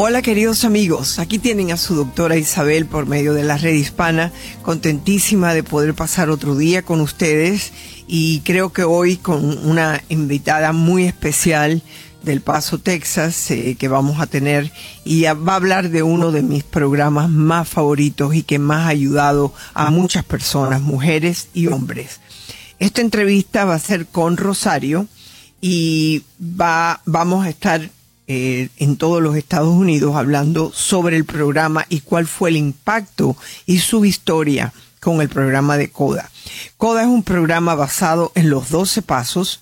Hola 0.00 0.22
queridos 0.22 0.64
amigos, 0.64 1.18
aquí 1.18 1.40
tienen 1.40 1.72
a 1.72 1.76
su 1.76 1.96
doctora 1.96 2.36
Isabel 2.36 2.86
por 2.86 3.06
medio 3.06 3.34
de 3.34 3.42
la 3.42 3.58
red 3.58 3.74
hispana, 3.74 4.30
contentísima 4.62 5.54
de 5.54 5.64
poder 5.64 5.92
pasar 5.92 6.30
otro 6.30 6.54
día 6.54 6.82
con 6.82 7.00
ustedes. 7.00 7.72
Y 8.06 8.38
creo 8.44 8.72
que 8.72 8.84
hoy 8.84 9.16
con 9.16 9.58
una 9.66 10.00
invitada 10.08 10.70
muy 10.70 11.02
especial 11.02 11.82
del 12.22 12.42
Paso, 12.42 12.78
Texas, 12.78 13.50
eh, 13.50 13.74
que 13.76 13.88
vamos 13.88 14.20
a 14.20 14.28
tener. 14.28 14.70
Y 15.04 15.22
va 15.24 15.54
a 15.54 15.56
hablar 15.56 15.90
de 15.90 16.04
uno 16.04 16.30
de 16.30 16.42
mis 16.42 16.62
programas 16.62 17.28
más 17.28 17.68
favoritos 17.68 18.36
y 18.36 18.44
que 18.44 18.60
más 18.60 18.86
ha 18.86 18.90
ayudado 18.90 19.52
a 19.74 19.90
muchas 19.90 20.24
personas, 20.24 20.80
mujeres 20.80 21.48
y 21.54 21.66
hombres. 21.66 22.20
Esta 22.78 23.00
entrevista 23.00 23.64
va 23.64 23.74
a 23.74 23.80
ser 23.80 24.06
con 24.06 24.36
Rosario 24.36 25.08
y 25.60 26.22
va, 26.40 27.00
vamos 27.04 27.44
a 27.44 27.48
estar 27.48 27.90
eh, 28.30 28.68
en 28.76 28.98
todos 28.98 29.22
los 29.22 29.36
Estados 29.36 29.74
Unidos 29.74 30.14
hablando 30.14 30.70
sobre 30.72 31.16
el 31.16 31.24
programa 31.24 31.86
y 31.88 32.00
cuál 32.00 32.26
fue 32.26 32.50
el 32.50 32.56
impacto 32.56 33.36
y 33.64 33.78
su 33.78 34.04
historia 34.04 34.74
con 35.00 35.22
el 35.22 35.30
programa 35.30 35.78
de 35.78 35.90
CODA. 35.90 36.30
CODA 36.76 37.02
es 37.02 37.08
un 37.08 37.22
programa 37.22 37.74
basado 37.74 38.30
en 38.34 38.50
los 38.50 38.68
12 38.68 39.00
pasos 39.00 39.60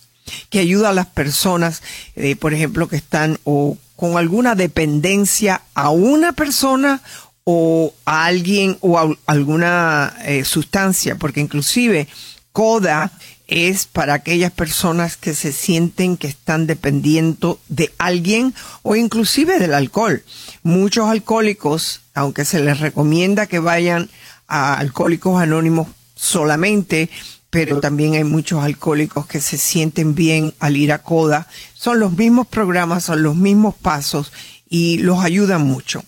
que 0.50 0.58
ayuda 0.58 0.88
a 0.88 0.94
las 0.94 1.06
personas, 1.06 1.80
eh, 2.16 2.34
por 2.34 2.54
ejemplo, 2.54 2.88
que 2.88 2.96
están 2.96 3.38
o 3.44 3.78
con 3.94 4.16
alguna 4.16 4.56
dependencia 4.56 5.62
a 5.74 5.91
una 5.91 6.32
persona 6.32 7.00
o 7.44 7.94
a 8.04 8.24
alguien 8.24 8.78
o 8.80 8.98
a 8.98 9.16
alguna 9.26 10.12
eh, 10.24 10.44
sustancia, 10.44 11.14
porque 11.14 11.41
inclusive 11.41 12.08
CODA 12.50 13.12
es 13.48 13.86
para 13.86 14.14
aquellas 14.14 14.52
personas 14.52 15.16
que 15.16 15.34
se 15.34 15.52
sienten 15.52 16.16
que 16.16 16.27
están 16.27 16.66
dependiendo 16.66 17.61
de 17.69 17.92
alguien 17.98 18.55
o 18.83 18.97
inclusive 18.97 19.58
del 19.58 19.75
alcohol. 19.75 20.25
Muchos 20.62 21.08
alcohólicos, 21.08 22.00
aunque 22.14 22.44
se 22.44 22.61
les 22.61 22.80
recomienda 22.80 23.47
que 23.47 23.58
vayan 23.58 24.11
a 24.48 24.78
alcohólicos 24.78 25.41
anónimos 25.41 25.88
solamente, 26.14 27.08
pero 27.50 27.80
también 27.80 28.14
hay 28.14 28.25
muchos 28.25 28.62
alcohólicos 28.62 29.27
que 29.27 29.41
se 29.41 29.58
sienten 29.58 30.14
bien 30.14 30.53
al 30.58 30.77
ir 30.77 30.92
a 30.92 31.03
CODA. 31.03 31.47
Son 31.75 32.00
los 32.00 32.12
mismos 32.12 32.47
programas, 32.48 33.05
son 33.05 33.22
los 33.22 33.36
mismos 33.36 33.75
pasos 33.75 34.33
y 34.69 34.98
los 34.98 35.25
ayudan 35.25 35.62
mucho. 35.62 36.03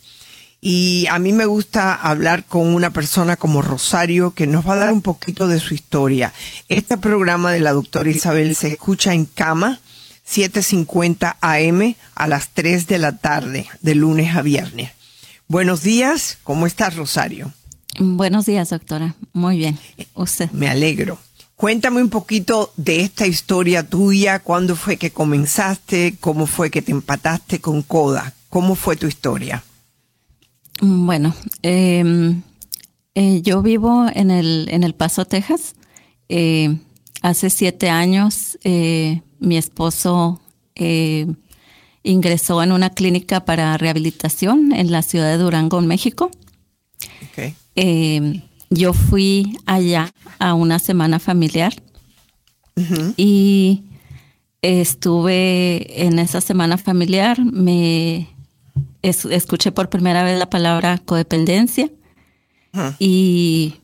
Y 0.60 1.06
a 1.08 1.18
mí 1.18 1.32
me 1.32 1.46
gusta 1.46 1.94
hablar 1.94 2.44
con 2.44 2.74
una 2.74 2.90
persona 2.90 3.36
como 3.36 3.62
Rosario 3.62 4.32
que 4.32 4.46
nos 4.48 4.66
va 4.66 4.74
a 4.74 4.78
dar 4.78 4.92
un 4.92 5.02
poquito 5.02 5.46
de 5.46 5.60
su 5.60 5.74
historia. 5.74 6.32
Este 6.68 6.98
programa 6.98 7.52
de 7.52 7.60
la 7.60 7.72
doctora 7.72 8.10
Isabel 8.10 8.56
se 8.56 8.68
escucha 8.68 9.14
en 9.14 9.24
cama 9.24 9.78
7.50 10.28 11.36
AM 11.40 11.94
a 12.14 12.26
las 12.26 12.48
3 12.50 12.86
de 12.88 12.98
la 12.98 13.16
tarde, 13.16 13.66
de 13.80 13.94
lunes 13.94 14.34
a 14.34 14.42
viernes. 14.42 14.90
Buenos 15.46 15.82
días, 15.82 16.38
¿cómo 16.42 16.66
estás 16.66 16.96
Rosario? 16.96 17.52
Buenos 18.00 18.46
días, 18.46 18.70
doctora. 18.70 19.14
Muy 19.32 19.58
bien. 19.58 19.78
Usted. 20.14 20.50
Me 20.50 20.68
alegro. 20.68 21.18
Cuéntame 21.56 22.02
un 22.02 22.10
poquito 22.10 22.72
de 22.76 23.00
esta 23.00 23.26
historia 23.26 23.88
tuya, 23.88 24.40
cuándo 24.40 24.76
fue 24.76 24.96
que 24.96 25.10
comenzaste, 25.10 26.16
cómo 26.20 26.46
fue 26.46 26.70
que 26.70 26.82
te 26.82 26.92
empataste 26.92 27.60
con 27.60 27.82
Coda, 27.82 28.34
cómo 28.48 28.76
fue 28.76 28.96
tu 28.96 29.06
historia. 29.06 29.64
Bueno, 30.80 31.34
em, 31.62 32.42
eh, 33.14 33.42
yo 33.42 33.62
vivo 33.62 34.06
en 34.14 34.30
el, 34.30 34.68
en 34.70 34.84
el 34.84 34.94
Paso, 34.94 35.24
Texas. 35.24 35.74
Eh, 36.28 36.78
hace 37.22 37.50
siete 37.50 37.90
años 37.90 38.58
eh, 38.62 39.22
mi 39.40 39.56
esposo 39.56 40.40
ingresó 42.04 42.62
en 42.62 42.70
una 42.70 42.90
clínica 42.90 43.44
para 43.44 43.76
rehabilitación 43.76 44.72
en 44.72 44.92
la 44.92 45.02
ciudad 45.02 45.28
de 45.28 45.38
Durango, 45.38 45.80
en 45.80 45.88
México. 45.88 46.30
Em, 47.74 48.42
yo 48.70 48.92
fui 48.92 49.58
allá 49.66 50.12
a 50.38 50.54
una 50.54 50.78
semana 50.78 51.18
familiar 51.18 51.74
y 53.16 53.82
estuve 54.62 56.04
en 56.04 56.20
esa 56.20 56.40
semana 56.40 56.78
familiar, 56.78 57.40
me 57.44 58.28
escuché 59.02 59.72
por 59.72 59.88
primera 59.88 60.22
vez 60.22 60.38
la 60.38 60.50
palabra 60.50 60.98
codependencia 60.98 61.90
y 62.98 63.76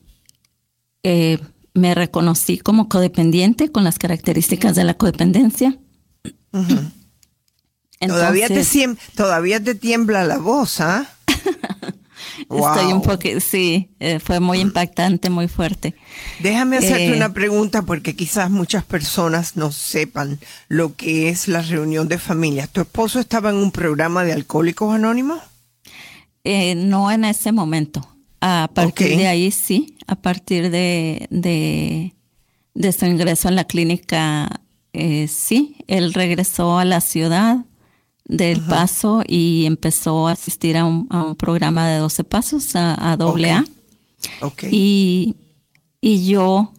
eh, 1.03 1.39
me 1.73 1.93
reconocí 1.93 2.57
como 2.57 2.87
codependiente 2.87 3.71
con 3.71 3.83
las 3.83 3.99
características 3.99 4.75
de 4.75 4.83
la 4.83 4.93
codependencia. 4.95 5.77
todavía, 7.99 8.47
te, 8.47 8.63
todavía 9.15 9.63
te 9.63 9.75
tiembla 9.75 10.23
la 10.23 10.37
voz, 10.37 10.79
¿ah? 10.79 11.07
Estoy 12.39 12.93
un 12.93 13.01
poco, 13.01 13.27
sí, 13.39 13.89
eh, 13.99 14.19
fue 14.19 14.39
muy 14.39 14.59
impactante, 14.59 15.29
muy 15.29 15.47
fuerte. 15.47 15.95
Déjame 16.39 16.77
hacerte 16.77 17.07
eh, 17.07 17.15
una 17.15 17.33
pregunta 17.33 17.81
porque 17.81 18.15
quizás 18.15 18.49
muchas 18.49 18.83
personas 18.83 19.55
no 19.55 19.71
sepan 19.71 20.39
lo 20.67 20.95
que 20.95 21.29
es 21.29 21.47
la 21.47 21.61
reunión 21.61 22.07
de 22.07 22.17
familias. 22.17 22.69
¿Tu 22.69 22.81
esposo 22.81 23.19
estaba 23.19 23.49
en 23.49 23.57
un 23.57 23.71
programa 23.71 24.23
de 24.23 24.33
alcohólicos 24.33 24.93
anónimos? 24.93 25.39
Eh, 26.43 26.75
no 26.75 27.11
en 27.11 27.25
ese 27.25 27.51
momento. 27.51 28.07
A 28.41 28.69
partir 28.73 29.17
de 29.17 29.27
ahí 29.27 29.49
sí, 29.49 29.97
a 30.05 30.15
partir 30.15 30.69
de, 30.69 31.27
de, 31.31 32.91
su 32.91 33.05
ingreso 33.05 33.47
en 33.47 33.55
la 33.55 33.63
clínica, 33.63 34.61
sí, 34.93 35.77
él 35.87 36.13
regresó 36.13 36.77
a 36.77 36.85
la 36.85 37.01
ciudad 37.01 37.65
del 38.25 38.59
paso 38.61 39.23
y 39.27 39.65
empezó 39.65 40.27
a 40.27 40.31
asistir 40.31 40.77
a 40.77 40.85
un, 40.85 41.35
programa 41.35 41.87
de 41.87 41.99
12 41.99 42.23
pasos, 42.23 42.75
a, 42.75 43.15
doble 43.17 43.51
A. 43.51 43.65
Y, 44.69 45.35
yo 46.01 46.71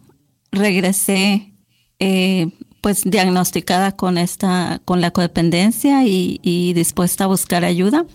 regresé 0.51 1.53
eh, 1.99 2.49
pues 2.81 3.03
diagnosticada 3.03 3.93
con 3.93 4.17
esta, 4.17 4.81
con 4.85 5.01
la 5.01 5.11
codependencia 5.11 6.05
y, 6.05 6.73
dispuesta 6.73 7.25
a 7.25 7.27
buscar 7.27 7.63
ayuda. 7.65 8.05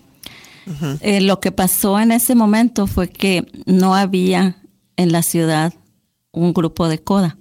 Eh, 1.00 1.20
lo 1.20 1.40
que 1.40 1.50
pasó 1.50 1.98
en 1.98 2.12
ese 2.12 2.34
momento 2.34 2.86
fue 2.86 3.08
que 3.08 3.46
no 3.66 3.94
había 3.94 4.56
en 4.96 5.10
la 5.10 5.22
ciudad 5.22 5.74
un 6.30 6.52
grupo 6.52 6.88
de 6.88 6.98
coda. 6.98 7.36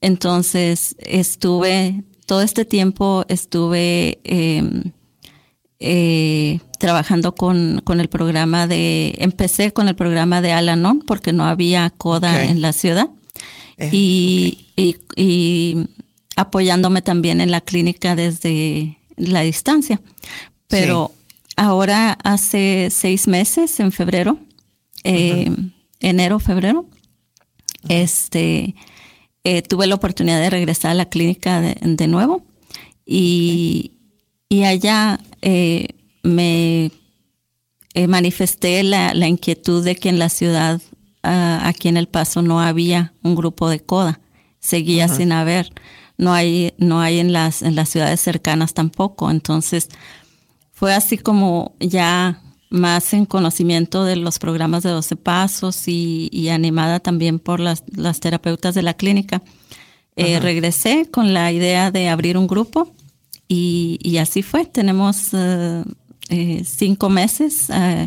Entonces 0.00 0.96
estuve 0.98 2.02
todo 2.30 2.42
este 2.42 2.64
tiempo 2.64 3.24
estuve 3.26 4.20
em, 4.22 4.92
eh, 5.80 6.60
trabajando 6.78 7.34
con, 7.34 7.82
el 7.84 8.08
programa 8.08 8.68
de, 8.68 9.16
empecé 9.18 9.72
con 9.72 9.88
el 9.88 9.96
programa 9.96 10.40
de 10.40 10.52
Alanon 10.52 11.00
porque 11.00 11.32
no 11.32 11.44
había 11.44 11.90
coda 11.90 12.44
en 12.44 12.62
la 12.62 12.72
ciudad. 12.72 13.08
Eh, 13.78 13.90
y, 14.76 15.86
apoyándome 16.36 17.02
también 17.02 17.40
en 17.40 17.50
la 17.50 17.62
clínica 17.62 18.14
desde 18.14 19.00
la 19.16 19.40
distancia. 19.40 20.00
Pero 20.68 21.10
ahora 21.56 22.16
hace 22.22 22.90
seis 22.92 23.26
meses, 23.26 23.80
en 23.80 23.90
febrero, 23.90 24.38
em, 25.02 25.72
enero, 25.98 26.38
febrero, 26.38 26.86
este, 27.88 28.76
eh, 29.44 29.62
tuve 29.62 29.86
la 29.86 29.94
oportunidad 29.94 30.38
de 30.38 30.50
regresar 30.50 30.90
a 30.90 30.94
la 30.94 31.08
clínica 31.08 31.60
de, 31.60 32.06
nuevo 32.06 32.44
y, 33.06 33.92
allá 34.64 35.18
eh, 35.40 35.88
me 36.22 36.90
eh, 37.94 38.06
manifesté 38.06 38.82
la, 38.82 39.14
inquietud 39.26 39.84
de 39.84 39.96
que 39.96 40.10
en 40.10 40.18
la 40.18 40.28
ciudad, 40.28 40.80
ah, 41.22 41.60
aquí 41.64 41.88
en 41.88 41.96
El 41.96 42.08
Paso, 42.08 42.42
no 42.42 42.60
había 42.60 43.14
un 43.22 43.34
grupo 43.34 43.68
de 43.68 43.80
coda. 43.80 44.20
Seguía 44.58 45.08
sin 45.08 45.32
haber. 45.32 45.72
No 46.18 46.34
hay, 46.34 46.74
no 46.76 47.00
hay 47.00 47.18
en 47.18 47.32
las, 47.32 47.62
en 47.62 47.74
las 47.74 47.88
ciudades 47.88 48.20
cercanas 48.20 48.74
tampoco. 48.74 49.30
Entonces, 49.30 49.88
fue 50.70 50.94
así 50.94 51.16
como 51.16 51.74
ya 51.80 52.42
más 52.70 53.12
en 53.12 53.26
conocimiento 53.26 54.04
de 54.04 54.16
los 54.16 54.38
programas 54.38 54.82
de 54.82 54.90
12 54.90 55.16
pasos 55.16 55.82
y, 55.86 56.48
animada 56.48 57.00
también 57.00 57.38
por 57.38 57.60
las, 57.60 57.82
terapeutas 58.20 58.74
de 58.74 58.82
la 58.82 58.94
clínica. 58.94 59.42
Eh, 60.16 60.38
regresé 60.40 61.08
con 61.10 61.34
la 61.34 61.52
idea 61.52 61.90
de 61.90 62.08
abrir 62.08 62.36
un 62.36 62.46
grupo 62.46 62.92
y, 63.48 64.16
así 64.18 64.42
fue. 64.42 64.64
Tenemos, 64.64 65.30
eh, 65.32 65.84
cinco 66.64 67.08
meses. 67.08 67.66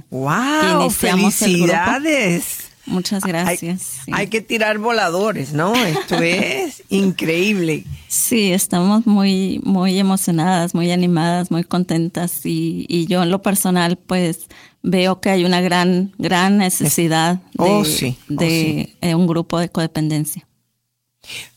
¡Wow! 0.10 0.90
¡Felicidades! 0.90 2.72
Muchas 2.86 3.24
gracias. 3.24 4.00
Hay, 4.12 4.28
que 4.28 4.42
tirar 4.42 4.78
voladores, 4.78 5.54
¿no? 5.54 5.74
Esto 5.74 6.16
es 6.22 6.84
increíble. 6.90 7.86
Sí, 8.14 8.54
estamos 8.54 9.08
muy, 9.08 9.60
muy 9.64 9.98
emocionadas, 9.98 10.76
muy 10.76 10.92
animadas, 10.92 11.50
muy 11.50 11.64
contentas 11.64 12.46
y, 12.46 12.86
y 12.88 13.08
yo 13.08 13.24
en 13.24 13.32
lo 13.32 13.42
personal, 13.42 13.98
pues 13.98 14.50
veo 14.84 15.20
que 15.20 15.32
hay 15.32 15.46
una 15.46 15.62
gran, 15.62 16.14
gran 16.20 16.60
necesidad 16.60 17.42
oh, 17.58 17.82
de, 18.28 18.94
oh, 18.94 18.98
eh, 19.02 19.16
un 19.16 19.26
grupo 19.26 19.58
de 19.58 19.70
codependencia. 19.70 20.48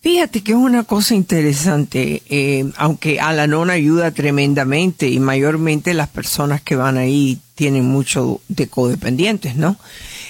Fíjate 0.00 0.42
que 0.42 0.52
es 0.52 0.58
una 0.58 0.84
cosa 0.84 1.14
interesante, 1.14 2.22
eh, 2.28 2.70
aunque 2.76 3.18
Alanon 3.18 3.70
ayuda 3.70 4.12
tremendamente 4.12 5.08
y 5.08 5.18
mayormente 5.18 5.92
las 5.94 6.08
personas 6.08 6.62
que 6.62 6.76
van 6.76 6.96
ahí 6.96 7.40
tienen 7.56 7.84
mucho 7.84 8.40
de 8.48 8.68
codependientes, 8.68 9.56
¿no? 9.56 9.76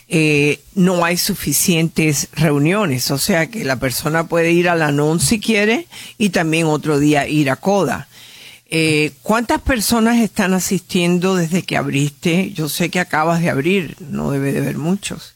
Eh, 0.09 0.61
no 0.75 1.05
hay 1.05 1.17
suficientes 1.17 2.29
reuniones, 2.33 3.11
o 3.11 3.19
sea 3.19 3.49
que 3.49 3.65
la 3.65 3.77
persona 3.77 4.29
puede 4.29 4.53
ir 4.53 4.69
a 4.69 4.73
Alanon 4.73 5.21
si 5.21 5.41
quiere 5.41 5.87
y 6.17 6.31
también 6.31 6.67
otro 6.67 6.99
día 6.99 7.29
ir 7.29 7.51
a 7.51 7.57
Coda. 7.57 8.09
Eh, 8.69 9.13
¿Cuántas 9.23 9.61
personas 9.61 10.19
están 10.19 10.55
asistiendo 10.55 11.37
desde 11.37 11.63
que 11.63 11.77
abriste? 11.77 12.53
Yo 12.53 12.69
sé 12.69 12.89
que 12.89 13.01
acabas 13.01 13.41
de 13.41 13.51
abrir, 13.51 13.97
no 14.01 14.31
debe 14.31 14.53
de 14.53 14.61
haber 14.61 14.79
muchos. 14.79 15.35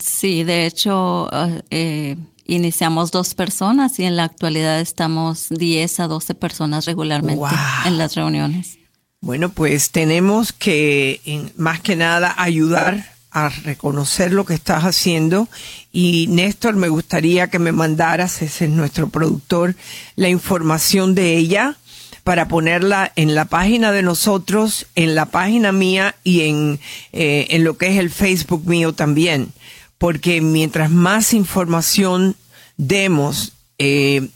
Sí, 0.00 0.42
de 0.42 0.66
hecho, 0.66 1.28
eh, 1.70 2.16
iniciamos 2.46 3.10
dos 3.10 3.34
personas 3.34 3.98
y 3.98 4.04
en 4.04 4.16
la 4.16 4.24
actualidad 4.24 4.80
estamos 4.80 5.48
10 5.50 6.00
a 6.00 6.08
12 6.08 6.34
personas 6.34 6.86
regularmente 6.86 7.54
en 7.84 7.98
las 7.98 8.14
reuniones. 8.14 8.78
Bueno, 9.20 9.48
pues 9.48 9.90
tenemos 9.90 10.52
que 10.52 11.20
más 11.56 11.80
que 11.80 11.96
nada 11.96 12.34
ayudar 12.38 13.16
a 13.30 13.48
reconocer 13.48 14.32
lo 14.32 14.46
que 14.46 14.54
estás 14.54 14.84
haciendo. 14.84 15.48
Y 15.92 16.26
Néstor 16.28 16.76
me 16.76 16.88
gustaría 16.88 17.48
que 17.48 17.58
me 17.58 17.72
mandaras, 17.72 18.40
ese 18.40 18.64
es 18.66 18.70
nuestro 18.70 19.08
productor, 19.08 19.74
la 20.14 20.28
información 20.28 21.14
de 21.14 21.36
ella 21.36 21.76
para 22.24 22.48
ponerla 22.48 23.12
en 23.14 23.34
la 23.34 23.44
página 23.44 23.92
de 23.92 24.02
nosotros, 24.02 24.86
en 24.94 25.14
la 25.14 25.26
página 25.26 25.70
mía 25.70 26.16
y 26.24 26.42
en, 26.42 26.80
eh, 27.12 27.46
en 27.50 27.62
lo 27.62 27.76
que 27.76 27.88
es 27.88 27.98
el 27.98 28.10
Facebook 28.10 28.66
mío 28.66 28.94
también 28.94 29.52
porque 29.98 30.40
mientras 30.40 30.90
más 30.90 31.32
información 31.32 32.36
demos, 32.76 33.52
eh, 33.78 34.28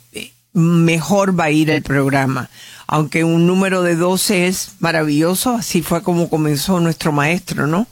mejor 0.52 1.38
va 1.38 1.44
a 1.44 1.50
ir 1.50 1.70
el 1.70 1.82
programa. 1.82 2.50
Aunque 2.86 3.24
un 3.24 3.46
número 3.46 3.82
de 3.82 3.94
12 3.94 4.48
es 4.48 4.72
maravilloso, 4.80 5.54
así 5.54 5.82
fue 5.82 6.02
como 6.02 6.28
comenzó 6.28 6.80
nuestro 6.80 7.12
maestro, 7.12 7.66
¿no? 7.66 7.86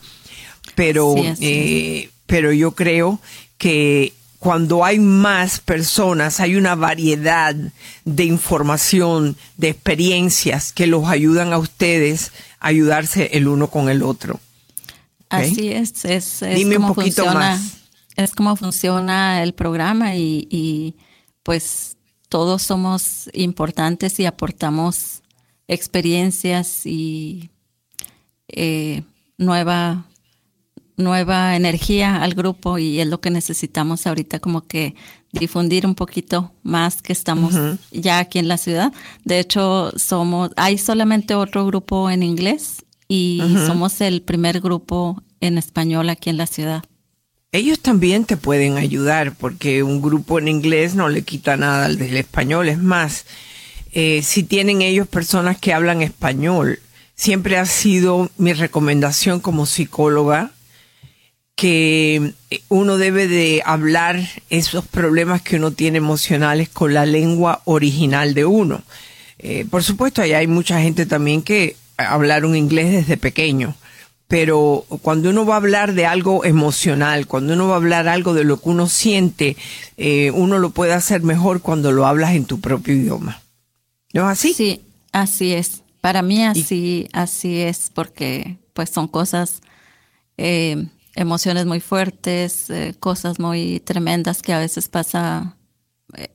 Pero, 0.75 1.15
eh, 1.17 2.11
pero 2.27 2.53
yo 2.53 2.73
creo 2.73 3.21
que 3.59 4.13
cuando 4.39 4.85
hay 4.85 4.99
más 4.99 5.61
personas, 5.61 6.41
hay 6.41 6.57
una 6.57 6.75
variedad 6.75 7.55
de 8.05 8.25
información, 8.25 9.37
de 9.57 9.71
experiencias 9.71 10.73
que 10.73 10.87
los 10.87 11.07
ayudan 11.09 11.53
a 11.53 11.59
ustedes 11.59 12.33
a 12.61 12.69
ayudarse 12.69 13.31
el 13.33 13.49
uno 13.49 13.69
con 13.69 13.89
el 13.89 14.03
otro. 14.03 14.41
Así 15.29 15.69
es, 15.71 16.05
es, 16.05 16.41
Dime 16.55 16.79
un 16.79 16.95
poquito 16.95 17.25
más. 17.27 17.79
Es 18.17 18.35
como 18.35 18.57
funciona 18.57 19.43
el 19.43 19.55
programa 19.55 20.17
y, 20.17 20.97
pues 21.43 21.97
todos 22.29 22.63
somos 22.63 23.31
importantes 23.33 24.21
y 24.21 24.27
aportamos 24.27 25.23
experiencias 25.67 26.85
y 26.85 27.51
eh, 28.49 29.03
nueva 29.39 30.05
nueva 30.99 31.57
energía 31.57 32.23
al 32.23 32.35
grupo 32.35 32.77
y 32.77 33.01
es 33.01 33.07
lo 33.07 33.21
que 33.21 33.31
necesitamos 33.31 34.07
ahorita 34.07 34.41
como 34.41 34.63
que 34.63 34.97
difundir 35.33 35.87
un 35.87 35.95
poquito 35.95 36.53
más 36.63 37.01
que 37.01 37.13
estamos 37.13 37.55
ya 37.93 38.19
aquí 38.19 38.39
en 38.41 38.49
la 38.49 38.59
ciudad. 38.59 38.93
De 39.25 39.39
hecho, 39.39 39.93
somos 39.97 40.51
hay 40.57 40.77
solamente 40.77 41.35
otro 41.35 41.65
grupo 41.65 42.11
en 42.11 42.23
inglés 42.23 42.85
y 43.09 43.43
somos 43.67 44.01
el 44.03 44.23
primer 44.23 44.61
grupo 44.61 45.23
en 45.41 45.59
español 45.59 46.11
aquí 46.11 46.31
en 46.31 46.37
la 46.37 46.47
ciudad. 46.47 46.85
Ellos 47.51 47.81
también 47.81 48.27
te 48.27 48.37
pueden 48.37 48.77
ayudar 48.77 49.35
porque 49.35 49.83
un 49.83 50.03
grupo 50.03 50.39
en 50.39 50.49
inglés 50.49 50.95
no 50.95 51.09
le 51.09 51.23
quita 51.23 51.57
nada 51.57 51.87
al 51.87 51.97
del 51.97 52.19
español. 52.19 52.69
Es 52.69 52.79
más, 52.79 53.25
eh, 53.93 54.21
si 54.23 54.43
tienen 54.43 54.83
ellos 54.83 55.09
personas 55.09 55.59
que 55.59 55.73
hablan 55.73 56.03
español, 56.03 56.79
siempre 57.15 57.57
ha 57.57 57.65
sido 57.65 58.31
mi 58.37 58.53
recomendación 58.53 59.41
como 59.41 59.65
psicóloga 59.65 60.53
que 61.57 62.35
uno 62.69 62.99
debe 62.99 63.27
de 63.27 63.63
hablar 63.65 64.21
esos 64.51 64.87
problemas 64.87 65.41
que 65.43 65.57
uno 65.57 65.73
tiene 65.73 65.99
emocionales 65.99 66.69
con 66.69 66.93
la 66.95 67.07
lengua 67.07 67.63
original 67.65 68.35
de 68.35 68.45
uno. 68.45 68.83
Eh, 69.39 69.65
por 69.69 69.83
supuesto, 69.83 70.21
hay 70.21 70.47
mucha 70.47 70.81
gente 70.81 71.07
también 71.07 71.43
que 71.43 71.77
hablaron 71.99 72.57
inglés 72.57 72.93
desde 72.93 73.17
pequeño, 73.17 73.75
pero 74.29 74.85
cuando 75.03 75.31
uno 75.31 75.45
va 75.45 75.55
a 75.55 75.57
hablar 75.59 75.95
de 75.95 76.07
algo 76.07 76.45
emocional, 76.45 77.27
cuando 77.27 77.55
uno 77.55 77.67
va 77.67 77.75
a 77.75 77.79
hablar 77.79 78.09
algo 78.09 78.35
de 78.35 78.45
lo 78.45 78.61
que 78.61 78.69
uno 78.69 78.87
siente, 78.87 79.57
eh, 79.97 80.31
uno 80.31 80.59
lo 80.59 80.71
puede 80.71 80.93
hacer 80.93 81.23
mejor 81.23 81.61
cuando 81.61 81.93
lo 81.93 82.07
hablas 82.07 82.35
en 82.35 82.45
tu 82.45 82.61
propio 82.61 82.95
idioma. 82.95 83.41
¿No 84.13 84.31
es 84.31 84.39
así? 84.39 84.55
Sí, 84.55 84.83
así 85.13 85.53
es. 85.53 85.83
Para 86.01 86.23
mí 86.23 86.45
así, 86.45 87.09
así 87.13 87.61
es, 87.61 87.91
porque 87.93 88.59
pues 88.73 88.91
son 88.91 89.09
cosas, 89.09 89.61
eh, 90.37 90.87
emociones 91.15 91.67
muy 91.67 91.81
fuertes, 91.81 92.71
eh, 92.71 92.95
cosas 93.01 93.41
muy 93.41 93.81
tremendas 93.81 94.41
que 94.41 94.53
a 94.53 94.61
veces 94.61 94.89
pasa, 94.89 95.57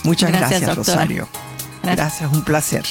Muchas 0.04 0.30
gracias, 0.30 0.76
Rosario. 0.76 1.26
gracias, 1.82 2.32
un 2.32 2.44
placer. 2.44 2.84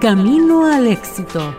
Camino 0.00 0.72
al 0.72 0.86
éxito. 0.86 1.52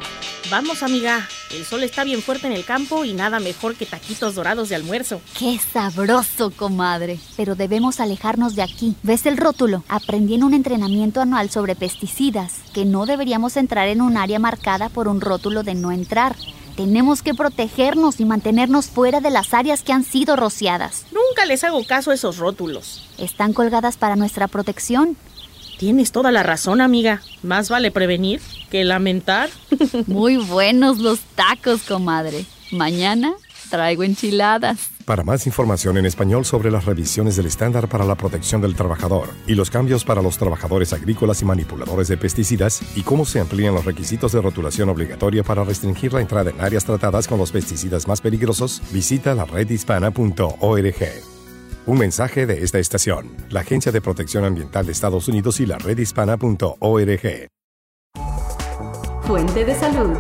Vamos, 0.50 0.82
amiga. 0.82 1.28
El 1.54 1.66
sol 1.66 1.84
está 1.84 2.06
bien 2.06 2.22
fuerte 2.22 2.48
en 2.48 2.54
el 2.54 2.64
campo 2.64 3.04
y 3.04 3.14
nada 3.14 3.40
mejor 3.40 3.76
que 3.76 3.86
taquitos 3.86 4.36
dorados 4.36 4.70
de 4.70 4.76
almuerzo. 4.76 5.20
¡Qué 5.38 5.60
sabroso, 5.60 6.52
comadre! 6.52 7.20
Pero 7.36 7.56
debemos 7.56 8.00
alejarnos 8.00 8.56
de 8.56 8.62
aquí. 8.62 8.96
¿Ves 9.04 9.26
el 9.26 9.36
rótulo? 9.36 9.84
Aprendí 9.90 10.36
en 10.36 10.46
un 10.46 10.54
entrenamiento 10.54 11.20
anual 11.20 11.50
sobre 11.50 11.76
pesticidas 11.76 12.54
que 12.74 12.86
no 12.86 13.06
deberíamos 13.06 13.58
entrar 13.58 13.90
en 13.90 14.02
un 14.02 14.16
área 14.16 14.40
marcada 14.40 14.88
por 14.88 15.10
un 15.10 15.20
rótulo 15.20 15.64
de 15.64 15.76
no 15.76 15.92
entrar. 15.92 16.36
Tenemos 16.78 17.24
que 17.24 17.34
protegernos 17.34 18.20
y 18.20 18.26
mantenernos 18.26 18.86
fuera 18.86 19.20
de 19.20 19.32
las 19.32 19.54
áreas 19.54 19.82
que 19.82 19.94
han 19.94 20.04
sido 20.04 20.36
rociadas. 20.36 21.06
Nunca 21.12 21.46
les 21.46 21.64
hago 21.64 21.84
caso 21.86 22.12
a 22.12 22.14
esos 22.14 22.38
rótulos. 22.38 23.10
Están 23.18 23.52
colgadas 23.52 23.98
para 23.98 24.16
nuestra 24.16 24.48
protección. 24.48 25.18
Tienes 25.78 26.12
toda 26.12 26.32
la 26.32 26.44
razón, 26.44 26.82
amiga. 26.82 27.22
Más 27.44 27.70
vale 27.70 27.92
prevenir 27.92 28.42
que 28.72 28.84
lamentar. 28.84 29.50
Muy 30.08 30.38
buenos 30.38 30.98
los 30.98 31.20
tacos, 31.36 31.84
comadre. 31.84 32.46
Mañana 32.72 33.34
traigo 33.70 34.04
enchiladas. 34.04 34.90
Para 35.06 35.24
más 35.24 35.46
información 35.46 35.98
en 35.98 36.06
español 36.06 36.46
sobre 36.46 36.72
las 36.72 36.86
revisiones 36.86 37.38
del 37.38 37.46
estándar 37.46 37.88
para 37.88 38.06
la 38.06 38.16
protección 38.16 38.62
del 38.62 38.76
trabajador 38.76 39.30
y 39.46 39.56
los 39.56 39.70
cambios 39.70 40.04
para 40.04 40.22
los 40.22 40.38
trabajadores 40.38 40.92
agrícolas 40.94 41.42
y 41.42 41.46
manipuladores 41.46 42.08
de 42.08 42.18
pesticidas 42.18 42.82
y 42.96 43.04
cómo 43.04 43.26
se 43.26 43.40
amplían 43.40 43.74
los 43.74 43.86
requisitos 43.86 44.32
de 44.34 44.42
rotulación 44.42 44.90
obligatoria 44.90 45.44
para 45.44 45.64
restringir 45.64 46.12
la 46.14 46.22
entrada 46.22 46.50
en 46.50 46.60
áreas 46.60 46.86
tratadas 46.86 47.28
con 47.28 47.38
los 47.38 47.52
pesticidas 47.52 48.08
más 48.08 48.20
peligrosos, 48.20 48.82
visita 48.92 49.34
la 49.34 49.46
redhispana.org. 49.46 51.37
Un 51.88 51.98
mensaje 51.98 52.46
de 52.46 52.66
esta 52.66 52.80
estación, 52.80 53.32
la 53.50 53.62
Agencia 53.62 53.94
de 53.94 54.02
Protección 54.02 54.44
Ambiental 54.44 54.86
de 54.86 54.92
Estados 54.92 55.30
Unidos 55.30 55.62
y 55.62 55.66
la 55.66 55.78
redhispana.org. 55.78 57.48
Fuente 59.24 59.64
de 59.64 59.74
salud. 59.74 60.18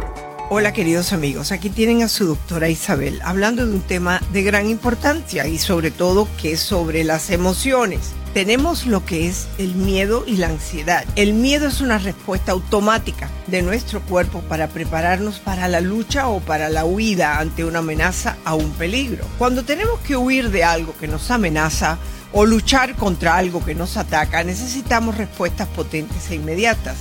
Hola 0.49 0.71
queridos 0.71 1.11
amigos, 1.11 1.51
aquí 1.51 1.69
tienen 1.69 2.03
a 2.03 2.07
su 2.07 2.25
doctora 2.25 2.69
Isabel 2.69 3.19
hablando 3.21 3.67
de 3.67 3.73
un 3.73 3.81
tema 3.81 4.21
de 4.31 4.43
gran 4.43 4.69
importancia 4.69 5.45
y 5.49 5.57
sobre 5.57 5.91
todo 5.91 6.29
que 6.41 6.53
es 6.53 6.61
sobre 6.61 7.03
las 7.03 7.31
emociones. 7.31 8.13
Tenemos 8.37 8.85
lo 8.85 9.03
que 9.03 9.27
es 9.27 9.47
el 9.57 9.73
miedo 9.73 10.23
y 10.27 10.37
la 10.37 10.45
ansiedad. 10.45 11.03
El 11.15 11.33
miedo 11.33 11.67
es 11.67 11.81
una 11.81 11.97
respuesta 11.97 12.51
automática 12.51 13.31
de 13.47 13.63
nuestro 13.63 13.99
cuerpo 13.99 14.41
para 14.41 14.67
prepararnos 14.67 15.39
para 15.39 15.67
la 15.67 15.81
lucha 15.81 16.27
o 16.27 16.39
para 16.39 16.69
la 16.69 16.85
huida 16.85 17.39
ante 17.39 17.65
una 17.65 17.79
amenaza 17.79 18.37
a 18.45 18.53
un 18.53 18.69
peligro. 18.73 19.25
Cuando 19.39 19.63
tenemos 19.63 19.99
que 20.01 20.15
huir 20.15 20.51
de 20.51 20.63
algo 20.63 20.95
que 20.99 21.07
nos 21.07 21.31
amenaza, 21.31 21.97
o 22.31 22.45
luchar 22.45 22.95
contra 22.95 23.37
algo 23.37 23.65
que 23.65 23.73
nos 23.73 23.97
ataca, 23.97 24.43
necesitamos 24.43 25.17
respuestas 25.17 25.67
potentes 25.69 26.29
e 26.29 26.35
inmediatas. 26.35 26.97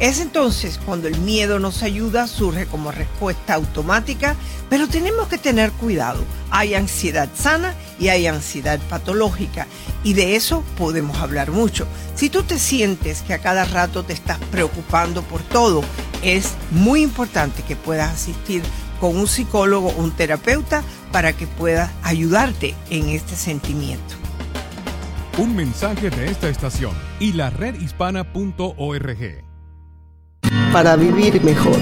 Es 0.00 0.18
entonces 0.18 0.80
cuando 0.84 1.08
el 1.08 1.18
miedo 1.18 1.58
nos 1.58 1.82
ayuda, 1.82 2.26
surge 2.26 2.64
como 2.64 2.90
respuesta 2.90 3.52
automática, 3.52 4.34
pero 4.70 4.88
tenemos 4.88 5.28
que 5.28 5.36
tener 5.36 5.72
cuidado. 5.72 6.24
Hay 6.50 6.74
ansiedad 6.74 7.28
sana 7.34 7.74
y 7.98 8.08
hay 8.08 8.26
ansiedad 8.26 8.80
patológica 8.88 9.66
y 10.02 10.14
de 10.14 10.36
eso 10.36 10.64
podemos 10.78 11.18
hablar 11.18 11.50
mucho. 11.50 11.86
Si 12.14 12.30
tú 12.30 12.42
te 12.42 12.58
sientes 12.58 13.20
que 13.20 13.34
a 13.34 13.40
cada 13.40 13.66
rato 13.66 14.02
te 14.02 14.14
estás 14.14 14.38
preocupando 14.50 15.22
por 15.22 15.42
todo, 15.42 15.82
es 16.22 16.54
muy 16.70 17.02
importante 17.02 17.62
que 17.62 17.76
puedas 17.76 18.10
asistir 18.10 18.62
con 19.00 19.16
un 19.16 19.26
psicólogo 19.26 19.88
o 19.88 20.02
un 20.02 20.12
terapeuta 20.12 20.82
para 21.12 21.34
que 21.34 21.46
pueda 21.46 21.92
ayudarte 22.02 22.74
en 22.88 23.10
este 23.10 23.36
sentimiento. 23.36 24.14
Un 25.36 25.54
mensaje 25.54 26.08
de 26.08 26.30
esta 26.30 26.48
estación 26.48 26.94
y 27.18 27.34
la 27.34 27.50
redhispana.org 27.50 29.49
para 30.72 30.96
vivir 30.96 31.42
mejor. 31.42 31.76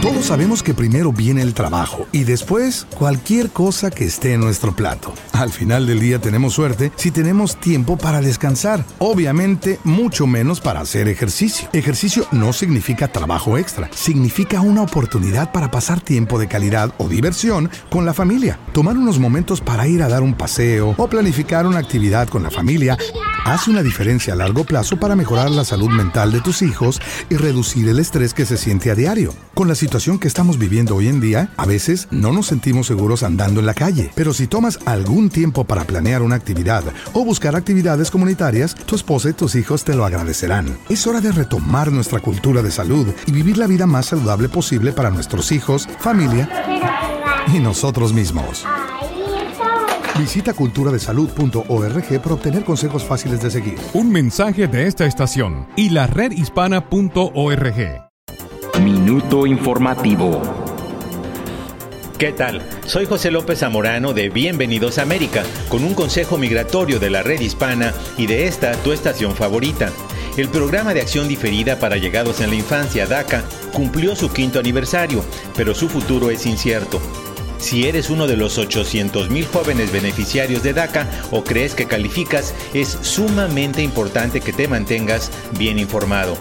Todos 0.00 0.26
sabemos 0.26 0.62
que 0.62 0.74
primero 0.74 1.12
viene 1.12 1.42
el 1.42 1.54
trabajo 1.54 2.06
y 2.12 2.22
después 2.22 2.86
cualquier 2.96 3.50
cosa 3.50 3.90
que 3.90 4.04
esté 4.04 4.34
en 4.34 4.40
nuestro 4.40 4.74
plato. 4.74 5.12
Al 5.32 5.50
final 5.50 5.86
del 5.86 5.98
día 5.98 6.20
tenemos 6.20 6.54
suerte 6.54 6.92
si 6.96 7.10
tenemos 7.10 7.56
tiempo 7.58 7.98
para 7.98 8.20
descansar. 8.20 8.84
Obviamente, 8.98 9.80
mucho 9.82 10.26
menos 10.26 10.60
para 10.60 10.80
hacer 10.80 11.08
ejercicio. 11.08 11.68
Ejercicio 11.72 12.26
no 12.30 12.52
significa 12.52 13.08
trabajo 13.08 13.58
extra, 13.58 13.90
significa 13.92 14.60
una 14.60 14.82
oportunidad 14.82 15.50
para 15.50 15.70
pasar 15.70 16.00
tiempo 16.00 16.38
de 16.38 16.46
calidad 16.46 16.92
o 16.98 17.08
diversión 17.08 17.68
con 17.90 18.06
la 18.06 18.14
familia. 18.14 18.58
Tomar 18.72 18.96
unos 18.96 19.18
momentos 19.18 19.60
para 19.60 19.88
ir 19.88 20.02
a 20.02 20.08
dar 20.08 20.22
un 20.22 20.34
paseo 20.34 20.94
o 20.96 21.08
planificar 21.08 21.66
una 21.66 21.78
actividad 21.78 22.28
con 22.28 22.44
la 22.44 22.50
familia 22.50 22.96
hace 23.44 23.70
una 23.70 23.82
diferencia 23.82 24.32
a 24.32 24.36
largo 24.36 24.64
plazo 24.64 24.98
para 24.98 25.16
mejorar 25.16 25.50
la 25.50 25.64
salud 25.64 25.88
mental 25.88 26.32
de 26.32 26.40
tus 26.40 26.62
hijos 26.62 27.00
y 27.30 27.36
reducir 27.36 27.88
el 27.88 27.98
estrés 27.98 28.34
que 28.34 28.46
se 28.46 28.56
siente 28.56 28.90
a 28.90 28.94
diario. 28.94 29.34
Con 29.54 29.68
la 29.68 29.74
situación 29.74 30.18
que 30.18 30.28
estamos 30.28 30.58
viviendo 30.58 30.96
hoy 30.96 31.08
en 31.08 31.20
día, 31.20 31.50
a 31.56 31.66
veces 31.66 32.08
no 32.10 32.32
nos 32.32 32.46
sentimos 32.46 32.86
seguros 32.86 33.22
andando 33.22 33.60
en 33.60 33.66
la 33.66 33.74
calle, 33.74 34.10
pero 34.14 34.32
si 34.32 34.46
tomas 34.46 34.78
algún 34.84 35.30
tiempo 35.30 35.64
para 35.64 35.84
planear 35.84 36.22
una 36.22 36.36
actividad 36.36 36.84
o 37.12 37.24
buscar 37.24 37.56
actividades 37.56 38.10
comunitarias, 38.10 38.74
tu 38.74 38.96
esposa 38.96 39.30
y 39.30 39.32
tus 39.32 39.54
hijos 39.54 39.84
te 39.84 39.94
lo 39.94 40.04
agradecerán. 40.04 40.78
Es 40.88 41.06
hora 41.06 41.20
de 41.20 41.32
retomar 41.32 41.92
nuestra 41.92 42.20
cultura 42.20 42.62
de 42.62 42.70
salud 42.70 43.06
y 43.26 43.32
vivir 43.32 43.58
la 43.58 43.66
vida 43.66 43.86
más 43.86 44.06
saludable 44.06 44.48
posible 44.48 44.92
para 44.92 45.10
nuestros 45.10 45.52
hijos, 45.52 45.88
familia 46.00 46.48
y 47.52 47.60
nosotros 47.60 48.12
mismos. 48.12 48.64
Visita 50.18 50.52
culturadesalud.org 50.52 52.20
para 52.20 52.34
obtener 52.34 52.64
consejos 52.64 53.04
fáciles 53.04 53.40
de 53.40 53.52
seguir. 53.52 53.78
Un 53.94 54.10
mensaje 54.10 54.66
de 54.66 54.88
esta 54.88 55.06
estación 55.06 55.68
y 55.76 55.90
la 55.90 56.08
redhispana.org. 56.08 58.08
Minuto 58.82 59.46
informativo. 59.46 60.42
¿Qué 62.18 62.32
tal? 62.32 62.60
Soy 62.84 63.06
José 63.06 63.30
López 63.30 63.60
Zamorano 63.60 64.12
de 64.12 64.28
Bienvenidos 64.28 64.98
a 64.98 65.02
América, 65.02 65.44
con 65.68 65.84
un 65.84 65.94
consejo 65.94 66.36
migratorio 66.36 66.98
de 66.98 67.10
la 67.10 67.22
red 67.22 67.40
hispana 67.40 67.94
y 68.16 68.26
de 68.26 68.48
esta 68.48 68.72
tu 68.82 68.90
estación 68.90 69.36
favorita. 69.36 69.92
El 70.36 70.48
programa 70.48 70.94
de 70.94 71.00
acción 71.00 71.28
diferida 71.28 71.78
para 71.78 71.96
llegados 71.96 72.40
en 72.40 72.50
la 72.50 72.56
infancia, 72.56 73.06
DACA, 73.06 73.44
cumplió 73.72 74.16
su 74.16 74.32
quinto 74.32 74.58
aniversario, 74.58 75.22
pero 75.56 75.74
su 75.74 75.88
futuro 75.88 76.30
es 76.30 76.44
incierto. 76.44 77.00
Si 77.58 77.86
eres 77.86 78.08
uno 78.08 78.26
de 78.26 78.36
los 78.36 78.58
800.000 78.58 79.46
jóvenes 79.46 79.92
beneficiarios 79.92 80.62
de 80.62 80.72
DACA 80.72 81.08
o 81.32 81.42
crees 81.42 81.74
que 81.74 81.86
calificas, 81.86 82.54
es 82.72 82.88
sumamente 83.02 83.82
importante 83.82 84.40
que 84.40 84.52
te 84.52 84.68
mantengas 84.68 85.30
bien 85.58 85.78
informado. 85.78 86.36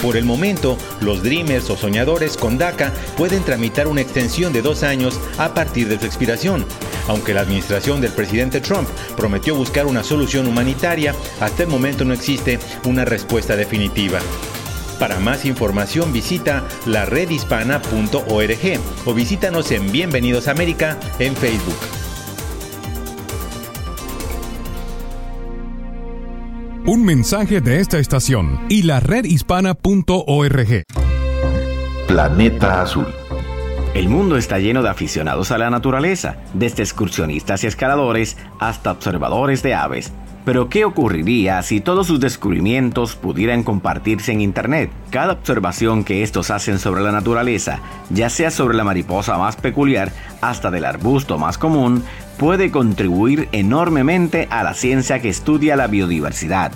Por 0.00 0.16
el 0.16 0.24
momento, 0.24 0.76
los 1.00 1.22
Dreamers 1.22 1.70
o 1.70 1.76
soñadores 1.76 2.36
con 2.36 2.58
DACA 2.58 2.92
pueden 3.16 3.44
tramitar 3.44 3.86
una 3.86 4.00
extensión 4.00 4.52
de 4.52 4.60
dos 4.60 4.82
años 4.82 5.20
a 5.38 5.54
partir 5.54 5.86
de 5.86 6.00
su 6.00 6.06
expiración. 6.06 6.66
Aunque 7.06 7.34
la 7.34 7.42
administración 7.42 8.00
del 8.00 8.10
presidente 8.10 8.60
Trump 8.60 8.88
prometió 9.16 9.54
buscar 9.54 9.86
una 9.86 10.02
solución 10.02 10.48
humanitaria, 10.48 11.14
hasta 11.40 11.62
el 11.62 11.68
momento 11.68 12.04
no 12.04 12.14
existe 12.14 12.58
una 12.84 13.04
respuesta 13.04 13.54
definitiva. 13.54 14.18
Para 15.02 15.18
más 15.18 15.44
información 15.46 16.12
visita 16.12 16.62
la 16.86 17.04
redhispana.org 17.04 18.80
o 19.04 19.14
visítanos 19.14 19.72
en 19.72 19.90
Bienvenidos 19.90 20.46
a 20.46 20.52
América 20.52 20.96
en 21.18 21.34
Facebook. 21.34 21.74
Un 26.86 27.04
mensaje 27.04 27.60
de 27.60 27.80
esta 27.80 27.98
estación 27.98 28.60
y 28.68 28.82
la 28.82 29.00
redhispana.org. 29.00 30.84
Planeta 32.06 32.82
Azul. 32.82 33.08
El 33.94 34.08
mundo 34.08 34.36
está 34.36 34.60
lleno 34.60 34.84
de 34.84 34.90
aficionados 34.90 35.50
a 35.50 35.58
la 35.58 35.68
naturaleza, 35.68 36.36
desde 36.54 36.84
excursionistas 36.84 37.64
y 37.64 37.66
escaladores 37.66 38.36
hasta 38.60 38.92
observadores 38.92 39.64
de 39.64 39.74
aves 39.74 40.12
pero 40.44 40.68
¿qué 40.68 40.84
ocurriría 40.84 41.62
si 41.62 41.80
todos 41.80 42.06
sus 42.06 42.18
descubrimientos 42.20 43.14
pudieran 43.14 43.62
compartirse 43.62 44.32
en 44.32 44.40
Internet? 44.40 44.90
Cada 45.10 45.34
observación 45.34 46.04
que 46.04 46.22
estos 46.22 46.50
hacen 46.50 46.78
sobre 46.78 47.02
la 47.02 47.12
naturaleza, 47.12 47.78
ya 48.10 48.28
sea 48.28 48.50
sobre 48.50 48.76
la 48.76 48.84
mariposa 48.84 49.38
más 49.38 49.56
peculiar 49.56 50.12
hasta 50.40 50.70
del 50.70 50.84
arbusto 50.84 51.38
más 51.38 51.58
común, 51.58 52.02
puede 52.38 52.70
contribuir 52.70 53.48
enormemente 53.52 54.48
a 54.50 54.64
la 54.64 54.74
ciencia 54.74 55.20
que 55.20 55.28
estudia 55.28 55.76
la 55.76 55.86
biodiversidad. 55.86 56.72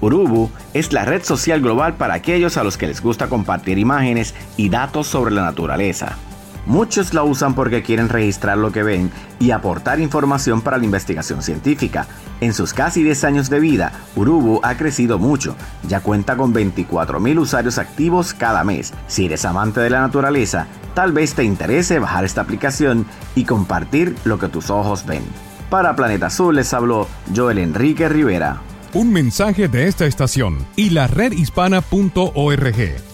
Urubu 0.00 0.50
es 0.72 0.92
la 0.92 1.04
red 1.04 1.22
social 1.24 1.60
global 1.60 1.94
para 1.94 2.14
aquellos 2.14 2.56
a 2.56 2.64
los 2.64 2.78
que 2.78 2.86
les 2.86 3.02
gusta 3.02 3.28
compartir 3.28 3.78
imágenes 3.78 4.34
y 4.56 4.68
datos 4.68 5.08
sobre 5.08 5.34
la 5.34 5.42
naturaleza. 5.42 6.16
Muchos 6.70 7.14
la 7.14 7.24
usan 7.24 7.56
porque 7.56 7.82
quieren 7.82 8.08
registrar 8.08 8.56
lo 8.56 8.70
que 8.70 8.84
ven 8.84 9.10
y 9.40 9.50
aportar 9.50 9.98
información 9.98 10.60
para 10.60 10.78
la 10.78 10.84
investigación 10.84 11.42
científica. 11.42 12.06
En 12.40 12.54
sus 12.54 12.72
casi 12.72 13.02
10 13.02 13.24
años 13.24 13.50
de 13.50 13.58
vida, 13.58 13.90
Urubu 14.14 14.60
ha 14.62 14.76
crecido 14.76 15.18
mucho. 15.18 15.56
Ya 15.88 15.98
cuenta 15.98 16.36
con 16.36 16.54
24.000 16.54 17.40
usuarios 17.40 17.78
activos 17.78 18.34
cada 18.34 18.62
mes. 18.62 18.92
Si 19.08 19.26
eres 19.26 19.44
amante 19.44 19.80
de 19.80 19.90
la 19.90 19.98
naturaleza, 19.98 20.68
tal 20.94 21.10
vez 21.10 21.34
te 21.34 21.42
interese 21.42 21.98
bajar 21.98 22.24
esta 22.24 22.42
aplicación 22.42 23.04
y 23.34 23.46
compartir 23.46 24.14
lo 24.22 24.38
que 24.38 24.46
tus 24.46 24.70
ojos 24.70 25.04
ven. 25.04 25.24
Para 25.70 25.96
Planeta 25.96 26.26
Azul 26.26 26.54
les 26.54 26.72
habló 26.72 27.08
Joel 27.34 27.58
Enrique 27.58 28.08
Rivera. 28.08 28.60
Un 28.94 29.12
mensaje 29.12 29.66
de 29.66 29.88
esta 29.88 30.06
estación 30.06 30.64
y 30.76 30.90
la 30.90 31.08
redhispana.org. 31.08 33.09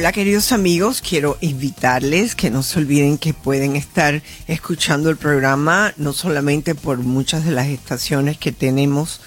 Hola 0.00 0.12
queridos 0.12 0.52
amigos, 0.52 1.02
quiero 1.06 1.36
invitarles 1.42 2.34
que 2.34 2.48
no 2.48 2.62
se 2.62 2.78
olviden 2.78 3.18
que 3.18 3.34
pueden 3.34 3.76
estar 3.76 4.22
escuchando 4.46 5.10
el 5.10 5.18
programa 5.18 5.92
no 5.98 6.14
solamente 6.14 6.74
por 6.74 6.96
muchas 6.96 7.44
de 7.44 7.50
las 7.50 7.66
estaciones 7.66 8.38
que 8.38 8.50
tenemos 8.50 9.20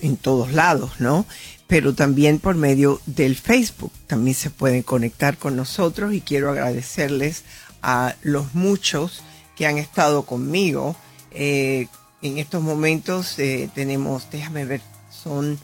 en 0.00 0.16
todos 0.16 0.52
lados, 0.52 0.92
¿no? 0.98 1.26
Pero 1.66 1.94
también 1.94 2.38
por 2.38 2.54
medio 2.54 3.02
del 3.04 3.36
Facebook. 3.36 3.92
También 4.06 4.34
se 4.34 4.48
pueden 4.48 4.82
conectar 4.82 5.36
con 5.36 5.56
nosotros 5.56 6.14
y 6.14 6.22
quiero 6.22 6.50
agradecerles 6.50 7.42
a 7.82 8.14
los 8.22 8.54
muchos 8.54 9.22
que 9.56 9.66
han 9.66 9.76
estado 9.76 10.22
conmigo. 10.22 10.96
Eh, 11.32 11.88
en 12.22 12.38
estos 12.38 12.62
momentos 12.62 13.38
eh, 13.38 13.68
tenemos, 13.74 14.30
déjame 14.30 14.64
ver, 14.64 14.80
son 15.10 15.58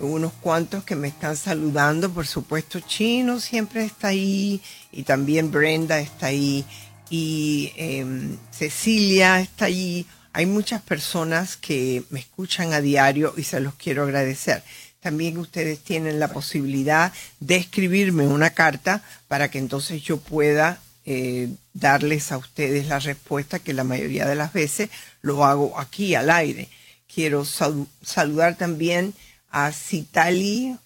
unos 0.00 0.32
cuantos 0.34 0.84
que 0.84 0.96
me 0.96 1.08
están 1.08 1.36
saludando, 1.36 2.10
por 2.10 2.26
supuesto 2.26 2.80
Chino 2.80 3.40
siempre 3.40 3.84
está 3.84 4.08
ahí 4.08 4.60
y 4.92 5.02
también 5.02 5.50
Brenda 5.50 5.98
está 6.00 6.26
ahí 6.26 6.64
y 7.10 7.72
em, 7.76 8.36
Cecilia 8.50 9.40
está 9.40 9.66
ahí. 9.66 10.06
Hay 10.32 10.46
muchas 10.46 10.80
personas 10.80 11.56
que 11.56 12.04
me 12.10 12.20
escuchan 12.20 12.72
a 12.72 12.80
diario 12.80 13.34
y 13.36 13.42
se 13.42 13.60
los 13.60 13.74
quiero 13.74 14.04
agradecer. 14.04 14.62
También 15.00 15.38
ustedes 15.38 15.80
tienen 15.80 16.20
la 16.20 16.28
posibilidad 16.28 17.12
de 17.40 17.56
escribirme 17.56 18.26
una 18.26 18.50
carta 18.50 19.02
para 19.28 19.50
que 19.50 19.58
entonces 19.58 20.02
yo 20.02 20.18
pueda 20.18 20.80
eh, 21.06 21.48
darles 21.72 22.30
a 22.30 22.36
ustedes 22.36 22.86
la 22.86 22.98
respuesta 22.98 23.58
que 23.58 23.72
la 23.72 23.82
mayoría 23.84 24.26
de 24.26 24.36
las 24.36 24.52
veces 24.52 24.90
lo 25.22 25.44
hago 25.44 25.78
aquí 25.80 26.14
al 26.14 26.30
aire. 26.30 26.68
Quiero 27.12 27.44
saludar 27.44 28.56
también 28.56 29.14
a 29.50 29.72
Citali, 29.72 30.76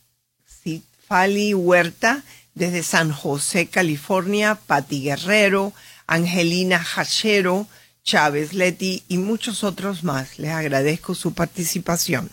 Citali 0.47 1.55
Huerta 1.55 2.23
desde 2.55 2.83
San 2.83 3.13
José, 3.13 3.69
California, 3.69 4.59
Pati 4.67 5.03
Guerrero, 5.03 5.75
Angelina 6.07 6.79
Hachero, 6.79 7.67
Chávez 8.03 8.55
Leti 8.55 9.03
y 9.09 9.19
muchos 9.19 9.63
otros 9.65 10.05
más. 10.05 10.39
Les 10.39 10.53
agradezco 10.53 11.15
su 11.15 11.35
participación. 11.35 12.31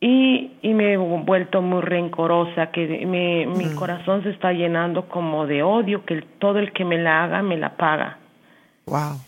y, 0.00 0.52
y 0.62 0.72
me 0.72 0.94
he 0.94 0.96
vuelto 0.96 1.60
muy 1.60 1.82
rencorosa, 1.82 2.70
que 2.70 3.04
me, 3.06 3.46
mi 3.46 3.66
mm. 3.66 3.74
corazón 3.74 4.22
se 4.22 4.30
está 4.30 4.52
llenando 4.52 5.08
como 5.08 5.46
de 5.46 5.62
odio, 5.62 6.04
que 6.04 6.22
todo 6.38 6.58
el 6.58 6.72
que 6.72 6.84
me 6.84 6.98
la 6.98 7.24
haga 7.24 7.42
me 7.42 7.58
la 7.58 7.76
paga. 7.76 8.18
Wow. 8.86 9.20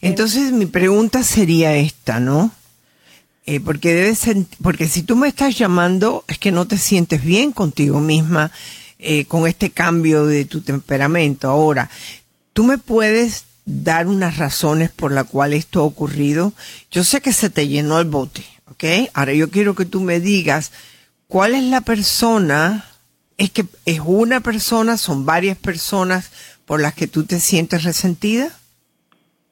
Entonces 0.00 0.52
mi 0.52 0.66
pregunta 0.66 1.22
sería 1.22 1.74
esta, 1.74 2.20
¿no? 2.20 2.50
Eh, 3.46 3.60
porque 3.60 3.94
debes 3.94 4.28
porque 4.62 4.86
si 4.86 5.02
tú 5.02 5.16
me 5.16 5.26
estás 5.26 5.56
llamando 5.56 6.22
es 6.28 6.38
que 6.38 6.52
no 6.52 6.66
te 6.66 6.76
sientes 6.76 7.24
bien 7.24 7.52
contigo 7.52 7.98
misma 7.98 8.50
eh, 8.98 9.24
con 9.24 9.46
este 9.46 9.70
cambio 9.70 10.26
de 10.26 10.44
tu 10.44 10.60
temperamento. 10.60 11.48
Ahora, 11.48 11.88
tú 12.52 12.64
me 12.64 12.78
puedes 12.78 13.46
dar 13.64 14.06
unas 14.06 14.36
razones 14.36 14.90
por 14.90 15.12
las 15.12 15.24
cuales 15.24 15.60
esto 15.60 15.80
ha 15.80 15.84
ocurrido. 15.84 16.52
Yo 16.90 17.04
sé 17.04 17.20
que 17.20 17.32
se 17.32 17.48
te 17.48 17.68
llenó 17.68 17.98
el 18.00 18.06
bote, 18.06 18.44
¿ok? 18.70 19.10
Ahora 19.14 19.32
yo 19.32 19.50
quiero 19.50 19.74
que 19.74 19.84
tú 19.84 20.00
me 20.00 20.20
digas 20.20 20.72
cuál 21.26 21.54
es 21.54 21.64
la 21.64 21.80
persona, 21.80 22.84
es 23.36 23.50
que 23.50 23.62
es 23.86 24.00
una 24.04 24.40
persona, 24.40 24.96
son 24.96 25.26
varias 25.26 25.56
personas 25.56 26.58
por 26.66 26.80
las 26.80 26.94
que 26.94 27.06
tú 27.06 27.26
te 27.26 27.36
sientes 27.36 27.84
resentida. 27.84 28.48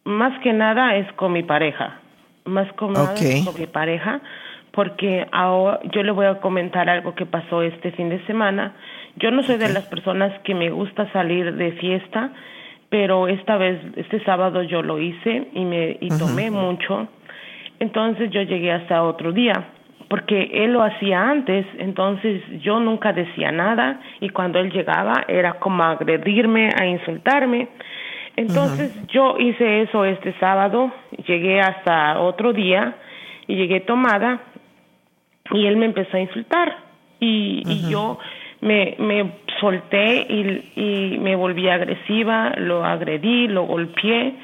Más 0.04 0.38
que 0.42 0.52
nada 0.52 0.96
es 0.96 1.10
con 1.14 1.32
mi 1.32 1.42
pareja, 1.42 2.00
más 2.44 2.72
con, 2.74 2.94
con 2.94 3.58
mi 3.58 3.66
pareja, 3.66 4.20
porque 4.72 5.26
ahora 5.32 5.80
yo 5.92 6.02
le 6.02 6.12
voy 6.12 6.26
a 6.26 6.40
comentar 6.40 6.88
algo 6.88 7.14
que 7.14 7.26
pasó 7.26 7.62
este 7.62 7.92
fin 7.92 8.10
de 8.10 8.24
semana. 8.26 8.76
Yo 9.16 9.30
no 9.30 9.42
soy 9.42 9.56
de 9.56 9.72
las 9.72 9.84
personas 9.86 10.38
que 10.42 10.54
me 10.54 10.70
gusta 10.70 11.10
salir 11.12 11.54
de 11.54 11.72
fiesta, 11.72 12.32
pero 12.90 13.26
esta 13.26 13.56
vez, 13.56 13.80
este 13.96 14.22
sábado 14.24 14.62
yo 14.62 14.82
lo 14.82 15.00
hice 15.00 15.48
y 15.54 15.64
me 15.64 15.96
y 16.00 16.08
tomé 16.18 16.50
mucho 16.50 17.08
entonces 17.78 18.30
yo 18.30 18.42
llegué 18.42 18.72
hasta 18.72 19.02
otro 19.02 19.32
día, 19.32 19.52
porque 20.08 20.50
él 20.52 20.72
lo 20.72 20.82
hacía 20.82 21.28
antes, 21.28 21.66
entonces 21.78 22.42
yo 22.62 22.78
nunca 22.80 23.12
decía 23.12 23.50
nada 23.50 24.00
y 24.20 24.28
cuando 24.28 24.58
él 24.60 24.70
llegaba 24.70 25.24
era 25.26 25.54
como 25.54 25.82
agredirme, 25.82 26.70
a 26.78 26.86
insultarme. 26.86 27.68
Entonces 28.36 28.94
yo 29.08 29.36
hice 29.38 29.82
eso 29.82 30.04
este 30.04 30.32
sábado, 30.34 30.92
llegué 31.26 31.60
hasta 31.60 32.20
otro 32.20 32.52
día 32.52 32.94
y 33.46 33.56
llegué 33.56 33.80
tomada 33.80 34.40
y 35.50 35.66
él 35.66 35.76
me 35.76 35.86
empezó 35.86 36.16
a 36.16 36.20
insultar 36.20 36.76
y, 37.18 37.62
y 37.66 37.90
yo 37.90 38.18
me, 38.60 38.94
me 38.98 39.32
solté 39.58 40.26
y, 40.28 40.72
y 40.76 41.18
me 41.18 41.34
volví 41.34 41.68
agresiva, 41.68 42.52
lo 42.58 42.84
agredí, 42.84 43.48
lo 43.48 43.62
golpeé 43.62 44.34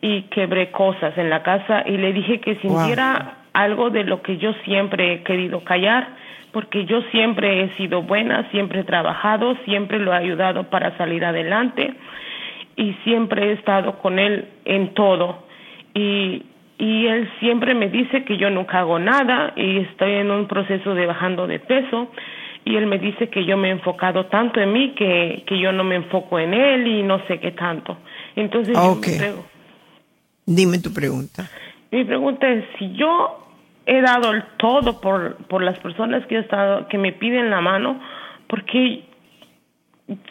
y 0.00 0.22
quebré 0.22 0.70
cosas 0.70 1.16
en 1.18 1.30
la 1.30 1.42
casa 1.42 1.82
y 1.86 1.96
le 1.96 2.12
dije 2.12 2.40
que 2.40 2.56
sintiera 2.56 3.38
algo 3.52 3.90
de 3.90 4.04
lo 4.04 4.22
que 4.22 4.36
yo 4.36 4.52
siempre 4.64 5.12
he 5.12 5.22
querido 5.22 5.64
callar, 5.64 6.08
porque 6.52 6.84
yo 6.84 7.02
siempre 7.10 7.62
he 7.62 7.76
sido 7.76 8.02
buena, 8.02 8.48
siempre 8.50 8.80
he 8.80 8.84
trabajado, 8.84 9.56
siempre 9.64 9.98
lo 9.98 10.12
he 10.12 10.16
ayudado 10.16 10.64
para 10.64 10.96
salir 10.96 11.24
adelante 11.24 11.94
y 12.76 12.92
siempre 13.04 13.48
he 13.48 13.52
estado 13.52 13.98
con 13.98 14.18
él 14.18 14.48
en 14.64 14.94
todo. 14.94 15.46
Y, 15.94 16.44
y 16.78 17.06
él 17.06 17.28
siempre 17.40 17.74
me 17.74 17.88
dice 17.88 18.24
que 18.24 18.36
yo 18.36 18.50
nunca 18.50 18.78
hago 18.78 18.98
nada 19.00 19.52
y 19.56 19.78
estoy 19.78 20.12
en 20.12 20.30
un 20.30 20.46
proceso 20.46 20.94
de 20.94 21.06
bajando 21.06 21.48
de 21.48 21.58
peso 21.58 22.08
y 22.64 22.76
él 22.76 22.86
me 22.86 22.98
dice 22.98 23.28
que 23.28 23.44
yo 23.44 23.56
me 23.56 23.68
he 23.68 23.72
enfocado 23.72 24.26
tanto 24.26 24.60
en 24.60 24.72
mí 24.72 24.90
que, 24.90 25.42
que 25.46 25.58
yo 25.58 25.72
no 25.72 25.82
me 25.82 25.96
enfoco 25.96 26.38
en 26.38 26.54
él 26.54 26.86
y 26.86 27.02
no 27.02 27.18
sé 27.26 27.40
qué 27.40 27.50
tanto. 27.50 27.96
Entonces 28.36 28.76
Dime 30.50 30.78
tu 30.78 30.94
pregunta. 30.94 31.46
Mi 31.90 32.06
pregunta 32.06 32.48
es, 32.48 32.64
si 32.78 32.94
yo 32.94 33.52
he 33.84 34.00
dado 34.00 34.32
el 34.32 34.42
todo 34.56 34.98
por, 34.98 35.36
por 35.46 35.62
las 35.62 35.78
personas 35.78 36.26
que, 36.26 36.36
he 36.36 36.38
estado, 36.40 36.88
que 36.88 36.96
me 36.96 37.12
piden 37.12 37.50
la 37.50 37.60
mano, 37.60 38.00
¿por 38.48 38.64
qué 38.64 39.04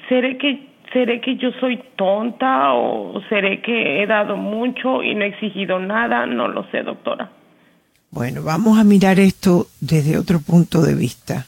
seré 0.10 0.40
que, 0.40 0.70
seré 0.92 1.22
que 1.22 1.38
yo 1.38 1.52
soy 1.60 1.80
tonta 1.96 2.74
o 2.74 3.22
seré 3.30 3.62
que 3.62 4.02
he 4.02 4.08
dado 4.08 4.38
mucho 4.38 5.04
y 5.04 5.14
no 5.14 5.24
he 5.24 5.28
exigido 5.28 5.78
nada? 5.78 6.26
No 6.26 6.48
lo 6.48 6.66
sé, 6.72 6.82
doctora. 6.82 7.30
Bueno, 8.10 8.42
vamos 8.42 8.80
a 8.80 8.84
mirar 8.84 9.20
esto 9.20 9.68
desde 9.82 10.18
otro 10.18 10.40
punto 10.40 10.82
de 10.82 10.96
vista, 10.96 11.46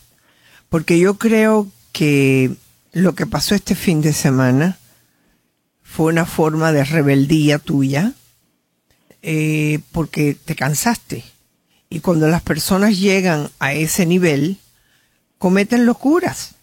porque 0.69 0.99
yo 0.99 1.17
creo 1.17 1.65
que 1.91 2.51
lo 2.93 3.15
que 3.15 3.25
pasó 3.25 3.55
este 3.55 3.73
fin 3.73 4.01
de 4.01 4.13
semana 4.13 4.77
fue 5.81 6.13
una 6.13 6.25
forma 6.25 6.71
de 6.71 6.83
rebeldía 6.83 7.57
tuya, 7.57 8.13
eh, 9.21 9.79
porque 9.91 10.35
te 10.35 10.55
cansaste. 10.55 11.23
Y 11.89 12.01
cuando 12.01 12.27
las 12.27 12.41
personas 12.41 12.99
llegan 12.99 13.49
a 13.59 13.73
ese 13.73 14.05
nivel, 14.05 14.57
cometen 15.37 15.85
locuras. 15.85 16.55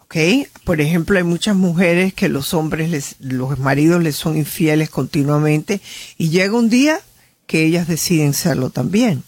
¿Ok? 0.00 0.16
Por 0.64 0.80
ejemplo, 0.80 1.18
hay 1.18 1.24
muchas 1.24 1.56
mujeres 1.56 2.14
que 2.14 2.28
los 2.28 2.54
hombres, 2.54 2.90
les, 2.90 3.16
los 3.20 3.58
maridos 3.58 4.02
les 4.02 4.16
son 4.16 4.36
infieles 4.36 4.90
continuamente 4.90 5.80
y 6.16 6.30
llega 6.30 6.56
un 6.56 6.70
día 6.70 7.00
que 7.46 7.64
ellas 7.64 7.88
deciden 7.88 8.34
serlo 8.34 8.70
también. 8.70 9.22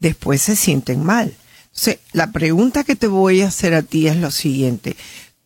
Después 0.00 0.42
se 0.42 0.56
sienten 0.56 1.02
mal. 1.02 1.34
Entonces, 1.66 1.98
la 2.12 2.32
pregunta 2.32 2.84
que 2.84 2.96
te 2.96 3.06
voy 3.06 3.42
a 3.42 3.48
hacer 3.48 3.74
a 3.74 3.82
ti 3.82 4.08
es 4.08 4.16
lo 4.16 4.30
siguiente. 4.30 4.96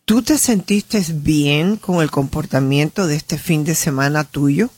¿Tú 0.05 0.23
te 0.23 0.39
sentiste 0.39 1.05
bien 1.13 1.77
con 1.77 2.03
el 2.03 2.11
comportamiento 2.11 3.07
de 3.07 3.17
este 3.17 3.39
fin 3.39 3.65
de 3.65 3.75
semana 3.75 4.25
tuyo? 4.25 4.71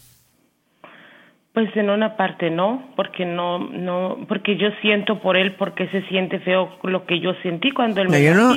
Pues 1.52 1.68
en 1.76 1.90
una 1.90 2.16
parte 2.16 2.50
no, 2.50 2.92
porque 2.96 3.26
no, 3.26 3.58
no, 3.58 4.24
porque 4.26 4.56
yo 4.56 4.68
siento 4.80 5.20
por 5.20 5.36
él 5.36 5.54
porque 5.56 5.86
se 5.88 6.02
siente 6.08 6.38
feo 6.40 6.78
lo 6.82 7.04
que 7.04 7.20
yo 7.20 7.34
sentí 7.42 7.72
cuando 7.72 8.00
él 8.00 8.08
me 8.08 8.22
yo 8.22 8.34
no, 8.34 8.54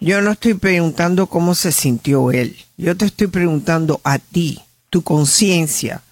yo 0.00 0.20
no 0.20 0.32
estoy 0.32 0.54
preguntando 0.54 1.28
cómo 1.28 1.54
se 1.54 1.72
sintió 1.72 2.30
él. 2.30 2.54
Yo 2.76 2.94
te 2.94 3.06
estoy 3.06 3.28
preguntando 3.28 4.00
a 4.04 4.18
ti, 4.18 4.58
tu 4.90 5.02
conciencia. 5.02 6.02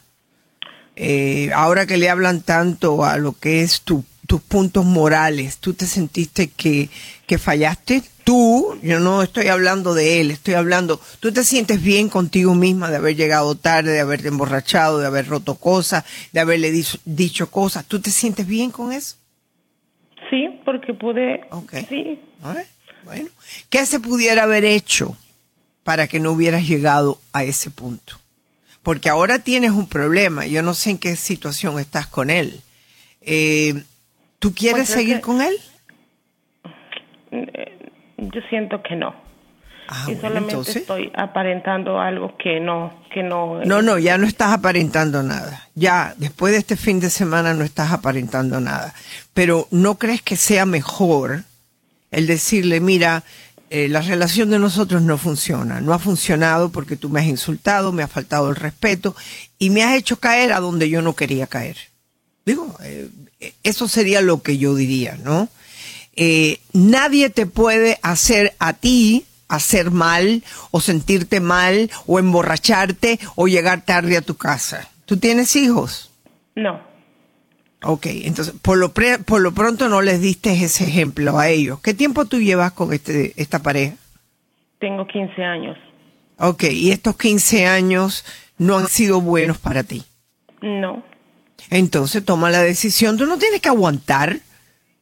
eh, 0.96 1.50
ahora 1.54 1.86
que 1.86 1.98
le 1.98 2.08
hablan 2.08 2.40
tanto 2.40 3.04
a 3.04 3.18
lo 3.18 3.32
que 3.38 3.62
es 3.62 3.82
tus 4.26 4.40
puntos 4.40 4.84
morales, 4.84 5.58
¿tú 5.58 5.74
te 5.74 5.86
sentiste 5.86 6.48
que, 6.48 6.88
que 7.26 7.38
fallaste? 7.38 8.02
Tú, 8.24 8.78
yo 8.82 9.00
no 9.00 9.22
estoy 9.22 9.48
hablando 9.48 9.92
de 9.92 10.20
él, 10.20 10.30
estoy 10.30 10.54
hablando, 10.54 10.98
¿tú 11.20 11.30
te 11.30 11.44
sientes 11.44 11.82
bien 11.82 12.08
contigo 12.08 12.54
misma 12.54 12.90
de 12.90 12.96
haber 12.96 13.16
llegado 13.16 13.54
tarde, 13.54 13.92
de 13.92 14.00
haberte 14.00 14.28
emborrachado, 14.28 14.98
de 14.98 15.06
haber 15.06 15.28
roto 15.28 15.56
cosas, 15.56 16.04
de 16.32 16.40
haberle 16.40 16.72
dicho 17.04 17.50
cosas? 17.50 17.84
¿Tú 17.84 18.00
te 18.00 18.10
sientes 18.10 18.46
bien 18.46 18.70
con 18.70 18.92
eso? 18.92 19.16
Sí, 20.30 20.48
porque 20.64 20.94
pude. 20.94 21.42
Sí. 21.88 22.18
Bueno, 23.04 23.28
¿qué 23.68 23.84
se 23.84 24.00
pudiera 24.00 24.44
haber 24.44 24.64
hecho 24.64 25.16
para 25.82 26.08
que 26.08 26.18
no 26.18 26.32
hubieras 26.32 26.66
llegado 26.66 27.20
a 27.32 27.44
ese 27.44 27.70
punto? 27.70 28.18
Porque 28.82 29.10
ahora 29.10 29.38
tienes 29.38 29.72
un 29.72 29.86
problema. 29.86 30.46
Yo 30.46 30.62
no 30.62 30.72
sé 30.72 30.90
en 30.90 30.98
qué 30.98 31.14
situación 31.16 31.78
estás 31.78 32.06
con 32.06 32.30
él. 32.30 32.62
Eh, 33.20 33.82
¿Tú 34.44 34.52
quieres 34.52 34.88
pues 34.88 34.90
seguir 34.90 35.22
con 35.22 35.40
él? 35.40 35.56
Eh, 37.30 37.78
yo 38.18 38.42
siento 38.50 38.82
que 38.82 38.94
no. 38.94 39.14
Ah, 39.88 40.06
y 40.06 40.16
solamente 40.16 40.70
estoy 40.70 41.10
aparentando 41.14 41.98
algo 41.98 42.36
que 42.36 42.60
no, 42.60 42.92
que 43.10 43.22
no. 43.22 43.64
No, 43.64 43.80
no, 43.80 43.98
ya 43.98 44.18
no 44.18 44.26
estás 44.26 44.52
aparentando 44.52 45.22
nada. 45.22 45.66
Ya 45.74 46.12
después 46.18 46.52
de 46.52 46.58
este 46.58 46.76
fin 46.76 47.00
de 47.00 47.08
semana 47.08 47.54
no 47.54 47.64
estás 47.64 47.90
aparentando 47.90 48.60
nada. 48.60 48.92
Pero 49.32 49.66
¿no 49.70 49.94
crees 49.94 50.20
que 50.20 50.36
sea 50.36 50.66
mejor 50.66 51.44
el 52.10 52.26
decirle, 52.26 52.80
mira, 52.80 53.22
eh, 53.70 53.88
la 53.88 54.02
relación 54.02 54.50
de 54.50 54.58
nosotros 54.58 55.00
no 55.00 55.16
funciona, 55.16 55.80
no 55.80 55.94
ha 55.94 55.98
funcionado 55.98 56.68
porque 56.68 56.96
tú 56.96 57.08
me 57.08 57.20
has 57.20 57.26
insultado, 57.26 57.92
me 57.92 58.02
has 58.02 58.10
faltado 58.12 58.50
el 58.50 58.56
respeto 58.56 59.16
y 59.58 59.70
me 59.70 59.82
has 59.82 59.94
hecho 59.94 60.20
caer 60.20 60.52
a 60.52 60.60
donde 60.60 60.90
yo 60.90 61.00
no 61.00 61.16
quería 61.16 61.46
caer? 61.46 61.78
Digo, 62.44 62.76
eh, 62.82 63.08
eso 63.62 63.88
sería 63.88 64.20
lo 64.20 64.42
que 64.42 64.58
yo 64.58 64.74
diría, 64.74 65.18
¿no? 65.22 65.48
Eh, 66.16 66.60
nadie 66.72 67.30
te 67.30 67.46
puede 67.46 67.98
hacer 68.02 68.54
a 68.58 68.72
ti 68.72 69.26
hacer 69.48 69.90
mal 69.90 70.42
o 70.70 70.80
sentirte 70.80 71.40
mal 71.40 71.90
o 72.06 72.18
emborracharte 72.18 73.18
o 73.36 73.46
llegar 73.46 73.84
tarde 73.84 74.16
a 74.16 74.22
tu 74.22 74.36
casa. 74.36 74.90
¿Tú 75.06 75.16
tienes 75.16 75.54
hijos? 75.56 76.10
No. 76.54 76.80
Ok, 77.82 78.06
entonces 78.06 78.54
por 78.62 78.78
lo, 78.78 78.92
por 78.92 79.40
lo 79.40 79.52
pronto 79.52 79.88
no 79.88 80.00
les 80.00 80.20
diste 80.20 80.52
ese 80.52 80.84
ejemplo 80.84 81.38
a 81.38 81.48
ellos. 81.50 81.80
¿Qué 81.80 81.92
tiempo 81.92 82.24
tú 82.24 82.40
llevas 82.40 82.72
con 82.72 82.92
este, 82.92 83.34
esta 83.36 83.58
pareja? 83.58 83.96
Tengo 84.78 85.06
15 85.06 85.42
años. 85.42 85.76
Ok, 86.38 86.64
y 86.64 86.90
estos 86.90 87.16
15 87.16 87.66
años 87.66 88.24
no 88.58 88.78
han 88.78 88.88
sido 88.88 89.20
buenos 89.20 89.58
para 89.58 89.84
ti. 89.84 90.02
No. 90.62 91.04
Entonces 91.70 92.24
toma 92.24 92.50
la 92.50 92.62
decisión, 92.62 93.16
tú 93.16 93.26
no 93.26 93.38
tienes 93.38 93.60
que 93.60 93.68
aguantar, 93.68 94.40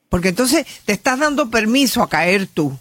porque 0.08 0.28
entonces 0.28 0.66
te 0.84 0.92
estás 0.92 1.18
dando 1.18 1.50
permiso 1.50 2.02
a 2.02 2.08
caer 2.08 2.46
tú. 2.46 2.78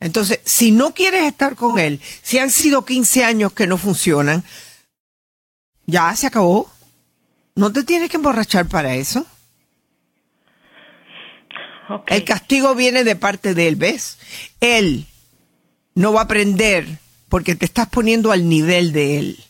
Entonces, 0.00 0.40
si 0.44 0.70
no 0.70 0.94
quieres 0.94 1.24
estar 1.24 1.56
con 1.56 1.78
él, 1.78 2.00
si 2.22 2.38
han 2.38 2.50
sido 2.50 2.84
15 2.84 3.24
años 3.24 3.52
que 3.52 3.66
no 3.66 3.78
funcionan, 3.78 4.44
ya 5.86 6.14
se 6.14 6.26
acabó. 6.26 6.70
No 7.56 7.72
te 7.72 7.82
tienes 7.82 8.10
que 8.10 8.18
emborrachar 8.18 8.68
para 8.68 8.94
eso. 8.94 9.26
El 12.06 12.24
castigo 12.24 12.74
viene 12.74 13.02
de 13.02 13.16
parte 13.16 13.54
de 13.54 13.68
él, 13.68 13.76
¿ves? 13.76 14.18
Él 14.60 15.06
no 15.94 16.12
va 16.12 16.20
a 16.20 16.24
aprender 16.24 16.98
porque 17.28 17.54
te 17.54 17.64
estás 17.64 17.88
poniendo 17.88 18.30
al 18.30 18.48
nivel 18.48 18.92
de 18.92 19.18
él. 19.18 19.44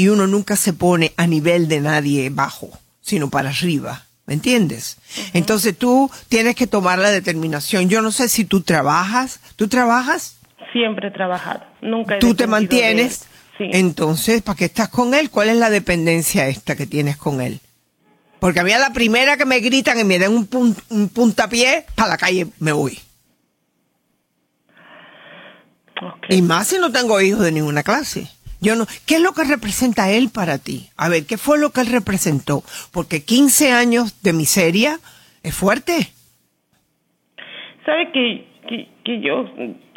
Y 0.00 0.08
uno 0.08 0.26
nunca 0.26 0.56
se 0.56 0.72
pone 0.72 1.12
a 1.18 1.26
nivel 1.26 1.68
de 1.68 1.82
nadie 1.82 2.30
bajo, 2.30 2.70
sino 3.02 3.28
para 3.28 3.50
arriba. 3.50 4.06
¿Me 4.24 4.32
entiendes? 4.32 4.96
Entonces 5.34 5.76
tú 5.76 6.10
tienes 6.30 6.54
que 6.54 6.66
tomar 6.66 6.98
la 6.98 7.10
determinación. 7.10 7.90
Yo 7.90 8.00
no 8.00 8.10
sé 8.10 8.30
si 8.30 8.46
tú 8.46 8.62
trabajas. 8.62 9.40
¿Tú 9.56 9.68
trabajas? 9.68 10.38
Siempre 10.72 11.08
he 11.08 11.10
trabajado. 11.10 11.66
Nunca 11.82 12.16
he 12.16 12.18
¿Tú 12.18 12.34
te 12.34 12.46
mantienes? 12.46 13.26
Entonces, 13.58 14.40
¿para 14.40 14.56
qué 14.56 14.64
estás 14.64 14.88
con 14.88 15.12
él? 15.12 15.28
¿Cuál 15.28 15.50
es 15.50 15.56
la 15.56 15.68
dependencia 15.68 16.48
esta 16.48 16.76
que 16.76 16.86
tienes 16.86 17.18
con 17.18 17.42
él? 17.42 17.60
Porque 18.38 18.60
a 18.60 18.64
mí 18.64 18.72
a 18.72 18.78
la 18.78 18.94
primera 18.94 19.36
que 19.36 19.44
me 19.44 19.60
gritan 19.60 20.00
y 20.00 20.04
me 20.04 20.18
den 20.18 20.32
un, 20.32 20.76
un 20.88 21.08
puntapié, 21.10 21.84
para 21.94 22.08
la 22.08 22.16
calle 22.16 22.46
me 22.58 22.72
voy. 22.72 22.98
Y 26.30 26.40
más 26.40 26.68
si 26.68 26.78
no 26.78 26.90
tengo 26.90 27.20
hijos 27.20 27.42
de 27.42 27.52
ninguna 27.52 27.82
clase. 27.82 28.30
Yo 28.60 28.76
no, 28.76 28.86
¿qué 29.06 29.16
es 29.16 29.20
lo 29.22 29.32
que 29.32 29.44
representa 29.44 30.10
él 30.10 30.30
para 30.32 30.58
ti? 30.58 30.88
A 30.96 31.08
ver, 31.08 31.24
¿qué 31.26 31.38
fue 31.38 31.58
lo 31.58 31.70
que 31.70 31.80
él 31.80 31.86
representó? 31.86 32.62
Porque 32.92 33.24
15 33.24 33.72
años 33.72 34.22
de 34.22 34.32
miseria 34.32 34.98
es 35.42 35.54
fuerte. 35.54 36.12
Sabe 37.86 38.12
que, 38.12 38.46
que, 39.04 39.20
yo, 39.20 39.46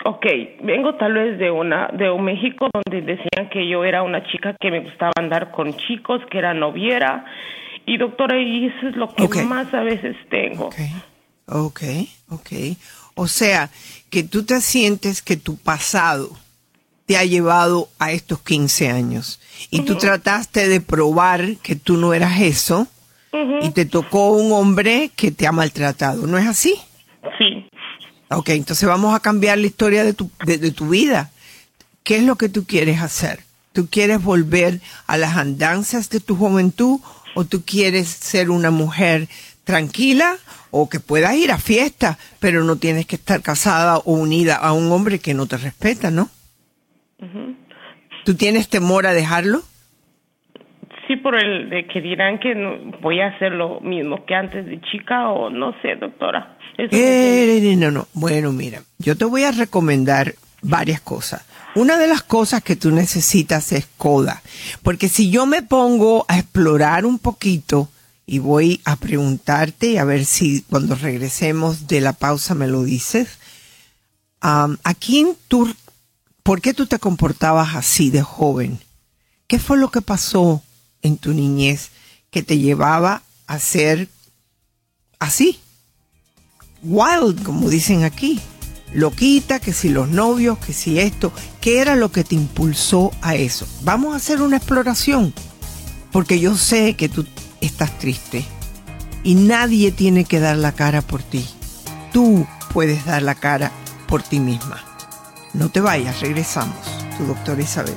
ok, 0.06 0.26
vengo 0.63 0.95
tal 0.95 1.13
vez 1.13 1.38
de 1.38 1.52
una, 1.52 1.89
de 1.89 2.10
un 2.10 2.23
México 2.23 2.69
donde 2.73 3.02
decían 3.02 3.49
que 3.52 3.67
yo 3.67 3.84
era 3.84 4.02
una 4.02 4.23
chica 4.32 4.56
que 4.60 4.71
me 4.71 4.80
gustaba 4.80 5.12
andar 5.17 5.52
con 5.52 5.76
chicos, 5.76 6.21
que 6.32 6.38
era 6.38 6.54
noviera. 6.54 7.26
Y 7.86 7.97
doctora, 7.97 8.39
y 8.39 8.67
eso 8.67 8.88
es 8.88 8.95
lo 8.95 9.13
que 9.13 9.28
más 9.43 9.73
a 9.73 9.82
veces 9.82 10.15
tengo. 10.30 10.69
Ok, 11.47 11.82
ok, 12.30 12.49
O 13.15 13.28
sea, 13.28 13.69
que 14.10 14.23
tú 14.23 14.45
te 14.45 14.62
sientes 14.62 15.21
que 15.21 15.36
tu 15.36 15.58
pasado 15.58 16.30
te 17.13 17.19
ha 17.19 17.26
llevado 17.26 17.89
a 17.99 18.12
estos 18.12 18.41
15 18.41 18.89
años. 18.89 19.39
Y 19.69 19.82
tú 19.82 19.97
trataste 19.99 20.67
de 20.67 20.82
probar 20.82 21.58
que 21.58 21.76
tú 21.76 21.95
no 21.95 22.12
eras 22.15 22.41
eso 22.41 22.88
y 23.62 23.69
te 23.69 23.86
tocó 23.86 24.32
un 24.32 24.52
hombre 24.52 25.12
que 25.15 25.30
te 25.30 25.45
ha 25.45 25.52
maltratado, 25.52 26.26
¿no 26.26 26.39
es 26.39 26.47
así? 26.47 26.73
Sí. 27.38 27.67
Ok, 28.32 28.49
entonces 28.49 28.89
vamos 28.89 29.13
a 29.13 29.19
cambiar 29.19 29.60
la 29.60 29.67
historia 29.67 30.04
de 30.04 30.13
tu, 30.13 30.32
de, 30.43 30.71
tu 30.71 30.89
vida. 30.89 31.30
¿Qué 32.02 32.17
es 32.17 32.23
lo 32.23 32.36
que 32.36 32.49
tú 32.49 32.65
quieres 32.65 32.99
hacer? 32.99 33.41
¿Tú 33.73 33.88
quieres 33.91 34.23
volver 34.23 34.82
a 35.06 35.17
las 35.17 35.38
andanzas 35.38 36.10
de 36.10 36.19
tu 36.19 36.36
juventud 36.36 36.99
o 37.36 37.45
tú 37.45 37.62
quieres 37.63 38.08
ser 38.08 38.49
una 38.49 38.71
mujer 38.71 39.30
tranquila 39.65 40.38
o 40.71 40.89
que 40.89 40.99
puedas 40.99 41.36
ir 41.36 41.52
a 41.52 41.60
fiesta, 41.60 42.17
pero 42.39 42.63
no 42.63 42.78
tienes 42.78 43.06
que 43.06 43.17
estar 43.17 43.43
casada 43.43 43.99
o 43.99 44.13
unida 44.13 44.56
a 44.56 44.73
un 44.73 44.91
hombre 44.91 45.19
que 45.19 45.36
no 45.36 45.45
te 45.45 45.58
respeta, 45.58 46.10
¿no? 46.10 46.32
¿Tú 48.26 48.36
tienes 48.36 48.70
temor 48.70 49.06
a 49.06 49.14
dejarlo? 49.14 49.62
Sí, 51.08 51.18
por 51.18 51.36
el 51.36 51.70
de 51.70 51.86
que 51.88 52.00
dirán 52.00 52.40
que 52.40 52.54
voy 53.02 53.20
a 53.20 53.28
hacer 53.28 53.52
lo 53.52 53.82
mismo 53.82 54.26
que 54.26 54.36
antes 54.36 54.66
de 54.66 54.80
chica 54.82 55.30
o 55.30 55.50
no 55.50 55.74
sé, 55.82 55.96
doctora. 55.96 56.58
Eh, 56.78 57.76
no, 57.78 57.92
no. 57.92 58.08
Bueno, 58.14 58.52
mira, 58.52 58.82
yo 59.00 59.18
te 59.18 59.26
voy 59.26 59.44
a 59.44 59.52
recomendar 59.52 60.34
varias 60.62 61.02
cosas. 61.02 61.46
Una 61.76 61.98
de 61.98 62.08
las 62.08 62.22
cosas 62.22 62.64
que 62.64 62.76
tú 62.76 62.92
necesitas 62.92 63.72
es 63.72 63.88
coda, 63.98 64.42
porque 64.84 65.10
si 65.10 65.32
yo 65.32 65.46
me 65.46 65.64
pongo 65.64 66.26
a 66.28 66.38
explorar 66.38 67.06
un 67.06 67.20
poquito 67.20 67.90
y 68.26 68.40
voy 68.40 68.80
a 68.86 68.96
preguntarte, 68.96 70.00
a 70.00 70.06
ver 70.06 70.24
si 70.24 70.62
cuando 70.70 70.96
regresemos 70.96 71.88
de 71.88 72.00
la 72.00 72.14
pausa 72.14 72.54
me 72.54 72.68
lo 72.68 72.84
dices, 72.84 73.40
um, 74.44 74.78
¿a 74.84 74.94
quién 74.94 75.36
tú 75.48 75.74
¿Por 76.44 76.60
qué 76.60 76.74
tú 76.74 76.88
te 76.88 77.00
comportabas 77.00 77.74
así 77.74 78.10
de 78.10 78.22
joven? 78.22 78.80
¿Qué 79.48 79.60
fue 79.60 79.78
lo 79.78 79.92
que 79.92 80.02
pasó 80.02 80.62
en 81.02 81.18
tu 81.18 81.34
niñez 81.34 81.92
que 82.32 82.44
te 82.44 82.60
llevaba 82.60 83.24
a 83.48 83.60
ser 83.60 84.10
así? 85.20 85.62
Wild, 86.84 87.44
como 87.44 87.70
dicen 87.70 88.04
aquí. 88.04 88.42
Loquita, 88.94 89.60
que 89.60 89.72
si 89.72 89.88
los 89.88 90.10
novios, 90.10 90.58
que 90.58 90.74
si 90.74 91.00
esto. 91.00 91.32
¿Qué 91.62 91.80
era 91.80 91.96
lo 91.96 92.12
que 92.12 92.26
te 92.26 92.36
impulsó 92.36 93.12
a 93.22 93.36
eso? 93.36 93.66
Vamos 93.84 94.14
a 94.14 94.18
hacer 94.18 94.42
una 94.42 94.58
exploración. 94.58 95.34
Porque 96.12 96.42
yo 96.42 96.58
sé 96.58 96.96
que 96.96 97.08
tú 97.08 97.26
estás 97.62 97.98
triste. 98.00 98.46
Y 99.24 99.36
nadie 99.36 99.94
tiene 99.94 100.26
que 100.26 100.42
dar 100.42 100.58
la 100.58 100.74
cara 100.74 101.02
por 101.02 101.24
ti. 101.24 101.46
Tú 102.12 102.46
puedes 102.74 103.06
dar 103.06 103.22
la 103.22 103.36
cara 103.36 103.72
por 104.08 104.22
ti 104.22 104.42
misma. 104.42 104.93
No 105.54 105.70
te 105.70 105.82
vayas, 105.82 106.20
regresamos. 106.20 106.76
Tu 107.16 107.26
doctora 107.26 107.62
Isabel. 107.62 107.94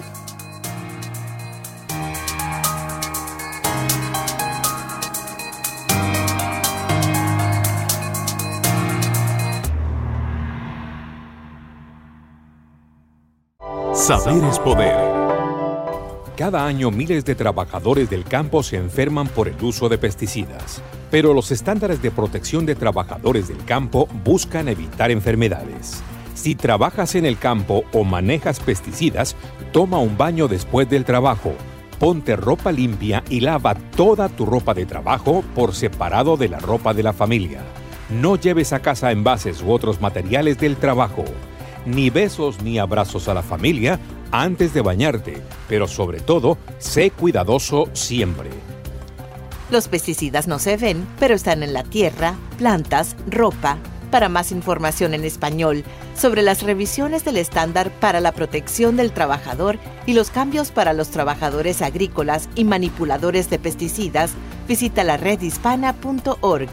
Saber 13.95 14.45
es 14.45 14.59
poder. 14.59 14.95
Cada 16.37 16.67
año 16.67 16.91
miles 16.91 17.25
de 17.25 17.35
trabajadores 17.35 18.11
del 18.11 18.25
campo 18.25 18.63
se 18.63 18.77
enferman 18.77 19.29
por 19.29 19.49
el 19.49 19.57
uso 19.65 19.89
de 19.89 19.97
pesticidas, 19.97 20.83
pero 21.11 21.33
los 21.33 21.51
estándares 21.51 22.03
de 22.03 22.11
protección 22.11 22.67
de 22.67 22.75
trabajadores 22.75 23.49
del 23.49 23.65
campo 23.65 24.07
buscan 24.23 24.69
evitar 24.69 25.11
enfermedades. 25.11 26.03
Si 26.37 26.55
trabajas 26.55 27.15
en 27.15 27.25
el 27.25 27.39
campo 27.39 27.85
o 27.95 28.05
manejas 28.05 28.61
pesticidas, 28.61 29.35
toma 29.73 29.99
un 29.99 30.19
baño 30.19 30.49
después 30.49 30.89
del 30.89 31.07
trabajo. 31.07 31.55
Ponte 31.99 32.37
ropa 32.37 32.71
limpia 32.71 33.25
y 33.31 33.41
lava 33.41 33.75
toda 33.75 34.29
tu 34.29 34.45
ropa 34.45 34.75
de 34.75 34.85
trabajo 34.85 35.43
por 35.55 35.75
separado 35.75 36.37
de 36.37 36.51
la 36.51 36.59
ropa 36.59 36.93
de 36.93 37.03
la 37.03 37.15
familia. 37.15 37.63
No 38.11 38.37
lleves 38.37 38.75
a 38.75 38.81
casa 38.81 39.13
envases 39.13 39.63
u 39.63 39.73
otros 39.73 40.03
materiales 40.03 40.59
del 40.59 40.77
trabajo. 40.77 41.25
Ni 41.87 42.11
besos 42.11 42.61
ni 42.61 42.79
abrazos 42.79 43.29
a 43.29 43.35
la 43.35 43.43
familia 43.43 43.99
antes 44.31 44.75
de 44.75 44.83
bañarte, 44.83 45.43
pero 45.71 45.89
sobre 45.89 46.21
todo, 46.21 46.59
sé 46.79 47.13
cuidadoso 47.13 47.89
siempre. 47.95 48.51
Los 49.71 49.89
pesticidas 49.89 50.47
no 50.49 50.59
se 50.59 50.77
ven, 50.77 51.07
pero 51.19 51.35
están 51.35 51.63
en 51.63 51.73
la 51.73 51.83
tierra, 51.83 52.35
plantas, 52.59 53.17
ropa. 53.27 53.79
Para 54.11 54.29
más 54.29 54.53
información 54.53 55.15
en 55.15 55.25
español 55.25 55.85
sobre 56.15 56.43
las 56.43 56.63
revisiones 56.63 57.25
del 57.25 57.37
estándar 57.37 57.91
para 57.91 58.21
la 58.21 58.33
protección 58.33 58.97
del 58.97 59.13
trabajador 59.13 59.79
y 60.07 60.15
los 60.15 60.31
cambios 60.31 60.71
para 60.71 60.93
los 60.93 61.11
trabajadores 61.11 61.83
agrícolas 61.83 62.49
y 62.55 62.65
manipuladores 62.65 63.51
de 63.51 63.59
pesticidas, 63.59 64.33
visita 64.69 65.05
la 65.05 65.17
redhispana.org. 65.17 66.69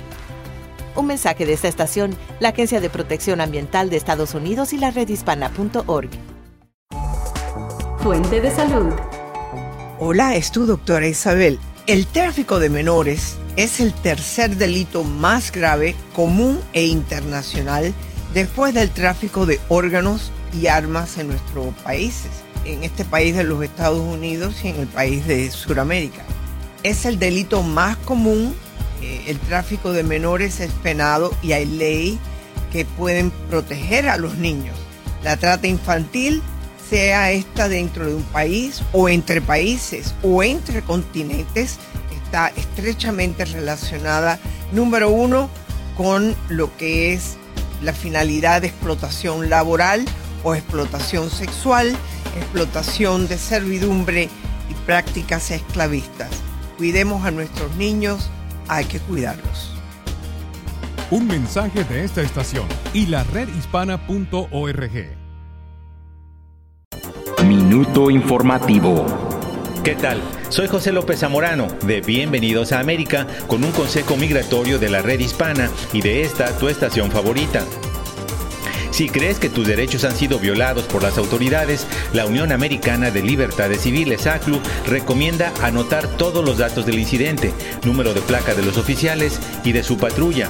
Un 0.96 1.08
mensaje 1.08 1.46
de 1.46 1.54
esta 1.54 1.68
estación, 1.68 2.16
la 2.40 2.50
Agencia 2.50 2.80
de 2.80 2.90
Protección 2.90 3.42
Ambiental 3.42 3.90
de 3.90 3.98
Estados 3.98 4.36
Unidos 4.36 4.74
y 4.74 4.78
la 4.78 4.92
redhispana.org. 4.92 6.10
Fuente 8.00 8.42
de 8.42 8.52
salud. 8.52 8.94
Hola, 10.00 10.36
es 10.36 10.52
tu 10.52 10.66
doctora 10.66 11.08
Isabel. 11.08 11.58
El 11.88 12.06
tráfico 12.06 12.60
de 12.60 12.70
menores 12.70 13.38
es 13.56 13.80
el 13.80 13.94
tercer 13.94 14.58
delito 14.58 15.04
más 15.04 15.52
grave, 15.52 15.96
común 16.14 16.60
e 16.74 16.86
internacional 16.86 17.94
después 18.34 18.74
del 18.74 18.90
tráfico 18.90 19.46
de 19.46 19.60
órganos 19.70 20.32
y 20.60 20.68
armas 20.68 21.18
en 21.18 21.28
nuestros 21.28 21.74
países, 21.84 22.32
en 22.66 22.84
este 22.84 23.06
país 23.06 23.36
de 23.36 23.44
los 23.44 23.64
Estados 23.64 24.00
Unidos 24.00 24.56
y 24.64 24.70
en 24.70 24.78
el 24.78 24.88
país 24.88 25.26
de 25.28 25.52
Sudamérica. 25.52 26.24
Es 26.82 27.06
el 27.06 27.20
delito 27.20 27.64
más 27.64 27.96
común, 27.98 28.56
eh, 29.02 29.26
el 29.28 29.40
tráfico 29.40 29.92
de 29.92 30.04
menores 30.04 30.60
es 30.60 30.72
penado 30.72 31.36
y 31.42 31.54
hay 31.54 31.66
ley 31.66 32.20
que 32.72 32.86
pueden 32.86 33.32
proteger 33.50 34.10
a 34.10 34.18
los 34.18 34.36
niños. 34.38 34.76
La 35.24 35.38
trata 35.38 35.68
infantil 35.68 36.42
sea 36.90 37.32
esta 37.32 37.70
dentro 37.70 38.06
de 38.06 38.16
un 38.16 38.24
país 38.24 38.82
o 38.92 39.10
entre 39.10 39.42
países 39.42 40.14
o 40.22 40.44
entre 40.44 40.82
continentes, 40.82 41.78
está 42.34 42.48
estrechamente 42.60 43.46
relacionada, 43.46 44.40
número 44.72 45.12
uno, 45.12 45.52
con 45.96 46.36
lo 46.50 46.76
que 46.78 47.14
es 47.14 47.38
la 47.84 47.94
finalidad 47.94 48.62
de 48.62 48.70
explotación 48.70 49.52
laboral 49.52 50.04
o 50.44 50.56
explotación 50.56 51.30
sexual, 51.30 51.96
explotación 52.36 53.28
de 53.28 53.38
servidumbre 53.38 54.30
y 54.68 54.74
prácticas 54.88 55.52
esclavistas. 55.52 56.32
Cuidemos 56.76 57.24
a 57.24 57.30
nuestros 57.30 57.76
niños, 57.76 58.32
hay 58.68 58.86
que 58.86 58.98
cuidarlos. 59.00 59.76
Un 61.12 61.28
mensaje 61.28 61.84
de 61.84 62.04
esta 62.04 62.24
estación 62.24 62.66
y 62.96 63.06
la 63.06 63.24
redhispana.org. 63.26 65.06
Minuto 67.46 68.10
informativo. 68.10 69.23
¿Qué 69.84 69.96
tal? 69.96 70.22
Soy 70.48 70.70
José 70.70 70.94
López 70.94 71.20
Zamorano 71.20 71.68
de 71.86 72.00
Bienvenidos 72.00 72.72
a 72.72 72.80
América 72.80 73.28
con 73.48 73.66
un 73.66 73.74
consejo 73.74 74.16
migratorio 74.16 74.80
de 74.80 74.90
la 74.90 75.02
red 75.02 75.20
hispana 75.20 75.70
y 75.92 76.02
de 76.02 76.22
esta 76.22 76.58
tu 76.58 76.70
estación 76.70 77.12
favorita. 77.12 77.66
Si 78.92 79.10
crees 79.10 79.40
que 79.40 79.50
tus 79.50 79.68
derechos 79.68 80.06
han 80.06 80.16
sido 80.16 80.40
violados 80.40 80.86
por 80.86 81.04
las 81.04 81.18
autoridades, 81.18 81.86
la 82.14 82.26
Unión 82.26 82.54
Americana 82.54 83.12
de 83.12 83.24
Libertades 83.24 83.82
Civiles, 83.82 84.26
ACLU, 84.26 84.62
recomienda 84.88 85.52
anotar 85.62 86.08
todos 86.16 86.46
los 86.46 86.60
datos 86.60 86.86
del 86.86 87.00
incidente, 87.00 87.54
número 87.84 88.14
de 88.14 88.22
placa 88.22 88.56
de 88.56 88.64
los 88.64 88.78
oficiales 88.78 89.38
y 89.66 89.74
de 89.74 89.84
su 89.84 89.98
patrulla, 89.98 90.50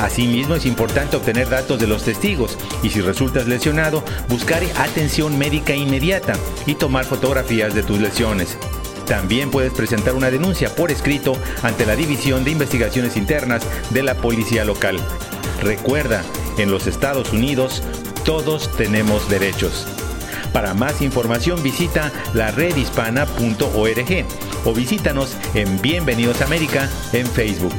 Asimismo, 0.00 0.54
es 0.54 0.64
importante 0.64 1.16
obtener 1.16 1.50
datos 1.50 1.78
de 1.78 1.86
los 1.86 2.04
testigos 2.04 2.56
y 2.82 2.88
si 2.88 3.02
resultas 3.02 3.46
lesionado, 3.46 4.02
buscar 4.28 4.62
atención 4.78 5.38
médica 5.38 5.74
inmediata 5.74 6.32
y 6.66 6.74
tomar 6.74 7.04
fotografías 7.04 7.74
de 7.74 7.82
tus 7.82 8.00
lesiones. 8.00 8.56
También 9.06 9.50
puedes 9.50 9.72
presentar 9.72 10.14
una 10.14 10.30
denuncia 10.30 10.74
por 10.74 10.90
escrito 10.90 11.36
ante 11.62 11.84
la 11.84 11.96
División 11.96 12.44
de 12.44 12.52
Investigaciones 12.52 13.16
Internas 13.16 13.62
de 13.90 14.02
la 14.02 14.14
Policía 14.14 14.64
Local. 14.64 14.98
Recuerda, 15.62 16.22
en 16.56 16.70
los 16.70 16.86
Estados 16.86 17.32
Unidos 17.32 17.82
todos 18.24 18.74
tenemos 18.76 19.28
derechos. 19.28 19.86
Para 20.52 20.74
más 20.74 21.02
información 21.02 21.62
visita 21.62 22.10
la 22.32 22.50
redhispana.org 22.50 24.24
o 24.64 24.72
visítanos 24.72 25.36
en 25.54 25.80
Bienvenidos 25.82 26.40
América 26.40 26.88
en 27.12 27.26
Facebook. 27.26 27.74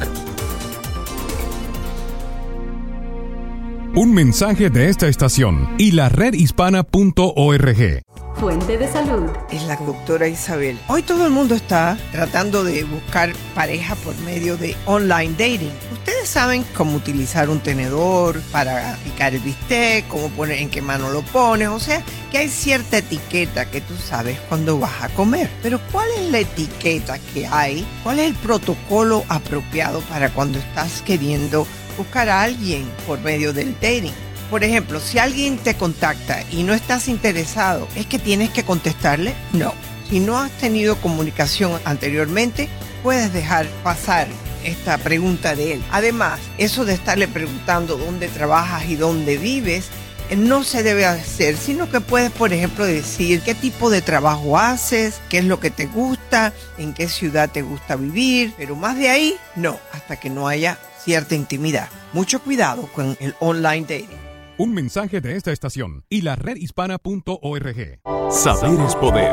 Un 3.94 4.14
mensaje 4.14 4.70
de 4.70 4.88
esta 4.88 5.06
estación 5.06 5.68
y 5.76 5.90
la 5.90 6.08
redhispana.org. 6.08 8.02
Fuente 8.36 8.78
de 8.78 8.88
salud. 8.88 9.30
Es 9.50 9.64
la 9.64 9.76
doctora 9.76 10.28
Isabel. 10.28 10.78
Hoy 10.88 11.02
todo 11.02 11.26
el 11.26 11.30
mundo 11.30 11.54
está 11.54 11.98
tratando 12.10 12.64
de 12.64 12.84
buscar 12.84 13.34
pareja 13.54 13.94
por 13.96 14.18
medio 14.20 14.56
de 14.56 14.74
online 14.86 15.32
dating. 15.32 15.70
Ustedes 15.92 16.26
saben 16.26 16.64
cómo 16.74 16.96
utilizar 16.96 17.50
un 17.50 17.60
tenedor 17.60 18.40
para 18.50 18.96
picar 19.04 19.34
el 19.34 19.40
bistec, 19.40 20.08
cómo 20.08 20.28
poner 20.30 20.58
en 20.58 20.70
qué 20.70 20.80
mano 20.80 21.10
lo 21.10 21.20
pones, 21.20 21.68
o 21.68 21.78
sea, 21.78 22.02
que 22.32 22.38
hay 22.38 22.48
cierta 22.48 22.96
etiqueta 22.96 23.70
que 23.70 23.82
tú 23.82 23.94
sabes 23.94 24.40
cuando 24.48 24.78
vas 24.78 25.02
a 25.02 25.10
comer. 25.10 25.50
Pero 25.62 25.78
¿cuál 25.92 26.08
es 26.18 26.30
la 26.32 26.38
etiqueta 26.38 27.18
que 27.34 27.46
hay? 27.46 27.86
¿Cuál 28.02 28.20
es 28.20 28.28
el 28.28 28.34
protocolo 28.36 29.22
apropiado 29.28 30.00
para 30.00 30.30
cuando 30.30 30.58
estás 30.58 31.02
queriendo 31.02 31.66
buscar 31.96 32.28
a 32.28 32.42
alguien 32.42 32.90
por 33.06 33.20
medio 33.20 33.52
del 33.52 33.74
dating. 33.74 34.12
Por 34.50 34.64
ejemplo, 34.64 35.00
si 35.00 35.18
alguien 35.18 35.56
te 35.58 35.74
contacta 35.74 36.42
y 36.50 36.62
no 36.62 36.74
estás 36.74 37.08
interesado, 37.08 37.88
¿es 37.96 38.06
que 38.06 38.18
tienes 38.18 38.50
que 38.50 38.64
contestarle? 38.64 39.34
No. 39.52 39.72
Si 40.10 40.20
no 40.20 40.38
has 40.38 40.50
tenido 40.52 40.96
comunicación 40.96 41.80
anteriormente, 41.84 42.68
puedes 43.02 43.32
dejar 43.32 43.66
pasar 43.82 44.28
esta 44.64 44.98
pregunta 44.98 45.54
de 45.56 45.74
él. 45.74 45.84
Además, 45.90 46.38
eso 46.58 46.84
de 46.84 46.94
estarle 46.94 47.28
preguntando 47.28 47.96
dónde 47.96 48.28
trabajas 48.28 48.84
y 48.88 48.96
dónde 48.96 49.38
vives, 49.38 49.86
eh, 50.30 50.36
no 50.36 50.64
se 50.64 50.82
debe 50.82 51.04
hacer, 51.06 51.56
sino 51.56 51.90
que 51.90 52.00
puedes, 52.00 52.30
por 52.30 52.52
ejemplo, 52.52 52.84
decir 52.84 53.40
qué 53.42 53.54
tipo 53.54 53.90
de 53.90 54.02
trabajo 54.02 54.58
haces, 54.58 55.20
qué 55.28 55.38
es 55.38 55.44
lo 55.44 55.60
que 55.60 55.70
te 55.70 55.86
gusta, 55.86 56.52
en 56.78 56.94
qué 56.94 57.08
ciudad 57.08 57.50
te 57.50 57.62
gusta 57.62 57.96
vivir, 57.96 58.54
pero 58.56 58.76
más 58.76 58.96
de 58.96 59.10
ahí, 59.10 59.36
no, 59.56 59.78
hasta 59.92 60.18
que 60.18 60.30
no 60.30 60.48
haya 60.48 60.78
cierta 61.04 61.34
intimidad. 61.34 61.88
Mucho 62.12 62.40
cuidado 62.40 62.88
con 62.94 63.16
el 63.20 63.34
online 63.40 63.82
dating. 63.82 64.18
Un 64.58 64.74
mensaje 64.74 65.20
de 65.20 65.36
esta 65.36 65.50
estación 65.50 66.04
y 66.08 66.20
la 66.22 66.36
redhispana.org. 66.36 68.00
Saber 68.30 68.80
es 68.80 68.94
poder. 68.96 69.32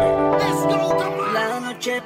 La 1.33 1.59
noche 1.61 2.01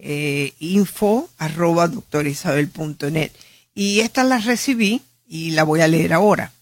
eh, 0.00 0.52
info 0.58 1.30
arroba 1.38 1.88
doctoraisabel.net. 1.88 3.32
Y 3.74 4.00
estas 4.00 4.26
las 4.26 4.44
recibí 4.44 5.00
y 5.26 5.52
la 5.52 5.64
voy 5.64 5.80
a 5.80 5.88
leer 5.88 6.12
ahora. 6.12 6.52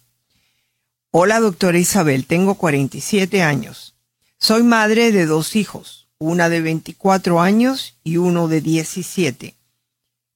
Hola, 1.18 1.40
doctora 1.40 1.78
Isabel, 1.78 2.26
tengo 2.26 2.56
47 2.56 3.42
años. 3.42 3.94
Soy 4.38 4.62
madre 4.62 5.12
de 5.12 5.24
dos 5.24 5.56
hijos, 5.56 6.08
una 6.18 6.50
de 6.50 6.60
24 6.60 7.40
años 7.40 7.94
y 8.04 8.18
uno 8.18 8.48
de 8.48 8.60
17. 8.60 9.54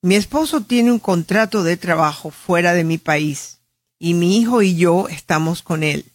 Mi 0.00 0.14
esposo 0.14 0.62
tiene 0.62 0.90
un 0.90 0.98
contrato 0.98 1.64
de 1.64 1.76
trabajo 1.76 2.30
fuera 2.30 2.72
de 2.72 2.84
mi 2.84 2.96
país 2.96 3.58
y 3.98 4.14
mi 4.14 4.38
hijo 4.38 4.62
y 4.62 4.74
yo 4.74 5.06
estamos 5.10 5.60
con 5.62 5.82
él. 5.82 6.06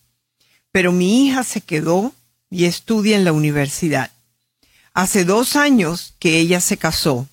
Pero 0.71 0.91
mi 0.91 1.27
hija 1.27 1.43
se 1.43 1.61
quedó 1.61 2.11
y 2.49 2.65
estudia 2.65 3.17
en 3.17 3.23
la 3.23 3.33
universidad. 3.33 4.09
Hace 4.95 5.25
dos 5.25 5.55
años 5.55 6.15
que 6.17 6.39
ella 6.39 6.59
se 6.59 6.77
casó 6.77 7.27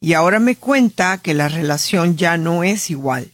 y 0.00 0.14
ahora 0.14 0.38
me 0.40 0.56
cuenta 0.56 1.18
que 1.18 1.34
la 1.34 1.50
relación 1.50 2.16
ya 2.16 2.38
no 2.38 2.64
es 2.64 2.88
igual, 2.88 3.32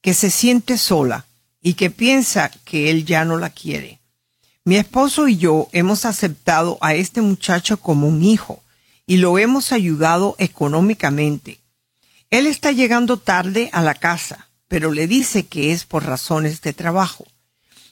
que 0.00 0.12
se 0.12 0.32
siente 0.32 0.76
sola 0.76 1.26
y 1.62 1.74
que 1.74 1.90
piensa 1.90 2.50
que 2.64 2.90
él 2.90 3.04
ya 3.04 3.24
no 3.24 3.36
la 3.36 3.50
quiere. 3.50 4.00
Mi 4.64 4.76
esposo 4.76 5.28
y 5.28 5.36
yo 5.36 5.68
hemos 5.72 6.04
aceptado 6.04 6.78
a 6.80 6.94
este 6.94 7.20
muchacho 7.22 7.80
como 7.80 8.06
un 8.08 8.22
hijo 8.22 8.62
y 9.06 9.16
lo 9.16 9.38
hemos 9.38 9.72
ayudado 9.72 10.36
económicamente. 10.38 11.60
Él 12.30 12.46
está 12.46 12.70
llegando 12.70 13.16
tarde 13.16 13.70
a 13.72 13.82
la 13.82 13.94
casa, 13.94 14.48
pero 14.68 14.92
le 14.92 15.06
dice 15.06 15.46
que 15.46 15.72
es 15.72 15.84
por 15.84 16.04
razones 16.04 16.60
de 16.62 16.72
trabajo. 16.72 17.26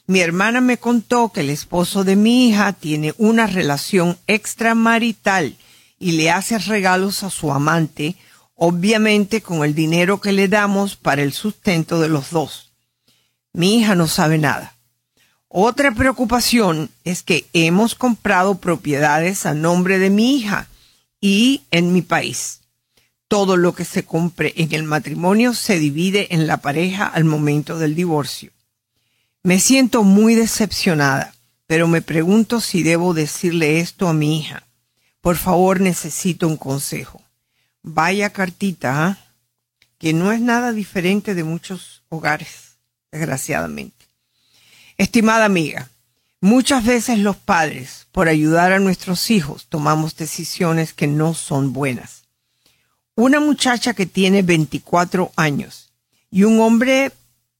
Mi 0.07 0.21
hermana 0.21 0.61
me 0.61 0.77
contó 0.77 1.31
que 1.31 1.41
el 1.41 1.49
esposo 1.49 2.03
de 2.03 2.15
mi 2.15 2.47
hija 2.47 2.73
tiene 2.73 3.13
una 3.17 3.47
relación 3.47 4.17
extramarital 4.27 5.57
y 5.99 6.13
le 6.13 6.31
hace 6.31 6.57
regalos 6.57 7.23
a 7.23 7.29
su 7.29 7.51
amante, 7.51 8.15
obviamente 8.55 9.41
con 9.41 9.63
el 9.63 9.75
dinero 9.75 10.21
que 10.21 10.31
le 10.31 10.47
damos 10.47 10.95
para 10.95 11.21
el 11.21 11.33
sustento 11.33 11.99
de 11.99 12.07
los 12.07 12.31
dos. 12.31 12.68
Mi 13.53 13.79
hija 13.79 13.95
no 13.95 14.07
sabe 14.07 14.37
nada. 14.37 14.75
Otra 15.47 15.91
preocupación 15.91 16.91
es 17.03 17.23
que 17.23 17.47
hemos 17.53 17.95
comprado 17.95 18.59
propiedades 18.59 19.47
a 19.47 19.55
nombre 19.55 19.97
de 19.97 20.11
mi 20.11 20.35
hija 20.35 20.67
y 21.19 21.63
en 21.71 21.91
mi 21.91 22.03
país. 22.03 22.61
Todo 23.27 23.57
lo 23.57 23.73
que 23.73 23.83
se 23.83 24.05
compre 24.05 24.53
en 24.57 24.73
el 24.73 24.83
matrimonio 24.83 25.55
se 25.55 25.79
divide 25.79 26.35
en 26.35 26.45
la 26.45 26.57
pareja 26.57 27.07
al 27.07 27.23
momento 27.23 27.79
del 27.79 27.95
divorcio. 27.95 28.51
Me 29.41 29.59
siento 29.59 30.03
muy 30.03 30.35
decepcionada, 30.35 31.33
pero 31.65 31.87
me 31.87 32.03
pregunto 32.03 32.61
si 32.61 32.83
debo 32.83 33.15
decirle 33.15 33.79
esto 33.79 34.07
a 34.07 34.13
mi 34.13 34.39
hija. 34.39 34.67
Por 35.21 35.37
favor, 35.37 35.81
necesito 35.81 36.47
un 36.47 36.57
consejo. 36.57 37.23
Vaya 37.81 38.29
cartita, 38.29 39.07
¿ah? 39.07 39.17
que 39.97 40.13
no 40.13 40.31
es 40.31 40.41
nada 40.41 40.71
diferente 40.73 41.33
de 41.33 41.43
muchos 41.43 42.03
hogares 42.09 42.68
desgraciadamente. 43.11 44.05
Estimada 44.97 45.45
amiga, 45.45 45.89
muchas 46.41 46.85
veces 46.85 47.19
los 47.19 47.37
padres, 47.37 48.07
por 48.11 48.27
ayudar 48.27 48.71
a 48.71 48.79
nuestros 48.79 49.31
hijos, 49.31 49.67
tomamos 49.67 50.15
decisiones 50.15 50.93
que 50.93 51.07
no 51.07 51.33
son 51.33 51.73
buenas. 51.73 52.23
Una 53.15 53.39
muchacha 53.39 53.93
que 53.93 54.05
tiene 54.05 54.41
24 54.41 55.31
años 55.35 55.89
y 56.31 56.43
un 56.43 56.59
hombre 56.59 57.11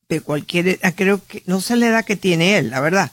de 0.08 0.22
cualquier, 0.22 0.80
creo 0.96 1.26
que 1.26 1.44
no 1.46 1.62
sé 1.62 1.76
la 1.76 1.88
edad 1.88 2.06
que 2.06 2.16
tiene 2.16 2.58
él, 2.58 2.70
la 2.70 2.80
verdad, 2.80 3.12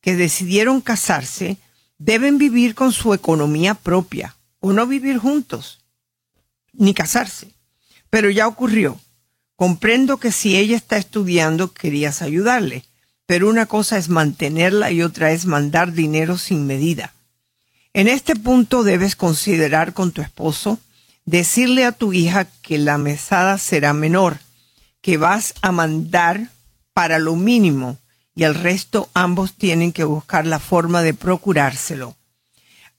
que 0.00 0.14
decidieron 0.14 0.80
casarse, 0.80 1.56
deben 1.98 2.38
vivir 2.38 2.74
con 2.74 2.92
su 2.92 3.12
economía 3.12 3.74
propia 3.74 4.36
o 4.60 4.72
no 4.72 4.86
vivir 4.86 5.18
juntos, 5.18 5.80
ni 6.72 6.94
casarse. 6.94 7.54
Pero 8.10 8.30
ya 8.30 8.46
ocurrió 8.46 9.00
Comprendo 9.58 10.18
que 10.18 10.30
si 10.30 10.56
ella 10.56 10.76
está 10.76 10.98
estudiando 10.98 11.72
querías 11.72 12.22
ayudarle, 12.22 12.84
pero 13.26 13.48
una 13.48 13.66
cosa 13.66 13.98
es 13.98 14.08
mantenerla 14.08 14.92
y 14.92 15.02
otra 15.02 15.32
es 15.32 15.46
mandar 15.46 15.92
dinero 15.92 16.38
sin 16.38 16.64
medida. 16.64 17.12
En 17.92 18.06
este 18.06 18.36
punto 18.36 18.84
debes 18.84 19.16
considerar 19.16 19.94
con 19.94 20.12
tu 20.12 20.22
esposo 20.22 20.78
decirle 21.24 21.84
a 21.84 21.90
tu 21.90 22.12
hija 22.12 22.46
que 22.62 22.78
la 22.78 22.98
mesada 22.98 23.58
será 23.58 23.92
menor, 23.92 24.38
que 25.00 25.16
vas 25.16 25.54
a 25.60 25.72
mandar 25.72 26.52
para 26.92 27.18
lo 27.18 27.34
mínimo 27.34 27.98
y 28.36 28.44
el 28.44 28.54
resto 28.54 29.10
ambos 29.12 29.54
tienen 29.54 29.90
que 29.90 30.04
buscar 30.04 30.46
la 30.46 30.60
forma 30.60 31.02
de 31.02 31.14
procurárselo. 31.14 32.14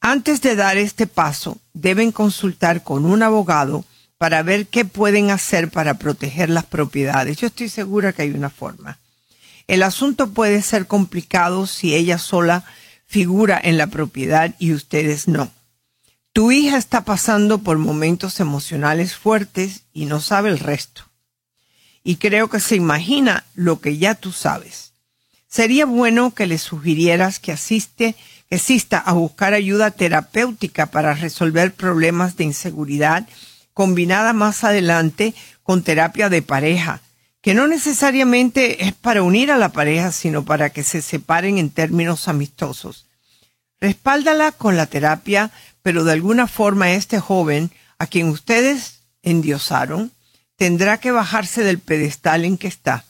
Antes 0.02 0.42
de 0.42 0.58
dar 0.58 0.76
este 0.76 1.08
paso, 1.08 1.58
deben 1.72 2.12
consultar 2.12 2.84
con 2.84 3.06
un 3.06 3.24
abogado 3.24 3.86
para 4.20 4.44
ver 4.44 4.68
qué 4.68 4.84
pueden 4.84 5.32
hacer 5.32 5.72
para 5.72 5.94
proteger 5.94 6.50
las 6.50 6.66
propiedades. 6.66 7.38
Yo 7.38 7.48
estoy 7.48 7.70
segura 7.70 8.12
que 8.12 8.24
hay 8.24 8.32
una 8.32 8.50
forma. 8.50 9.00
El 9.66 9.82
asunto 9.82 10.32
puede 10.32 10.62
ser 10.62 10.88
complicado 10.88 11.66
si 11.66 11.96
ella 11.96 12.18
sola 12.18 12.66
figura 13.08 13.60
en 13.64 13.78
la 13.78 13.88
propiedad 13.88 14.54
y 14.60 14.74
ustedes 14.74 15.30
no. 15.30 15.50
Tu 16.34 16.52
hija 16.52 16.78
está 16.78 17.06
pasando 17.06 17.60
por 17.60 17.78
momentos 17.78 18.42
emocionales 18.42 19.16
fuertes 19.16 19.84
y 19.94 20.06
no 20.06 20.20
sabe 20.20 20.50
el 20.50 20.60
resto. 20.60 21.04
Y 22.04 22.18
creo 22.18 22.50
que 22.50 22.60
se 22.60 22.76
imagina 22.76 23.46
lo 23.56 23.80
que 23.80 23.98
ya 23.98 24.16
tú 24.16 24.34
sabes. 24.34 24.92
Sería 25.48 25.86
bueno 25.86 26.34
que 26.34 26.46
le 26.46 26.58
sugirieras 26.58 27.40
que 27.40 27.54
asiste, 27.54 28.18
que 28.50 28.56
asista 28.56 28.98
a 28.98 29.14
buscar 29.14 29.54
ayuda 29.54 29.92
terapéutica 29.92 30.88
para 30.88 31.14
resolver 31.14 31.74
problemas 31.74 32.36
de 32.36 32.44
inseguridad 32.44 33.26
combinada 33.80 34.34
más 34.34 34.66
adelante 34.66 35.34
con 35.64 35.84
terapia 35.84 36.28
de 36.28 36.42
pareja, 36.42 37.00
que 37.42 37.54
no 37.54 37.66
necesariamente 37.66 38.84
es 38.84 38.92
para 38.92 39.24
unir 39.24 39.54
a 39.54 39.58
la 39.58 39.70
pareja, 39.70 40.12
sino 40.12 40.44
para 40.44 40.70
que 40.70 40.84
se 40.84 41.02
separen 41.02 41.58
en 41.58 41.70
términos 41.70 42.28
amistosos. 42.28 43.06
Respáldala 43.80 44.52
con 44.52 44.76
la 44.76 44.88
terapia, 44.88 45.52
pero 45.82 46.04
de 46.04 46.12
alguna 46.12 46.46
forma 46.48 46.92
este 46.92 47.22
joven, 47.22 47.72
a 48.00 48.08
quien 48.08 48.28
ustedes 48.28 49.00
endiosaron, 49.24 50.12
tendrá 50.58 51.00
que 51.00 51.12
bajarse 51.12 51.64
del 51.64 51.80
pedestal 51.80 52.44
en 52.44 52.58
que 52.58 52.68
está. 52.68 53.06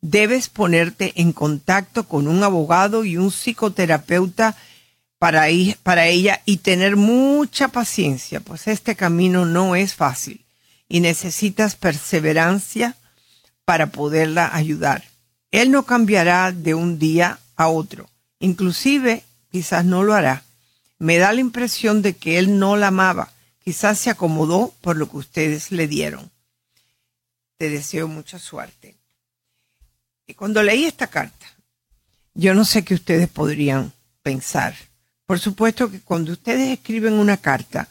Debes 0.00 0.48
ponerte 0.48 1.12
en 1.20 1.32
contacto 1.32 2.08
con 2.08 2.26
un 2.26 2.42
abogado 2.42 3.04
y 3.04 3.16
un 3.16 3.30
psicoterapeuta 3.30 4.56
para, 5.20 5.44
para 5.82 6.06
ella 6.06 6.40
y 6.46 6.56
tener 6.56 6.96
mucha 6.96 7.68
paciencia, 7.68 8.40
pues 8.40 8.66
este 8.66 8.96
camino 8.96 9.44
no 9.44 9.76
es 9.76 9.94
fácil 9.94 10.46
y 10.88 11.00
necesitas 11.00 11.76
perseverancia 11.76 12.96
para 13.66 13.88
poderla 13.88 14.56
ayudar. 14.56 15.04
Él 15.50 15.72
no 15.72 15.84
cambiará 15.84 16.52
de 16.52 16.72
un 16.72 16.98
día 16.98 17.38
a 17.56 17.68
otro, 17.68 18.08
inclusive 18.38 19.22
quizás 19.52 19.84
no 19.84 20.04
lo 20.04 20.14
hará. 20.14 20.42
Me 20.98 21.18
da 21.18 21.34
la 21.34 21.40
impresión 21.40 22.00
de 22.00 22.16
que 22.16 22.38
él 22.38 22.58
no 22.58 22.78
la 22.78 22.86
amaba, 22.86 23.30
quizás 23.62 23.98
se 23.98 24.08
acomodó 24.08 24.72
por 24.80 24.96
lo 24.96 25.10
que 25.10 25.18
ustedes 25.18 25.70
le 25.70 25.86
dieron. 25.86 26.30
Te 27.58 27.68
deseo 27.68 28.08
mucha 28.08 28.38
suerte. 28.38 28.96
Y 30.26 30.32
cuando 30.32 30.62
leí 30.62 30.86
esta 30.86 31.08
carta, 31.08 31.46
yo 32.32 32.54
no 32.54 32.64
sé 32.64 32.86
qué 32.86 32.94
ustedes 32.94 33.28
podrían 33.28 33.92
pensar 34.22 34.74
por 35.30 35.38
supuesto 35.38 35.92
que 35.92 36.00
cuando 36.00 36.32
ustedes 36.32 36.70
escriben 36.70 37.12
una 37.12 37.36
carta, 37.36 37.86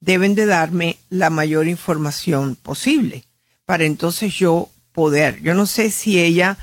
deben 0.00 0.34
de 0.34 0.44
darme 0.44 0.98
la 1.08 1.30
mayor 1.30 1.66
información 1.66 2.56
posible 2.56 3.24
para 3.64 3.84
entonces 3.84 4.34
yo 4.34 4.68
poder. 4.92 5.40
Yo 5.40 5.54
no 5.54 5.64
sé 5.64 5.90
si 5.90 6.20
ella 6.20 6.58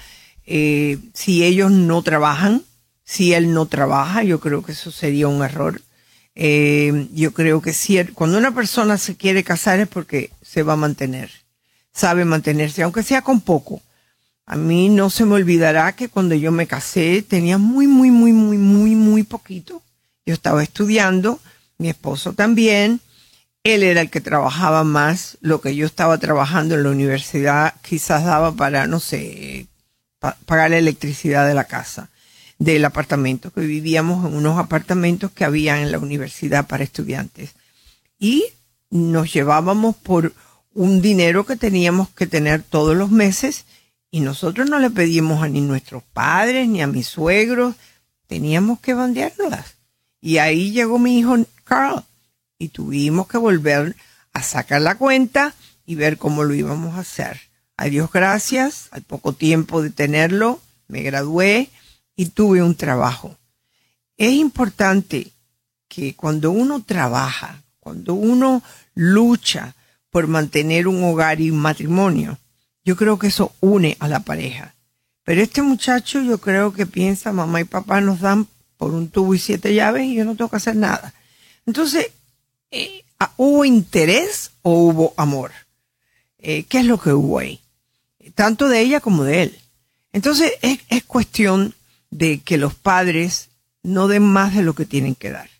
eh, 0.46 1.00
si 1.16 1.44
ellos 1.44 1.72
no 1.72 2.04
trabajan, 2.04 2.62
si 3.04 3.34
él 3.34 3.52
no 3.52 3.66
trabaja, 3.66 4.22
yo 4.22 4.40
creo 4.40 4.62
que 4.62 4.74
eso 4.74 4.92
sería 4.92 5.28
un 5.28 5.42
error. 5.42 5.82
Eh, 6.36 7.08
yo 7.16 7.34
creo 7.34 7.60
que 7.60 7.74
si 7.74 7.98
cuando 8.14 8.38
una 8.38 8.54
persona 8.54 9.00
se 9.00 9.16
quiere 9.16 9.44
casar 9.44 9.80
es 9.80 9.88
porque 9.88 10.30
se 10.44 10.62
va 10.62 10.74
a 10.74 10.84
mantener, 10.86 11.32
sabe 11.94 12.26
mantenerse, 12.26 12.84
aunque 12.84 13.02
sea 13.02 13.24
con 13.24 13.42
poco. 13.42 13.82
A 14.46 14.56
mí 14.56 14.88
no 14.88 15.10
se 15.10 15.26
me 15.26 15.34
olvidará 15.34 15.96
que 15.96 16.10
cuando 16.10 16.36
yo 16.36 16.52
me 16.52 16.68
casé 16.68 17.24
tenía 17.24 17.58
muy, 17.58 17.88
muy, 17.88 18.12
muy, 18.12 18.34
muy, 18.34 18.60
muy, 18.60 18.94
muy 18.94 19.24
poquito. 19.24 19.82
Yo 20.26 20.34
estaba 20.34 20.64
estudiando, 20.64 21.40
mi 21.78 21.90
esposo 21.90 22.34
también. 22.34 23.02
Él 23.64 23.84
era 23.84 24.02
el 24.02 24.10
que 24.10 24.22
trabajaba 24.22 24.84
más. 24.84 25.38
Lo 25.42 25.62
que 25.62 25.76
yo 25.76 25.86
estaba 25.86 26.18
trabajando 26.18 26.76
en 26.76 26.84
la 26.84 26.90
universidad 26.90 27.76
quizás 27.82 28.26
daba 28.26 28.54
para, 28.54 28.88
no 28.88 29.00
sé, 29.00 29.68
pagar 30.46 30.72
la 30.72 30.78
electricidad 30.78 31.48
de 31.48 31.54
la 31.54 31.66
casa, 31.66 32.10
del 32.60 32.86
apartamento, 32.86 33.52
que 33.52 33.62
vivíamos 33.62 34.26
en 34.26 34.36
unos 34.36 34.60
apartamentos 34.60 35.32
que 35.32 35.46
había 35.46 35.82
en 35.82 35.92
la 35.92 36.00
universidad 36.00 36.68
para 36.68 36.84
estudiantes. 36.84 37.52
Y 38.20 38.46
nos 38.92 39.34
llevábamos 39.34 39.96
por 39.96 40.34
un 40.74 41.02
dinero 41.02 41.46
que 41.46 41.56
teníamos 41.56 42.10
que 42.10 42.28
tener 42.28 42.62
todos 42.62 42.96
los 42.96 43.10
meses 43.10 43.66
y 44.12 44.20
nosotros 44.20 44.70
no 44.70 44.80
le 44.80 44.90
pedimos 44.90 45.42
a 45.42 45.48
ni 45.48 45.62
nuestros 45.62 46.04
padres 46.04 46.68
ni 46.68 46.82
a 46.82 46.88
mis 46.88 47.08
suegros, 47.08 47.76
teníamos 48.28 48.80
que 48.80 48.94
bandeárnoslas. 48.94 49.76
Y 50.22 50.38
ahí 50.38 50.72
llegó 50.72 51.00
mi 51.00 51.18
hijo 51.18 51.36
Carl 51.64 52.04
y 52.60 52.70
tuvimos 52.70 53.28
que 53.28 53.40
volver 53.40 53.96
a 54.34 54.44
sacar 54.44 54.82
la 54.82 54.96
cuenta 54.96 55.56
y 55.86 55.96
ver 55.96 56.18
cómo 56.18 56.44
lo 56.44 56.54
íbamos 56.54 56.96
a 56.96 57.00
hacer. 57.00 57.42
A 57.76 57.86
Dios 57.86 58.12
gracias, 58.12 58.88
al 58.92 59.02
poco 59.02 59.34
tiempo 59.34 59.82
de 59.82 59.90
tenerlo, 59.90 60.62
me 60.88 61.02
gradué 61.02 61.70
y 62.16 62.28
tuve 62.28 62.62
un 62.62 62.76
trabajo. 62.76 63.36
Es 64.16 64.34
importante 64.34 65.32
que 65.88 66.16
cuando 66.16 66.52
uno 66.52 66.84
trabaja, 66.84 67.64
cuando 67.80 68.14
uno 68.14 68.62
lucha 68.94 69.74
por 70.12 70.28
mantener 70.28 70.88
un 70.88 71.04
hogar 71.04 71.42
y 71.42 71.50
un 71.50 71.58
matrimonio, 71.58 72.38
yo 72.86 72.96
creo 72.96 73.18
que 73.18 73.28
eso 73.28 73.56
une 73.60 73.98
a 74.00 74.08
la 74.08 74.20
pareja. 74.20 74.76
Pero 75.24 75.42
este 75.42 75.62
muchacho 75.62 76.22
yo 76.22 76.40
creo 76.40 76.74
que 76.74 76.86
piensa, 76.86 77.32
mamá 77.32 77.62
y 77.62 77.64
papá 77.64 78.02
nos 78.02 78.20
dan 78.20 78.48
por 78.82 78.96
un 78.96 79.10
tubo 79.10 79.36
y 79.36 79.38
siete 79.38 79.76
llaves 79.76 80.06
y 80.06 80.16
yo 80.16 80.26
no 80.26 80.36
tengo 80.36 80.50
que 80.50 80.56
hacer 80.56 80.76
nada. 80.76 81.14
Entonces, 81.68 82.10
eh, 82.72 83.04
ah, 83.20 83.32
¿hubo 83.38 83.64
interés 83.64 84.54
o 84.64 84.72
hubo 84.72 85.14
amor? 85.18 85.52
Eh, 86.40 86.64
¿Qué 86.64 86.80
es 86.80 86.86
lo 86.86 87.00
que 87.00 87.14
hubo 87.14 87.38
ahí? 87.38 87.60
Tanto 88.34 88.68
de 88.68 88.80
ella 88.82 89.00
como 89.00 89.24
de 89.24 89.44
él. 89.44 89.60
Entonces, 90.14 90.54
es, 90.64 90.80
es 90.90 91.04
cuestión 91.04 91.76
de 92.10 92.40
que 92.40 92.58
los 92.58 92.74
padres 92.74 93.50
no 93.84 94.08
den 94.08 94.24
más 94.24 94.56
de 94.56 94.64
lo 94.64 94.74
que 94.74 94.86
tienen 94.86 95.14
que 95.14 95.30
dar. 95.30 95.52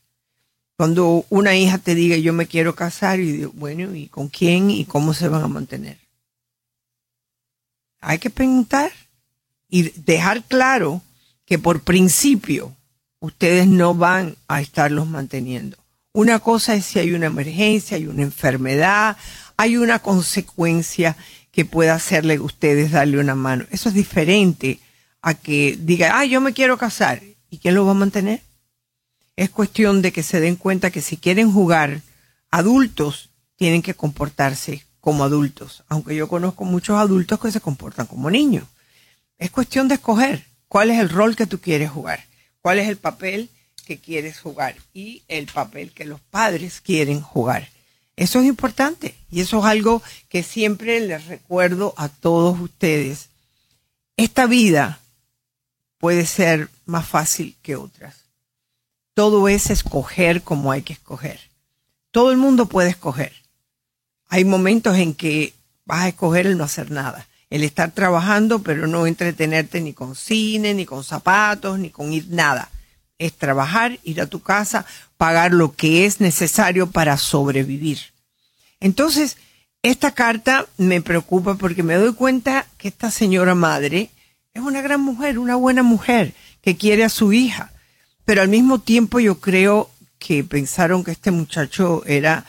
Cuando 0.76 1.28
una 1.30 1.56
hija 1.56 1.78
te 1.78 1.94
diga 1.94 2.18
yo 2.18 2.34
me 2.34 2.48
quiero 2.48 2.74
casar 2.74 3.20
y 3.20 3.32
digo, 3.34 3.52
bueno, 3.54 3.94
¿y 3.94 4.08
con 4.08 4.30
quién 4.30 4.72
y 4.72 4.86
cómo 4.86 5.14
se 5.14 5.28
van 5.28 5.44
a 5.44 5.48
mantener? 5.48 6.00
hay 8.00 8.18
que 8.18 8.32
preguntar 8.32 8.92
y 9.70 9.92
dejar 9.92 10.42
claro 10.42 11.04
que 11.46 11.60
por 11.60 11.84
principio 11.84 12.76
ustedes 13.22 13.68
no 13.68 13.96
van 13.96 14.36
a 14.50 14.60
estarlos 14.60 15.08
manteniendo. 15.08 15.78
Una 16.12 16.40
cosa 16.40 16.76
es 16.76 16.86
si 16.86 17.00
hay 17.00 17.14
una 17.14 17.28
emergencia, 17.28 17.96
hay 17.96 18.08
una 18.08 18.24
enfermedad, 18.24 19.16
hay 19.56 19.78
una 19.78 20.00
consecuencia 20.00 21.16
que 21.52 21.64
pueda 21.64 21.94
hacerle 21.94 22.36
a 22.36 22.42
ustedes 22.42 22.92
darle 22.92 23.20
una 23.20 23.36
mano. 23.36 23.66
Eso 23.72 23.88
es 23.88 23.96
diferente 23.96 24.80
a 25.22 25.36
que 25.36 25.78
diga, 25.80 26.20
ah, 26.20 26.26
yo 26.26 26.42
me 26.42 26.52
quiero 26.52 26.78
casar. 26.78 27.22
¿Y 27.50 27.60
quién 27.60 27.76
lo 27.76 27.86
va 27.86 27.92
a 27.92 27.96
mantener? 27.96 28.42
Es 29.38 29.50
cuestión 29.50 30.02
de 30.02 30.12
que 30.12 30.24
se 30.24 30.40
den 30.40 30.56
cuenta 30.56 30.92
que 30.92 31.02
si 31.02 31.16
quieren 31.16 31.52
jugar 31.52 32.02
adultos, 32.50 33.30
tienen 33.56 33.82
que 33.82 33.94
comportarse 33.94 34.84
como 35.00 35.24
adultos, 35.24 35.84
aunque 35.88 36.16
yo 36.16 36.28
conozco 36.28 36.64
muchos 36.64 36.98
adultos 36.98 37.40
que 37.40 37.52
se 37.52 37.62
comportan 37.62 38.06
como 38.06 38.30
niños. 38.30 38.66
Es 39.38 39.50
cuestión 39.52 39.88
de 39.88 39.96
escoger 39.96 40.46
cuál 40.68 40.92
es 40.92 41.00
el 41.00 41.10
rol 41.10 41.36
que 41.36 41.48
tú 41.48 41.60
quieres 41.60 41.90
jugar, 41.90 42.26
cuál 42.62 42.80
es 42.80 42.88
el 42.90 42.98
papel 42.98 43.50
que 43.86 44.00
quieres 44.00 44.40
jugar 44.40 44.76
y 44.94 45.24
el 45.28 45.48
papel 45.48 45.92
que 45.92 46.06
los 46.06 46.20
padres 46.20 46.82
quieren 46.82 47.22
jugar. 47.22 47.70
Eso 48.16 48.40
es 48.40 48.46
importante 48.46 49.16
y 49.32 49.42
eso 49.42 49.60
es 49.60 49.66
algo 49.66 50.02
que 50.30 50.44
siempre 50.44 51.00
les 51.00 51.26
recuerdo 51.26 51.94
a 51.98 52.10
todos 52.10 52.60
ustedes. 52.60 53.30
Esta 54.18 54.46
vida 54.46 55.00
puede 55.98 56.26
ser 56.26 56.70
más 56.86 57.08
fácil 57.08 57.56
que 57.62 57.76
otras. 57.76 58.16
Todo 59.14 59.48
es 59.48 59.70
escoger 59.70 60.42
como 60.42 60.72
hay 60.72 60.84
que 60.84 60.94
escoger. 60.94 61.40
Todo 62.12 62.32
el 62.32 62.38
mundo 62.38 62.68
puede 62.68 62.90
escoger 62.90 63.42
hay 64.32 64.46
momentos 64.46 64.98
en 64.98 65.14
que 65.14 65.54
vas 65.84 66.06
a 66.06 66.08
escoger 66.08 66.48
el 66.48 66.58
no 66.58 66.64
hacer 66.64 66.90
nada, 66.90 67.28
el 67.52 67.64
estar 67.64 67.92
trabajando, 67.92 68.64
pero 68.64 68.88
no 68.88 69.06
entretenerte 69.06 69.82
ni 69.82 69.94
con 69.94 70.16
cine, 70.16 70.74
ni 70.74 70.86
con 70.86 71.04
zapatos, 71.04 71.78
ni 71.78 71.90
con 71.90 72.12
ir 72.14 72.26
nada. 72.30 72.70
Es 73.20 73.34
trabajar, 73.34 74.00
ir 74.04 74.22
a 74.22 74.26
tu 74.26 74.42
casa, 74.42 74.86
pagar 75.18 75.54
lo 75.54 75.74
que 75.74 76.06
es 76.06 76.22
necesario 76.22 76.90
para 76.90 77.18
sobrevivir. 77.18 78.00
Entonces, 78.80 79.38
esta 79.84 80.12
carta 80.12 80.66
me 80.78 81.02
preocupa 81.02 81.56
porque 81.56 81.84
me 81.84 81.96
doy 81.96 82.14
cuenta 82.14 82.66
que 82.78 82.88
esta 82.88 83.12
señora 83.12 83.54
madre 83.54 84.10
es 84.54 84.62
una 84.62 84.82
gran 84.82 85.02
mujer, 85.02 85.38
una 85.38 85.56
buena 85.56 85.84
mujer 85.84 86.34
que 86.62 86.78
quiere 86.78 87.04
a 87.04 87.10
su 87.10 87.34
hija, 87.34 87.74
pero 88.24 88.42
al 88.42 88.48
mismo 88.48 88.80
tiempo 88.80 89.20
yo 89.20 89.40
creo 89.40 89.92
que 90.20 90.44
pensaron 90.46 91.04
que 91.04 91.12
este 91.12 91.32
muchacho 91.32 92.04
era 92.06 92.46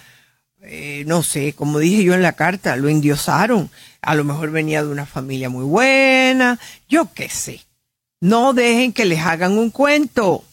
eh, 0.64 1.02
no 1.06 1.24
sé, 1.24 1.54
como 1.54 1.80
dije 1.80 2.04
yo 2.04 2.14
en 2.14 2.22
la 2.22 2.34
carta, 2.34 2.76
lo 2.76 2.88
endiosaron. 2.88 3.70
A 4.02 4.14
lo 4.14 4.24
mejor 4.24 4.50
venía 4.50 4.82
de 4.82 4.90
una 4.90 5.06
familia 5.06 5.48
muy 5.48 5.64
buena, 5.64 6.58
yo 6.88 7.12
qué 7.14 7.28
sé. 7.28 7.60
No 8.20 8.52
dejen 8.52 8.92
que 8.92 9.04
les 9.04 9.20
hagan 9.20 9.52
un 9.58 9.70
cuento. 9.70 10.44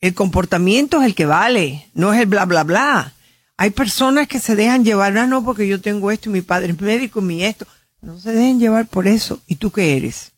El 0.00 0.14
comportamiento 0.14 1.00
es 1.00 1.06
el 1.06 1.14
que 1.14 1.26
vale, 1.26 1.88
no 1.94 2.12
es 2.12 2.20
el 2.20 2.26
bla, 2.26 2.46
bla, 2.46 2.64
bla. 2.64 3.12
Hay 3.56 3.70
personas 3.70 4.26
que 4.26 4.40
se 4.40 4.56
dejan 4.56 4.84
llevar, 4.84 5.16
ah, 5.18 5.26
no, 5.26 5.44
porque 5.44 5.68
yo 5.68 5.80
tengo 5.80 6.10
esto 6.10 6.30
y 6.30 6.32
mi 6.32 6.40
padre 6.40 6.72
es 6.72 6.80
médico, 6.80 7.20
mi 7.20 7.44
esto. 7.44 7.66
No 8.00 8.18
se 8.18 8.32
dejen 8.32 8.58
llevar 8.58 8.86
por 8.86 9.06
eso. 9.06 9.40
¿Y 9.46 9.56
tú 9.56 9.70
qué 9.70 9.96
eres? 9.96 10.32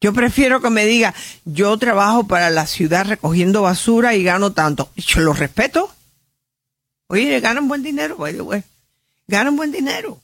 Yo 0.00 0.12
prefiero 0.12 0.60
que 0.60 0.70
me 0.70 0.84
diga, 0.86 1.14
yo 1.44 1.76
trabajo 1.78 2.26
para 2.26 2.50
la 2.50 2.66
ciudad 2.66 3.06
recogiendo 3.06 3.62
basura 3.62 4.14
y 4.14 4.24
gano 4.24 4.52
tanto. 4.52 4.90
Yo 4.96 5.20
lo 5.20 5.32
respeto. 5.32 5.90
Oye, 7.06 7.38
ganan 7.40 7.68
buen 7.68 7.82
dinero, 7.82 8.16
by 8.16 8.34
the 8.34 8.64
Ganan 9.28 9.56
buen 9.56 9.70
dinero. 9.70 10.20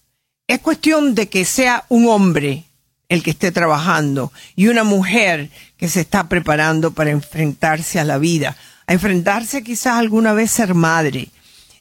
Es 0.52 0.60
cuestión 0.60 1.14
de 1.14 1.30
que 1.30 1.46
sea 1.46 1.86
un 1.88 2.06
hombre 2.08 2.64
el 3.08 3.22
que 3.22 3.30
esté 3.30 3.52
trabajando 3.52 4.34
y 4.54 4.66
una 4.66 4.84
mujer 4.84 5.48
que 5.78 5.88
se 5.88 6.02
está 6.02 6.28
preparando 6.28 6.90
para 6.90 7.08
enfrentarse 7.08 7.98
a 7.98 8.04
la 8.04 8.18
vida, 8.18 8.54
a 8.86 8.92
enfrentarse 8.92 9.64
quizás 9.64 9.94
alguna 9.94 10.34
vez 10.34 10.50
ser 10.50 10.74
madre. 10.74 11.30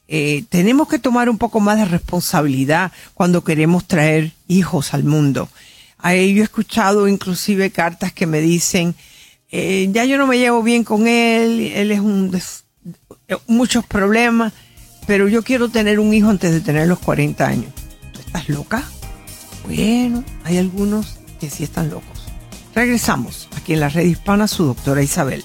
Eh, 0.08 0.46
tenemos 0.48 0.88
que 0.88 1.00
tomar 1.00 1.30
un 1.30 1.38
poco 1.38 1.60
más 1.60 1.80
de 1.80 1.84
responsabilidad 1.84 2.94
cuando 3.14 3.44
queremos 3.44 3.90
traer 3.90 4.32
hijos 4.48 4.94
al 4.94 5.04
mundo. 5.04 5.50
A 5.98 6.14
ello 6.14 6.40
he 6.40 6.46
escuchado 6.46 7.10
inclusive 7.10 7.72
cartas 7.72 8.14
que 8.14 8.26
me 8.26 8.40
dicen, 8.40 8.96
eh, 9.52 9.90
ya 9.92 10.06
yo 10.06 10.18
no 10.18 10.28
me 10.28 10.38
llevo 10.38 10.64
bien 10.64 10.86
con 10.86 11.10
él, 11.10 11.74
él 11.76 11.92
es 11.92 12.00
un... 12.00 12.32
muchos 13.48 13.86
problemas 13.86 14.54
pero 15.08 15.28
yo 15.28 15.44
quiero 15.44 15.68
tener 15.68 16.00
un 16.00 16.14
hijo 16.14 16.30
antes 16.30 16.54
de 16.54 16.62
tener 16.62 16.88
los 16.88 17.00
40 17.00 17.46
años. 17.46 17.81
Estás 18.32 18.48
loca? 18.48 18.84
Bueno, 19.66 20.24
hay 20.46 20.58
algunos 20.58 21.20
que 21.40 21.50
sí 21.50 21.66
están 21.66 21.90
locos. 21.90 22.28
Regresamos 22.74 23.50
aquí 23.58 23.74
en 23.74 23.82
la 23.82 23.90
red 23.90 24.06
hispana, 24.06 24.48
su 24.48 24.64
doctora 24.66 25.04
Isabel. 25.04 25.44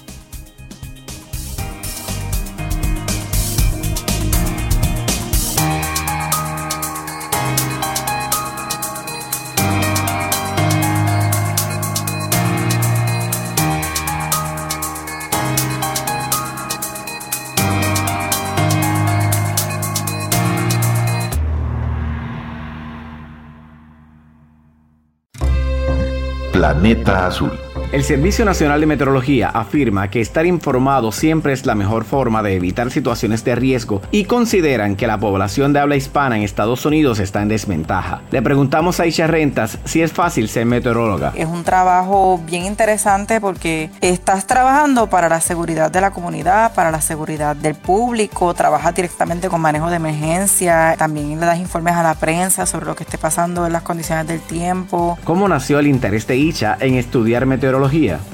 Planeta 26.77 27.25
Azul. 27.25 27.66
El 27.97 28.03
Servicio 28.03 28.45
Nacional 28.45 28.79
de 28.79 28.85
Meteorología 28.85 29.49
afirma 29.49 30.11
que 30.11 30.21
estar 30.21 30.45
informado 30.45 31.11
siempre 31.11 31.51
es 31.51 31.65
la 31.65 31.73
mejor 31.73 32.05
forma 32.05 32.43
de 32.43 32.53
evitar 32.53 32.91
situaciones 32.91 33.43
de 33.43 33.55
riesgo 33.55 34.03
y 34.11 34.25
consideran 34.25 34.95
que 34.95 35.07
la 35.07 35.17
población 35.17 35.73
de 35.73 35.79
habla 35.79 35.95
hispana 35.95 36.37
en 36.37 36.43
Estados 36.43 36.85
Unidos 36.85 37.17
está 37.17 37.41
en 37.41 37.47
desventaja. 37.47 38.21
Le 38.29 38.43
preguntamos 38.43 38.99
a 38.99 39.07
Isha 39.07 39.25
Rentas 39.25 39.79
si 39.85 40.03
es 40.03 40.13
fácil 40.13 40.47
ser 40.47 40.67
meteoróloga. 40.67 41.33
Es 41.35 41.47
un 41.47 41.63
trabajo 41.63 42.39
bien 42.45 42.65
interesante 42.65 43.41
porque 43.41 43.89
estás 43.99 44.45
trabajando 44.45 45.09
para 45.09 45.27
la 45.27 45.41
seguridad 45.41 45.89
de 45.89 45.99
la 45.99 46.11
comunidad, 46.11 46.75
para 46.75 46.91
la 46.91 47.01
seguridad 47.01 47.55
del 47.55 47.73
público, 47.73 48.53
trabajas 48.53 48.93
directamente 48.93 49.49
con 49.49 49.59
manejo 49.59 49.89
de 49.89 49.95
emergencia, 49.95 50.93
también 50.99 51.39
le 51.39 51.47
das 51.47 51.57
informes 51.57 51.95
a 51.95 52.03
la 52.03 52.13
prensa 52.13 52.67
sobre 52.67 52.85
lo 52.85 52.95
que 52.95 53.05
esté 53.05 53.17
pasando 53.17 53.65
en 53.65 53.73
las 53.73 53.81
condiciones 53.81 54.27
del 54.27 54.41
tiempo. 54.41 55.17
¿Cómo 55.23 55.47
nació 55.47 55.79
el 55.79 55.87
interés 55.87 56.27
de 56.27 56.37
Isha 56.37 56.77
en 56.79 56.93
estudiar 56.93 57.47
meteorología? 57.47 57.86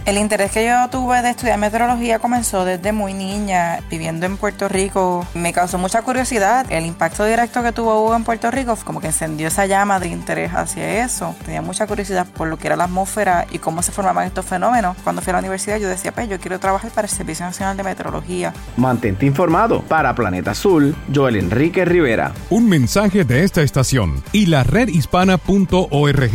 El 0.06 0.18
interés 0.18 0.52
que 0.52 0.66
yo 0.66 0.90
tuve 0.90 1.22
de 1.22 1.30
estudiar 1.30 1.60
meteorología 1.60 2.20
comenzó 2.20 2.66
desde 2.66 2.92
muy 2.92 3.14
niña, 3.14 3.80
viviendo 3.90 4.26
en 4.26 4.38
Puerto 4.38 4.68
Rico. 4.68 5.28
Me 5.34 5.54
causó 5.54 5.78
mucha 5.78 6.02
curiosidad. 6.02 6.66
El 6.70 6.86
impacto 6.86 7.24
directo 7.26 7.62
que 7.62 7.72
tuvo 7.72 8.04
Hugo 8.04 8.16
en 8.16 8.24
Puerto 8.24 8.50
Rico 8.50 8.78
como 8.84 9.00
que 9.00 9.08
encendió 9.08 9.48
esa 9.48 9.66
llama 9.66 10.00
de 10.00 10.08
interés 10.08 10.52
hacia 10.54 11.04
eso. 11.06 11.36
Tenía 11.46 11.62
mucha 11.62 11.86
curiosidad 11.86 12.26
por 12.26 12.48
lo 12.48 12.58
que 12.58 12.68
era 12.68 12.76
la 12.76 12.86
atmósfera 12.86 13.46
y 13.52 13.60
cómo 13.60 13.84
se 13.84 13.92
formaban 13.92 14.26
estos 14.26 14.46
fenómenos. 14.46 14.98
Cuando 15.04 15.22
fui 15.22 15.32
a 15.32 15.34
la 15.34 15.40
universidad 15.40 15.78
yo 15.78 15.88
decía, 15.88 16.12
pues 16.12 16.28
yo 16.30 16.40
quiero 16.40 16.60
trabajar 16.60 16.92
para 16.92 17.08
el 17.08 17.14
Servicio 17.14 17.46
Nacional 17.46 17.78
de 17.78 17.84
Meteorología. 17.84 18.54
Mantente 18.78 19.26
informado. 19.26 19.82
Para 19.84 20.16
Planeta 20.16 20.52
Azul, 20.52 20.96
Joel 21.14 21.36
Enrique 21.36 21.86
Rivera. 21.86 22.32
Un 22.50 22.68
mensaje 22.68 23.24
de 23.24 23.44
esta 23.44 23.62
estación 23.62 24.24
y 24.32 24.48
la 24.48 24.64
redhispana.org. 24.64 26.32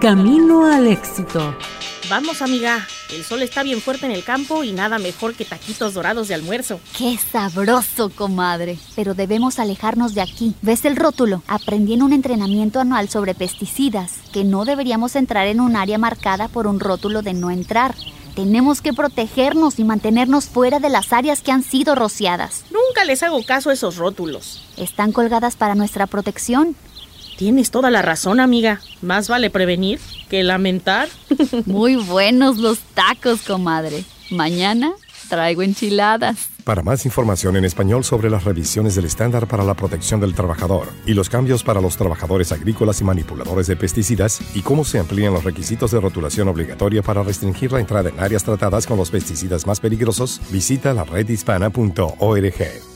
Camino 0.00 0.66
al 0.66 0.86
éxito. 0.88 1.54
Vamos, 2.08 2.40
amiga. 2.40 2.86
El 3.12 3.24
sol 3.24 3.42
está 3.42 3.64
bien 3.64 3.80
fuerte 3.80 4.06
en 4.06 4.12
el 4.12 4.22
campo 4.22 4.62
y 4.62 4.70
nada 4.70 4.98
mejor 4.98 5.34
que 5.34 5.44
taquitos 5.44 5.94
dorados 5.94 6.28
de 6.28 6.34
almuerzo. 6.34 6.78
¡Qué 6.96 7.18
sabroso, 7.18 8.10
comadre! 8.10 8.78
Pero 8.94 9.14
debemos 9.14 9.58
alejarnos 9.58 10.14
de 10.14 10.20
aquí. 10.20 10.54
¿Ves 10.62 10.84
el 10.84 10.94
rótulo? 10.94 11.42
Aprendí 11.48 11.94
en 11.94 12.02
un 12.02 12.12
entrenamiento 12.12 12.78
anual 12.78 13.08
sobre 13.08 13.34
pesticidas 13.34 14.12
que 14.32 14.44
no 14.44 14.64
deberíamos 14.64 15.16
entrar 15.16 15.48
en 15.48 15.60
un 15.60 15.74
área 15.74 15.98
marcada 15.98 16.46
por 16.46 16.68
un 16.68 16.78
rótulo 16.78 17.22
de 17.22 17.34
no 17.34 17.50
entrar. 17.50 17.96
Tenemos 18.36 18.82
que 18.82 18.92
protegernos 18.92 19.78
y 19.78 19.84
mantenernos 19.84 20.44
fuera 20.44 20.78
de 20.78 20.90
las 20.90 21.12
áreas 21.12 21.40
que 21.40 21.52
han 21.52 21.62
sido 21.62 21.94
rociadas. 21.94 22.64
Nunca 22.70 23.04
les 23.04 23.22
hago 23.22 23.42
caso 23.44 23.70
a 23.70 23.72
esos 23.72 23.96
rótulos. 23.96 24.62
Están 24.76 25.10
colgadas 25.10 25.56
para 25.56 25.74
nuestra 25.74 26.06
protección. 26.06 26.76
Tienes 27.36 27.70
toda 27.70 27.90
la 27.90 28.02
razón, 28.02 28.40
amiga. 28.40 28.80
Más 29.02 29.28
vale 29.28 29.50
prevenir 29.50 30.00
que 30.28 30.42
lamentar. 30.42 31.08
Muy 31.66 31.96
buenos 31.96 32.56
los 32.56 32.78
tacos, 32.94 33.42
comadre. 33.42 34.04
Mañana 34.30 34.92
traigo 35.28 35.62
enchiladas. 35.62 36.48
Para 36.64 36.82
más 36.82 37.04
información 37.04 37.56
en 37.56 37.64
español 37.64 38.04
sobre 38.04 38.30
las 38.30 38.44
revisiones 38.44 38.96
del 38.96 39.04
estándar 39.04 39.46
para 39.46 39.64
la 39.64 39.74
protección 39.74 40.20
del 40.20 40.34
trabajador 40.34 40.88
y 41.04 41.14
los 41.14 41.28
cambios 41.28 41.62
para 41.62 41.80
los 41.80 41.96
trabajadores 41.96 42.50
agrícolas 42.52 43.00
y 43.00 43.04
manipuladores 43.04 43.66
de 43.68 43.76
pesticidas 43.76 44.40
y 44.54 44.62
cómo 44.62 44.84
se 44.84 44.98
amplían 44.98 45.32
los 45.32 45.44
requisitos 45.44 45.92
de 45.92 46.00
rotulación 46.00 46.48
obligatoria 46.48 47.02
para 47.02 47.22
restringir 47.22 47.70
la 47.70 47.80
entrada 47.80 48.08
en 48.08 48.18
áreas 48.18 48.42
tratadas 48.42 48.86
con 48.86 48.96
los 48.96 49.10
pesticidas 49.10 49.66
más 49.66 49.78
peligrosos, 49.78 50.40
visita 50.50 50.92
la 50.92 51.04
redhispana.org. 51.04 52.95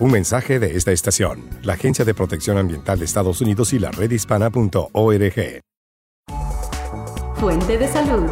Un 0.00 0.10
mensaje 0.10 0.58
de 0.58 0.78
esta 0.78 0.92
estación, 0.92 1.46
la 1.62 1.74
Agencia 1.74 2.06
de 2.06 2.14
Protección 2.14 2.56
Ambiental 2.56 2.98
de 2.98 3.04
Estados 3.04 3.42
Unidos 3.42 3.74
y 3.74 3.78
la 3.78 3.90
redhispana.org. 3.90 5.60
Fuente 7.36 7.76
de 7.76 7.86
salud. 7.86 8.30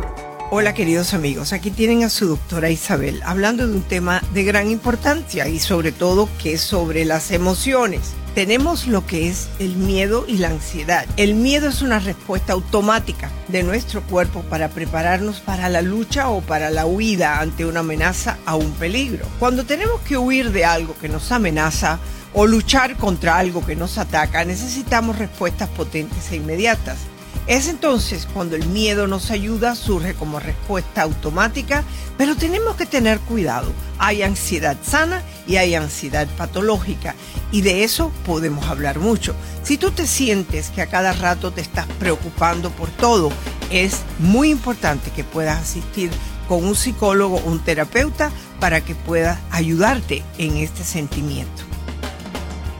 Hola 0.50 0.72
queridos 0.72 1.12
amigos, 1.12 1.52
aquí 1.52 1.70
tienen 1.70 2.04
a 2.04 2.08
su 2.08 2.26
doctora 2.26 2.70
Isabel 2.70 3.20
hablando 3.22 3.68
de 3.68 3.74
un 3.74 3.82
tema 3.82 4.22
de 4.32 4.44
gran 4.44 4.70
importancia 4.70 5.46
y 5.46 5.58
sobre 5.58 5.92
todo 5.92 6.26
que 6.42 6.54
es 6.54 6.62
sobre 6.62 7.04
las 7.04 7.32
emociones. 7.32 8.14
Tenemos 8.38 8.86
lo 8.86 9.04
que 9.04 9.28
es 9.28 9.48
el 9.58 9.74
miedo 9.74 10.24
y 10.28 10.36
la 10.38 10.46
ansiedad. 10.46 11.06
El 11.16 11.34
miedo 11.34 11.68
es 11.68 11.82
una 11.82 11.98
respuesta 11.98 12.52
automática 12.52 13.32
de 13.48 13.64
nuestro 13.64 14.00
cuerpo 14.02 14.42
para 14.42 14.68
prepararnos 14.68 15.40
para 15.40 15.68
la 15.68 15.82
lucha 15.82 16.28
o 16.28 16.40
para 16.40 16.70
la 16.70 16.86
huida 16.86 17.40
ante 17.40 17.66
una 17.66 17.80
amenaza 17.80 18.38
a 18.46 18.54
un 18.54 18.70
peligro. 18.74 19.26
Cuando 19.40 19.66
tenemos 19.66 20.00
que 20.02 20.16
huir 20.16 20.52
de 20.52 20.64
algo 20.64 20.96
que 21.00 21.08
nos 21.08 21.32
amenaza, 21.32 21.98
o 22.32 22.46
luchar 22.46 22.96
contra 22.96 23.38
algo 23.38 23.66
que 23.66 23.74
nos 23.74 23.98
ataca, 23.98 24.44
necesitamos 24.44 25.18
respuestas 25.18 25.68
potentes 25.70 26.30
e 26.30 26.36
inmediatas. 26.36 26.98
Es 27.46 27.66
entonces 27.66 28.28
cuando 28.32 28.56
el 28.56 28.66
miedo 28.66 29.06
nos 29.06 29.30
ayuda, 29.30 29.74
surge 29.74 30.14
como 30.14 30.38
respuesta 30.38 31.02
automática, 31.02 31.82
pero 32.18 32.36
tenemos 32.36 32.76
que 32.76 32.84
tener 32.84 33.18
cuidado. 33.20 33.72
Hay 33.98 34.22
ansiedad 34.22 34.76
sana 34.82 35.22
y 35.46 35.56
hay 35.56 35.74
ansiedad 35.74 36.28
patológica 36.36 37.14
y 37.50 37.62
de 37.62 37.84
eso 37.84 38.12
podemos 38.26 38.66
hablar 38.66 38.98
mucho. 38.98 39.34
Si 39.62 39.78
tú 39.78 39.90
te 39.90 40.06
sientes 40.06 40.68
que 40.68 40.82
a 40.82 40.88
cada 40.88 41.14
rato 41.14 41.50
te 41.50 41.62
estás 41.62 41.86
preocupando 41.98 42.70
por 42.70 42.90
todo, 42.90 43.30
es 43.70 44.02
muy 44.18 44.50
importante 44.50 45.10
que 45.10 45.24
puedas 45.24 45.62
asistir 45.62 46.10
con 46.48 46.64
un 46.64 46.74
psicólogo 46.74 47.36
o 47.36 47.50
un 47.50 47.60
terapeuta 47.60 48.30
para 48.60 48.82
que 48.82 48.94
pueda 48.94 49.40
ayudarte 49.50 50.22
en 50.36 50.58
este 50.58 50.84
sentimiento. 50.84 51.62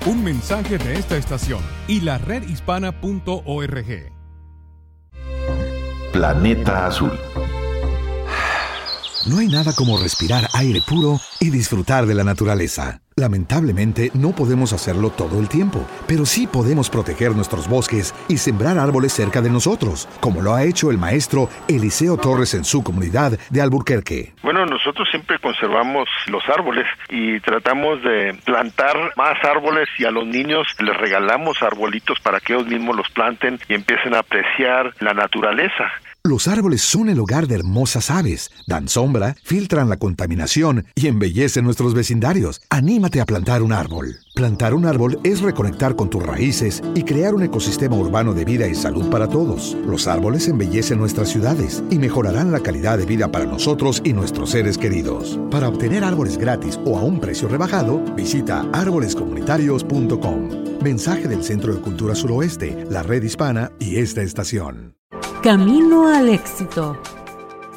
Un 0.07 0.24
mensaje 0.24 0.78
de 0.78 0.99
esta 0.99 1.16
estación 1.16 1.61
y 1.86 2.01
la 2.01 2.18
redhispana.org. 2.18 4.17
Planeta 6.18 6.86
Azul. 6.86 7.12
No 9.30 9.38
hay 9.38 9.46
nada 9.46 9.72
como 9.72 10.00
respirar 10.02 10.48
aire 10.54 10.80
puro 10.80 11.20
y 11.38 11.50
disfrutar 11.50 12.06
de 12.06 12.14
la 12.14 12.24
naturaleza. 12.24 13.00
Lamentablemente 13.14 14.10
no 14.14 14.30
podemos 14.30 14.72
hacerlo 14.72 15.10
todo 15.10 15.38
el 15.38 15.48
tiempo, 15.48 15.86
pero 16.06 16.24
sí 16.24 16.46
podemos 16.46 16.88
proteger 16.88 17.36
nuestros 17.36 17.68
bosques 17.68 18.14
y 18.28 18.38
sembrar 18.38 18.78
árboles 18.78 19.12
cerca 19.12 19.42
de 19.42 19.50
nosotros, 19.50 20.08
como 20.20 20.40
lo 20.40 20.54
ha 20.54 20.64
hecho 20.64 20.90
el 20.90 20.98
maestro 20.98 21.48
Eliseo 21.68 22.16
Torres 22.16 22.54
en 22.54 22.64
su 22.64 22.82
comunidad 22.82 23.38
de 23.50 23.60
Alburquerque. 23.60 24.34
Bueno, 24.42 24.66
nosotros 24.66 25.08
siempre 25.10 25.38
conservamos 25.38 26.08
los 26.26 26.42
árboles 26.48 26.86
y 27.10 27.38
tratamos 27.40 28.02
de 28.02 28.34
plantar 28.44 28.96
más 29.16 29.36
árboles 29.44 29.88
y 29.98 30.04
a 30.04 30.10
los 30.10 30.26
niños 30.26 30.66
les 30.80 30.96
regalamos 30.96 31.62
arbolitos 31.62 32.18
para 32.20 32.40
que 32.40 32.54
ellos 32.54 32.66
mismos 32.66 32.96
los 32.96 33.08
planten 33.10 33.60
y 33.68 33.74
empiecen 33.74 34.14
a 34.14 34.20
apreciar 34.20 34.94
la 35.00 35.12
naturaleza. 35.12 35.92
Los 36.24 36.46
árboles 36.46 36.82
son 36.82 37.08
el 37.08 37.20
hogar 37.20 37.46
de 37.46 37.54
hermosas 37.54 38.10
aves, 38.10 38.50
dan 38.66 38.88
sombra, 38.88 39.34
filtran 39.44 39.88
la 39.88 39.96
contaminación 39.96 40.84
y 40.94 41.06
embellecen 41.06 41.64
nuestros 41.64 41.94
vecindarios. 41.94 42.60
Anímate 42.68 43.22
a 43.22 43.24
plantar 43.24 43.62
un 43.62 43.72
árbol. 43.72 44.18
Plantar 44.34 44.74
un 44.74 44.84
árbol 44.84 45.18
es 45.24 45.40
reconectar 45.40 45.96
con 45.96 46.10
tus 46.10 46.22
raíces 46.22 46.82
y 46.94 47.04
crear 47.04 47.34
un 47.34 47.44
ecosistema 47.44 47.96
urbano 47.96 48.34
de 48.34 48.44
vida 48.44 48.68
y 48.68 48.74
salud 48.74 49.08
para 49.08 49.28
todos. 49.28 49.74
Los 49.86 50.06
árboles 50.06 50.48
embellecen 50.48 50.98
nuestras 50.98 51.30
ciudades 51.30 51.82
y 51.90 51.98
mejorarán 51.98 52.52
la 52.52 52.60
calidad 52.60 52.98
de 52.98 53.06
vida 53.06 53.32
para 53.32 53.46
nosotros 53.46 54.02
y 54.04 54.12
nuestros 54.12 54.50
seres 54.50 54.76
queridos. 54.76 55.40
Para 55.50 55.68
obtener 55.68 56.04
árboles 56.04 56.36
gratis 56.36 56.78
o 56.84 56.98
a 56.98 57.02
un 57.02 57.20
precio 57.20 57.48
rebajado, 57.48 58.00
visita 58.16 58.68
árbolescomunitarios.com. 58.72 60.80
Mensaje 60.82 61.26
del 61.26 61.42
Centro 61.42 61.74
de 61.74 61.80
Cultura 61.80 62.14
Suroeste, 62.14 62.84
la 62.90 63.02
Red 63.02 63.22
Hispana 63.22 63.72
y 63.78 63.96
esta 63.96 64.20
estación. 64.22 64.97
Camino 65.42 66.08
al 66.08 66.28
éxito. 66.28 66.96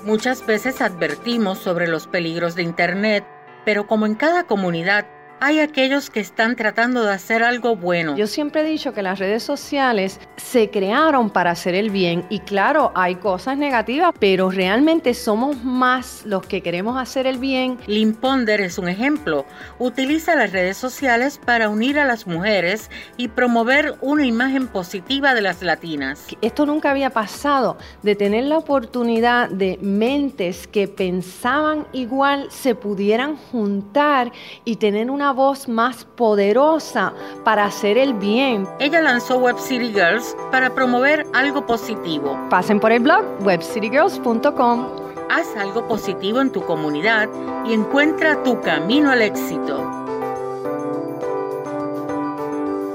Muchas 0.04 0.46
veces 0.46 0.82
advertimos 0.82 1.60
sobre 1.60 1.88
los 1.88 2.08
peligros 2.08 2.56
de 2.56 2.64
Internet, 2.64 3.26
pero 3.66 3.88
como 3.88 4.06
en 4.06 4.16
cada 4.16 4.46
comunidad 4.46 5.06
hay 5.44 5.60
aquellos 5.60 6.12
que 6.12 6.20
están 6.20 6.56
tratando 6.56 7.04
de 7.04 7.12
hacer 7.12 7.42
algo 7.42 7.76
bueno. 7.76 8.16
Yo 8.16 8.28
siempre 8.28 8.62
he 8.62 8.64
dicho 8.64 8.94
que 8.94 9.02
las 9.02 9.18
redes 9.18 9.42
sociales 9.42 10.20
se 10.38 10.70
crearon 10.70 11.32
para 11.32 11.50
hacer 11.50 11.74
el 11.74 11.90
bien 11.90 12.24
y 12.30 12.42
claro, 12.42 12.92
hay 12.94 13.16
cosas 13.16 13.58
negativas, 13.58 14.14
pero 14.20 14.52
realmente 14.52 15.16
somos 15.16 15.64
más 15.64 16.22
los 16.26 16.46
que 16.46 16.62
queremos 16.62 16.96
hacer 17.02 17.26
el 17.26 17.40
bien. 17.40 17.80
Lynn 17.88 18.14
Ponder 18.14 18.62
es 18.62 18.78
un 18.78 18.88
ejemplo. 18.88 19.48
Utiliza 19.80 20.36
las 20.36 20.52
redes 20.52 20.78
sociales 20.78 21.42
para 21.44 21.70
unir 21.70 21.98
a 21.98 22.06
las 22.06 22.28
mujeres 22.28 22.92
y 23.18 23.30
promover 23.30 23.96
una 24.02 24.28
imagen 24.28 24.68
positiva 24.68 25.34
de 25.34 25.42
las 25.42 25.64
latinas. 25.64 26.28
Esto 26.42 26.68
nunca 26.68 26.92
había 26.92 27.10
pasado, 27.10 27.80
de 28.04 28.16
tener 28.16 28.44
la 28.44 28.60
oportunidad 28.60 29.50
de 29.50 29.80
mentes 29.82 30.68
que 30.68 30.88
pensaban 30.88 31.88
igual 31.94 32.46
se 32.52 32.76
pudieran 32.76 33.38
juntar 33.38 34.32
y 34.66 34.76
tener 34.76 35.10
una 35.32 35.34
voz 35.34 35.70
más 35.70 36.04
poderosa 36.04 37.14
para 37.46 37.64
hacer 37.64 37.98
el 37.98 38.14
bien. 38.14 38.68
Ella 38.80 39.02
lanzó 39.02 39.38
Web 39.38 39.58
City 39.60 39.94
Girls 39.94 40.36
para 40.52 40.76
promover 40.76 41.26
algo 41.34 41.66
positivo. 41.66 42.38
Pasen 42.50 42.82
por 42.82 42.92
el 42.92 43.02
blog 43.02 43.24
webcitygirls.com. 43.42 44.88
Haz 45.30 45.48
algo 45.58 45.88
positivo 45.88 46.42
en 46.42 46.52
tu 46.52 46.66
comunidad 46.66 47.30
y 47.66 47.74
encuentra 47.74 48.44
tu 48.44 48.60
camino 48.60 49.10
al 49.10 49.22
éxito. 49.22 49.80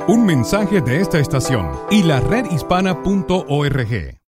Un 0.09 0.27
mensaje 0.27 0.83
de 0.83 1.01
esta 1.01 1.19
estación 1.19 1.73
y 1.91 2.03
la 2.03 2.21
redhispana.org. 2.21 4.26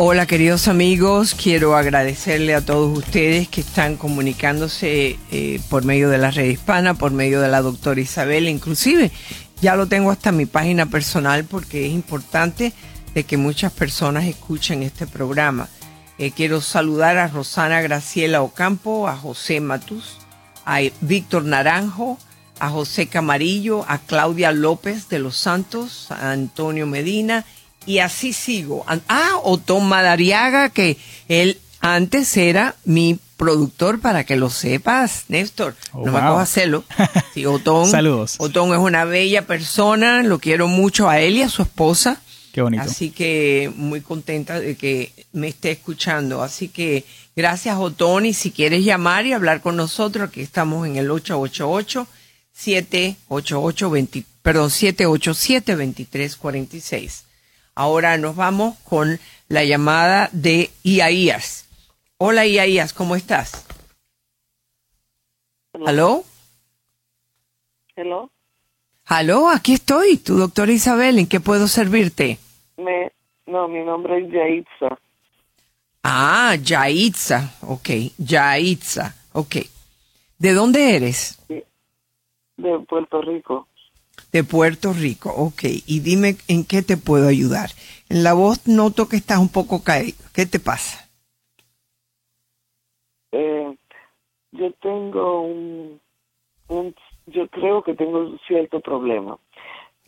Hola 0.00 0.26
queridos 0.26 0.68
amigos, 0.68 1.34
quiero 1.34 1.74
agradecerle 1.74 2.54
a 2.54 2.64
todos 2.64 2.96
ustedes 2.96 3.48
que 3.48 3.62
están 3.62 3.96
comunicándose 3.96 5.18
eh, 5.32 5.60
por 5.68 5.84
medio 5.84 6.08
de 6.08 6.18
la 6.18 6.30
red 6.30 6.44
hispana, 6.44 6.94
por 6.94 7.10
medio 7.10 7.40
de 7.40 7.48
la 7.48 7.62
doctora 7.62 8.00
Isabel, 8.00 8.48
inclusive 8.48 9.10
ya 9.60 9.74
lo 9.74 9.88
tengo 9.88 10.12
hasta 10.12 10.30
mi 10.30 10.46
página 10.46 10.86
personal 10.86 11.42
porque 11.46 11.86
es 11.86 11.92
importante 11.92 12.72
de 13.12 13.24
que 13.24 13.36
muchas 13.36 13.72
personas 13.72 14.26
escuchen 14.26 14.84
este 14.84 15.08
programa. 15.08 15.68
Eh, 16.16 16.30
quiero 16.30 16.60
saludar 16.60 17.18
a 17.18 17.26
Rosana 17.26 17.80
Graciela 17.80 18.42
Ocampo, 18.42 19.08
a 19.08 19.16
José 19.16 19.58
Matus, 19.58 20.18
a 20.64 20.78
Víctor 21.00 21.44
Naranjo, 21.44 22.18
a 22.60 22.68
José 22.68 23.08
Camarillo, 23.08 23.84
a 23.88 23.98
Claudia 23.98 24.52
López 24.52 25.08
de 25.08 25.18
los 25.18 25.36
Santos, 25.36 26.12
a 26.12 26.30
Antonio 26.30 26.86
Medina 26.86 27.44
y 27.88 28.00
así 28.00 28.34
sigo. 28.34 28.84
Ah, 29.08 29.40
Otón 29.42 29.88
Madariaga, 29.88 30.68
que 30.68 30.98
él 31.26 31.58
antes 31.80 32.36
era 32.36 32.76
mi 32.84 33.18
productor 33.38 34.00
para 34.00 34.24
que 34.24 34.36
lo 34.36 34.50
sepas, 34.50 35.24
Néstor. 35.28 35.74
Oh, 35.92 36.04
no 36.04 36.12
me 36.12 36.20
puedo 36.20 36.38
hacerlo. 36.38 36.84
Sí, 37.32 37.46
Otón, 37.46 37.88
Saludos. 37.88 38.34
Otón 38.38 38.72
es 38.72 38.78
una 38.78 39.04
bella 39.04 39.46
persona, 39.46 40.22
lo 40.22 40.38
quiero 40.38 40.68
mucho 40.68 41.08
a 41.08 41.20
él 41.20 41.36
y 41.36 41.42
a 41.42 41.48
su 41.48 41.62
esposa. 41.62 42.20
Qué 42.52 42.60
bonito. 42.60 42.82
Así 42.82 43.10
que 43.10 43.72
muy 43.74 44.02
contenta 44.02 44.60
de 44.60 44.76
que 44.76 45.12
me 45.32 45.48
esté 45.48 45.70
escuchando. 45.70 46.42
Así 46.42 46.68
que 46.68 47.04
gracias, 47.36 47.76
Otón. 47.78 48.26
Y 48.26 48.34
si 48.34 48.50
quieres 48.50 48.84
llamar 48.84 49.24
y 49.24 49.32
hablar 49.32 49.62
con 49.62 49.76
nosotros, 49.76 50.28
aquí 50.28 50.42
estamos 50.42 50.86
en 50.86 50.96
el 50.96 51.10
888 51.10 52.06
788 52.52 53.90
20, 53.90 54.24
perdón, 54.42 54.70
787 54.70 55.72
2346. 55.72 57.27
Ahora 57.78 58.18
nos 58.18 58.34
vamos 58.34 58.76
con 58.80 59.20
la 59.48 59.62
llamada 59.62 60.30
de 60.32 60.70
Iaías. 60.82 61.68
Hola 62.16 62.44
Iaías, 62.44 62.92
¿cómo 62.92 63.14
estás? 63.14 63.68
¿Aló? 65.86 66.24
¿Aló? 67.96 68.32
¿Aló? 69.06 69.48
Aquí 69.48 69.74
estoy, 69.74 70.16
tu 70.16 70.34
doctora 70.38 70.72
Isabel, 70.72 71.20
¿en 71.20 71.28
qué 71.28 71.38
puedo 71.38 71.68
servirte? 71.68 72.38
Me, 72.78 73.12
no, 73.46 73.68
mi 73.68 73.84
nombre 73.84 74.24
es 74.24 74.32
Yaitza. 74.32 74.98
Ah, 76.02 76.56
Yaitza, 76.60 77.54
ok, 77.60 77.90
Yaitza, 78.18 79.14
ok. 79.34 79.54
¿De 80.36 80.52
dónde 80.52 80.96
eres? 80.96 81.40
De 81.46 82.78
Puerto 82.88 83.22
Rico 83.22 83.68
de 84.32 84.44
Puerto 84.44 84.92
Rico. 84.92 85.32
Ok, 85.34 85.64
y 85.86 86.00
dime 86.00 86.36
en 86.48 86.64
qué 86.64 86.82
te 86.82 86.96
puedo 86.96 87.28
ayudar. 87.28 87.70
En 88.08 88.22
la 88.22 88.32
voz 88.32 88.66
noto 88.66 89.08
que 89.08 89.16
estás 89.16 89.38
un 89.38 89.48
poco 89.48 89.82
caído. 89.82 90.18
¿Qué 90.34 90.46
te 90.46 90.60
pasa? 90.60 91.08
Eh, 93.32 93.76
yo 94.52 94.72
tengo 94.80 95.42
un, 95.42 96.00
yo 97.26 97.48
creo 97.48 97.82
que 97.82 97.94
tengo 97.94 98.20
un 98.20 98.38
cierto 98.46 98.80
problema. 98.80 99.38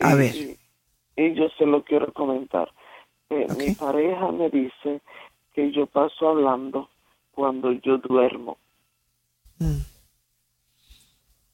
A 0.01 0.14
ver. 0.14 0.35
Y, 0.35 0.57
yo 1.35 1.49
se 1.59 1.66
lo 1.66 1.85
quiero 1.85 2.12
comentar. 2.12 2.73
Eh, 3.29 3.47
mi 3.59 3.75
pareja 3.75 4.33
me 4.33 4.49
dice 4.49 5.03
que 5.53 5.71
yo 5.71 5.87
paso 5.87 6.31
hablando 6.31 6.89
cuando 7.33 7.73
yo 7.73 7.99
duermo. 7.99 8.57
Mm. 9.59 9.81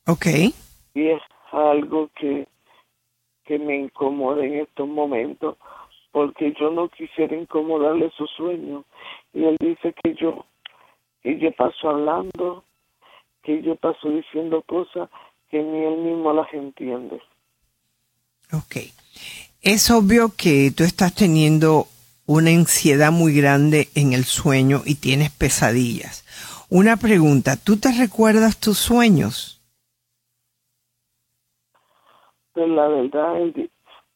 Ok. 0.07 0.27
Y 0.95 1.09
es 1.09 1.23
algo 1.51 2.09
que 2.14 2.47
que 3.47 3.59
me 3.59 3.77
incomode 3.77 4.47
en 4.47 4.61
estos 4.61 4.89
momentos 4.89 5.57
porque 6.13 6.55
yo 6.59 6.71
no 6.71 6.89
quisiera 6.89 7.37
incomodarle 7.37 8.11
su 8.17 8.27
sueño 8.27 8.85
y 9.33 9.45
él 9.45 9.57
dice 9.61 9.95
que 10.03 10.15
yo 10.15 10.45
que 11.23 11.39
yo 11.39 11.53
paso 11.53 11.91
hablando 11.91 12.65
que 13.43 13.63
yo 13.63 13.77
paso 13.77 14.11
diciendo 14.11 14.63
cosas 14.63 15.09
que 15.51 15.63
ni 15.63 15.85
él 15.85 15.99
mismo 15.99 16.33
las 16.33 16.53
entiende 16.53 17.21
Ok. 18.53 18.77
Es 19.63 19.91
obvio 19.91 20.35
que 20.37 20.71
tú 20.71 20.85
estás 20.85 21.15
teniendo 21.15 21.89
una 22.27 22.51
ansiedad 22.51 23.11
muy 23.11 23.35
grande 23.35 23.89
en 23.95 24.13
el 24.13 24.25
sueño 24.25 24.83
y 24.85 24.97
tienes 24.97 25.31
pesadillas. 25.31 26.25
Una 26.69 26.97
pregunta, 26.97 27.57
¿tú 27.57 27.77
te 27.77 27.93
recuerdas 27.93 28.59
tus 28.59 28.79
sueños? 28.79 29.56
La 32.57 32.89
verdad, 32.89 33.35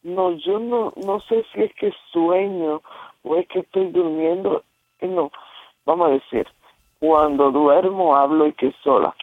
no, 0.03 0.31
yo 0.37 0.59
no, 0.59 0.93
no 0.95 1.19
sé 1.21 1.45
si 1.53 1.61
es 1.61 1.71
que 1.75 1.91
sueño 2.11 2.81
o 3.23 3.35
es 3.35 3.47
que 3.47 3.59
estoy 3.59 3.91
durmiendo, 3.91 4.63
no, 5.01 5.31
vamos 5.85 6.09
a 6.09 6.13
decir, 6.13 6.47
cuando 6.99 7.51
duermo 7.51 8.15
hablo 8.15 8.47
y 8.47 8.53
que 8.53 8.73
sola. 8.83 9.15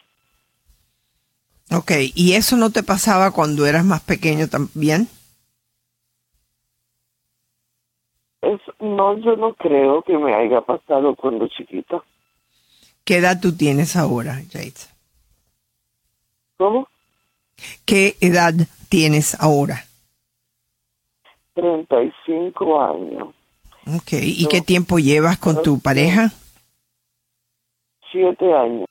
Ok, 1.71 1.91
¿y 2.15 2.33
eso 2.33 2.57
no 2.57 2.71
te 2.71 2.81
pasaba 2.81 3.31
cuando 3.31 3.65
eras 3.65 3.85
más 3.85 4.01
pequeño 4.01 4.47
también? 4.47 5.07
Es, 8.41 8.59
no, 8.79 9.17
yo 9.17 9.35
no 9.35 9.53
creo 9.53 10.01
que 10.01 10.17
me 10.17 10.33
haya 10.33 10.61
pasado 10.61 11.15
cuando 11.15 11.47
chiquita. 11.47 12.01
¿Qué 13.03 13.17
edad 13.17 13.39
tú 13.41 13.55
tienes 13.55 13.95
ahora, 13.95 14.41
Jade? 14.51 14.73
¿Cómo? 16.57 16.87
¿Qué 17.85 18.15
edad 18.21 18.53
tienes 18.89 19.35
ahora? 19.39 19.85
35 21.53 22.81
años. 22.81 23.27
Ok, 23.95 24.13
¿y 24.13 24.47
qué 24.47 24.61
tiempo 24.61 24.99
llevas 24.99 25.37
con 25.37 25.63
tu 25.63 25.79
pareja? 25.79 26.31
Siete 28.11 28.53
años. 28.53 28.85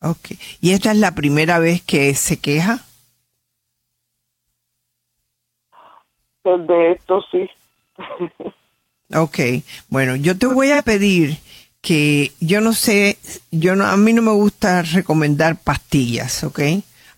Ok, 0.00 0.32
¿y 0.60 0.72
esta 0.72 0.92
es 0.92 0.98
la 0.98 1.14
primera 1.14 1.58
vez 1.58 1.82
que 1.82 2.14
se 2.14 2.38
queja? 2.38 2.84
Pues 6.42 6.66
de 6.66 6.92
esto 6.92 7.22
sí. 7.32 7.48
ok, 9.14 9.38
bueno, 9.88 10.14
yo 10.16 10.36
te 10.36 10.46
voy 10.46 10.72
a 10.72 10.82
pedir 10.82 11.38
que 11.80 12.32
yo 12.40 12.60
no 12.60 12.72
sé, 12.72 13.18
yo 13.50 13.76
no, 13.76 13.86
a 13.86 13.96
mí 13.96 14.12
no 14.12 14.22
me 14.22 14.32
gusta 14.32 14.82
recomendar 14.82 15.56
pastillas, 15.56 16.44
¿ok? 16.44 16.60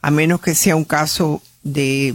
A 0.02 0.10
menos 0.10 0.40
que 0.40 0.54
sea 0.54 0.76
un 0.76 0.84
caso 0.84 1.42
de, 1.66 2.14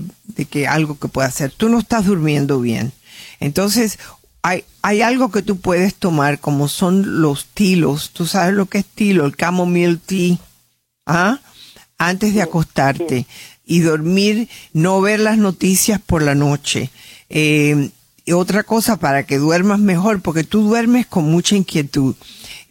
que 0.50 0.68
algo 0.68 0.98
que 0.98 1.08
pueda 1.08 1.28
hacer. 1.28 1.52
Tú 1.52 1.70
no 1.70 1.80
estás 1.80 2.06
durmiendo 2.06 2.60
bien. 2.60 2.92
Entonces, 3.40 4.00
hay, 4.42 4.64
hay 4.82 5.02
algo 5.02 5.32
que 5.32 5.42
tú 5.42 5.60
puedes 5.60 5.96
tomar 5.96 6.40
como 6.40 6.68
son 6.68 7.22
los 7.22 7.46
tilos. 7.48 8.12
Tú 8.12 8.26
sabes 8.26 8.54
lo 8.56 8.66
que 8.66 8.80
es 8.80 8.86
tilo, 8.86 9.26
el 9.26 9.36
chamomile 9.36 9.98
tea. 9.98 10.38
¿Ah? 11.06 11.40
Antes 11.98 12.34
de 12.34 12.42
acostarte 12.42 13.28
y 13.66 13.80
dormir, 13.82 14.50
no 14.74 15.02
ver 15.02 15.20
las 15.20 15.38
noticias 15.38 16.00
por 16.00 16.24
la 16.24 16.34
noche. 16.34 16.90
Eh, 17.30 17.90
y 18.26 18.32
otra 18.34 18.64
cosa 18.64 18.98
para 18.98 19.24
que 19.24 19.38
duermas 19.38 19.80
mejor, 19.80 20.22
porque 20.22 20.44
tú 20.44 20.62
duermes 20.62 21.06
con 21.06 21.26
mucha 21.26 21.56
inquietud. 21.56 22.16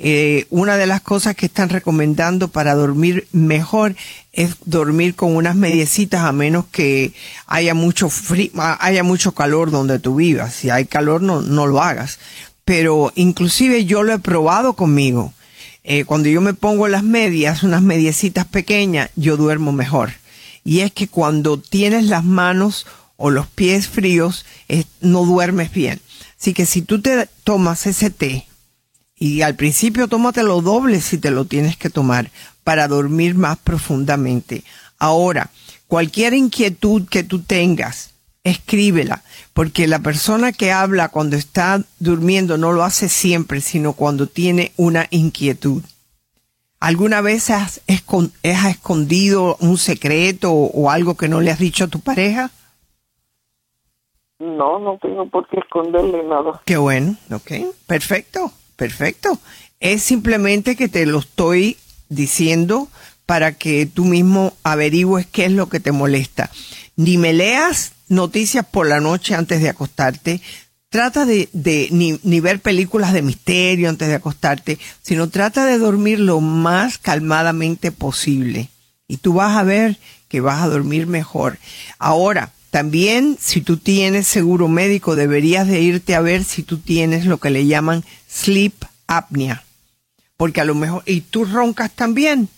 Eh, 0.03 0.47
una 0.49 0.79
de 0.79 0.87
las 0.87 1.03
cosas 1.03 1.37
que 1.37 1.45
están 1.45 1.69
recomendando 1.69 2.49
para 2.49 2.75
dormir 2.75 3.29
mejor 3.33 3.95
es 4.33 4.57
dormir 4.65 5.15
con 5.15 5.37
unas 5.37 5.57
mediecitas 5.57 6.23
a 6.23 6.33
menos 6.33 6.65
que 6.73 7.13
haya 7.47 7.75
mucho 7.75 8.09
frío, 8.09 8.51
haya 8.57 9.03
mucho 9.03 9.33
calor 9.33 9.71
donde 9.71 9.99
tú 9.99 10.15
vivas. 10.15 10.55
Si 10.55 10.71
hay 10.71 10.87
calor 10.87 11.21
no, 11.21 11.43
no 11.43 11.67
lo 11.67 11.83
hagas. 11.83 12.19
Pero 12.65 13.13
inclusive 13.15 13.85
yo 13.85 14.03
lo 14.03 14.15
he 14.15 14.19
probado 14.19 14.73
conmigo. 14.73 15.35
Eh, 15.85 16.07
cuando 16.07 16.31
yo 16.31 16.41
me 16.41 16.55
pongo 16.55 16.89
las 16.89 17.03
medias, 17.03 17.63
unas 17.63 17.83
mediecitas 17.83 18.47
pequeñas, 18.47 19.11
yo 19.17 19.37
duermo 19.37 19.71
mejor. 19.71 20.13
Y 20.65 20.81
es 20.81 20.93
que 20.93 21.09
cuando 21.09 21.59
tienes 21.59 22.07
las 22.07 22.25
manos 22.25 22.87
o 23.19 23.29
los 23.29 23.49
pies 23.49 23.89
fríos, 23.89 24.47
no 25.03 25.27
duermes 25.27 25.71
bien. 25.73 26.01
Así 26.41 26.55
que 26.55 26.65
si 26.65 26.81
tú 26.81 27.03
te 27.03 27.29
tomas 27.45 27.87
ese 27.87 28.09
té 28.09 28.47
y 29.23 29.43
al 29.43 29.55
principio 29.55 30.09
tómatelo 30.09 30.63
doble 30.63 31.01
si 31.01 31.19
te 31.19 31.31
lo 31.31 31.45
tienes 31.45 31.77
que 31.77 31.91
tomar 31.91 32.31
para 32.65 32.89
dormir 32.89 33.35
más 33.35 33.59
profundamente. 33.59 34.65
Ahora, 34.99 35.51
cualquier 35.87 36.33
inquietud 36.33 37.07
que 37.07 37.23
tú 37.23 37.43
tengas, 37.43 38.15
escríbela, 38.45 39.23
porque 39.53 39.87
la 39.87 39.99
persona 39.99 40.53
que 40.53 40.73
habla 40.73 41.11
cuando 41.11 41.37
está 41.37 41.83
durmiendo 41.99 42.57
no 42.57 42.73
lo 42.73 42.83
hace 42.83 43.11
siempre, 43.11 43.61
sino 43.61 43.93
cuando 43.93 44.27
tiene 44.27 44.73
una 44.77 45.07
inquietud. 45.11 45.83
¿Alguna 46.81 47.21
vez 47.21 47.51
has, 47.51 47.83
escondido 47.87 49.57
un 49.61 49.77
secreto 49.77 50.51
o 50.51 50.91
algo 50.91 51.15
que 51.15 51.29
no 51.29 51.43
le 51.43 51.51
has 51.51 51.59
dicho 51.59 51.85
a 51.85 51.89
tu 51.89 52.01
pareja? 52.01 52.51
No, 54.39 54.79
no 54.79 54.99
tengo 55.03 55.29
por 55.29 55.47
qué 55.49 55.59
esconderle 55.59 56.23
nada. 56.23 56.63
Qué 56.65 56.79
bueno, 56.79 57.17
ok, 57.31 57.77
perfecto. 57.87 58.51
Perfecto. 58.81 59.39
Es 59.79 60.03
simplemente 60.03 60.75
que 60.75 60.89
te 60.89 61.05
lo 61.05 61.19
estoy 61.19 61.77
diciendo 62.09 62.89
para 63.27 63.53
que 63.53 63.85
tú 63.85 64.07
mismo 64.07 64.57
averigües 64.63 65.27
qué 65.27 65.45
es 65.45 65.53
lo 65.53 65.69
que 65.69 65.81
te 65.81 65.93
molesta. 65.93 66.51
Ni 66.97 67.19
me 67.19 67.35
leas 67.35 67.93
noticias 68.09 68.65
por 68.65 68.89
la 68.89 68.99
noche 68.99 69.35
antes 69.35 69.61
de 69.61 69.69
acostarte. 69.69 70.41
trata 70.89 71.27
de, 71.27 71.51
ni, 71.91 72.19
ni, 72.23 72.41
ver 72.41 72.61
películas 72.61 73.13
de 73.13 73.21
misterio 73.21 73.91
antes 73.91 74.09
de 74.09 74.15
acostarte, 74.15 74.79
sino 75.03 75.29
trata 75.29 75.67
de 75.67 75.77
dormir 75.77 76.19
lo 76.19 76.41
más 76.41 76.97
calmadamente 76.97 77.93
posible. 77.93 78.71
Y 79.07 79.19
tú 79.19 79.35
vas 79.35 79.59
a 79.59 79.63
ver 79.63 79.99
que 80.29 80.41
vas 80.41 80.63
a 80.63 80.69
dormir 80.69 81.07
mejor. 81.07 81.59
Ahora, 81.99 82.51
también 82.71 83.37
si 83.39 83.61
tú 83.61 83.77
tienes 83.77 84.27
seguro 84.27 84.69
médico, 84.69 85.17
deberías 85.17 85.67
de 85.67 85.81
irte 85.81 86.15
a 86.15 86.21
ver 86.21 86.45
si 86.45 86.63
tú 86.63 86.79
tienes 86.79 87.27
lo 87.27 87.39
que 87.39 87.51
le 87.51 87.67
llaman 87.67 88.05
sleep 88.29 88.75
apnea. 89.07 89.65
Porque 90.37 90.61
a 90.61 90.65
lo 90.65 90.75
mejor, 90.75 91.03
¿y 91.07 91.21
tú 91.21 91.45
roncas 91.45 91.91
también? 91.91 92.49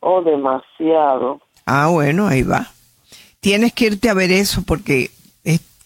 Oh, 0.00 0.22
demasiado. 0.22 1.40
Ah, 1.64 1.88
bueno, 1.88 2.28
ahí 2.28 2.42
va. 2.42 2.72
Tienes 3.40 3.72
que 3.72 3.86
irte 3.86 4.08
a 4.08 4.14
ver 4.14 4.32
eso 4.32 4.62
porque 4.62 5.10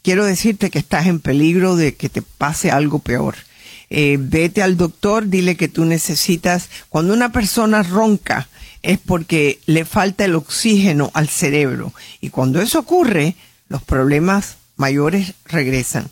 quiero 0.02 0.24
decirte 0.24 0.70
que 0.70 0.78
estás 0.78 1.06
en 1.06 1.20
peligro 1.20 1.76
de 1.76 1.94
que 1.94 2.08
te 2.08 2.22
pase 2.22 2.70
algo 2.70 2.98
peor. 2.98 3.34
Eh, 3.90 4.16
vete 4.20 4.62
al 4.62 4.76
doctor, 4.76 5.26
dile 5.26 5.56
que 5.56 5.68
tú 5.68 5.84
necesitas, 5.84 6.70
cuando 6.88 7.12
una 7.12 7.32
persona 7.32 7.82
ronca 7.82 8.48
es 8.82 8.98
porque 8.98 9.60
le 9.66 9.84
falta 9.84 10.24
el 10.24 10.34
oxígeno 10.34 11.10
al 11.14 11.28
cerebro 11.28 11.92
y 12.20 12.30
cuando 12.30 12.60
eso 12.60 12.78
ocurre, 12.78 13.34
los 13.68 13.82
problemas 13.82 14.56
mayores 14.76 15.34
regresan. 15.44 16.08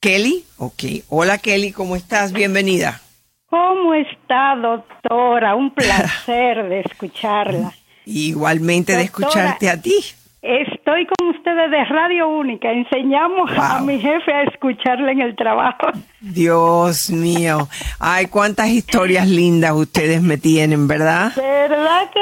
Kelly, 0.00 0.44
ok. 0.58 0.82
Hola 1.08 1.38
Kelly, 1.38 1.70
¿cómo 1.72 1.94
estás? 1.94 2.32
Bienvenida. 2.32 3.00
¿Cómo 3.46 3.94
está, 3.94 4.56
doctora? 4.56 5.54
Un 5.54 5.72
placer 5.72 6.68
de 6.68 6.80
escucharla. 6.80 7.72
Igualmente 8.04 8.96
de 8.96 9.04
escucharte 9.04 9.70
a 9.70 9.80
ti. 9.80 9.94
Estoy 10.42 11.06
con 11.06 11.28
ustedes 11.28 11.70
de 11.70 11.84
Radio 11.84 12.28
Única. 12.28 12.72
Enseñamos 12.72 13.48
a 13.56 13.80
mi 13.80 14.00
jefe 14.00 14.32
a 14.32 14.42
escucharle 14.42 15.12
en 15.12 15.20
el 15.20 15.36
trabajo. 15.36 15.86
Dios 16.20 17.10
mío. 17.10 17.68
Ay, 18.00 18.26
cuántas 18.26 18.66
historias 18.70 19.28
lindas 19.28 19.70
ustedes 19.72 20.20
me 20.20 20.38
tienen, 20.38 20.88
¿verdad? 20.88 21.32
¿Verdad 21.36 22.10
que 22.12 22.20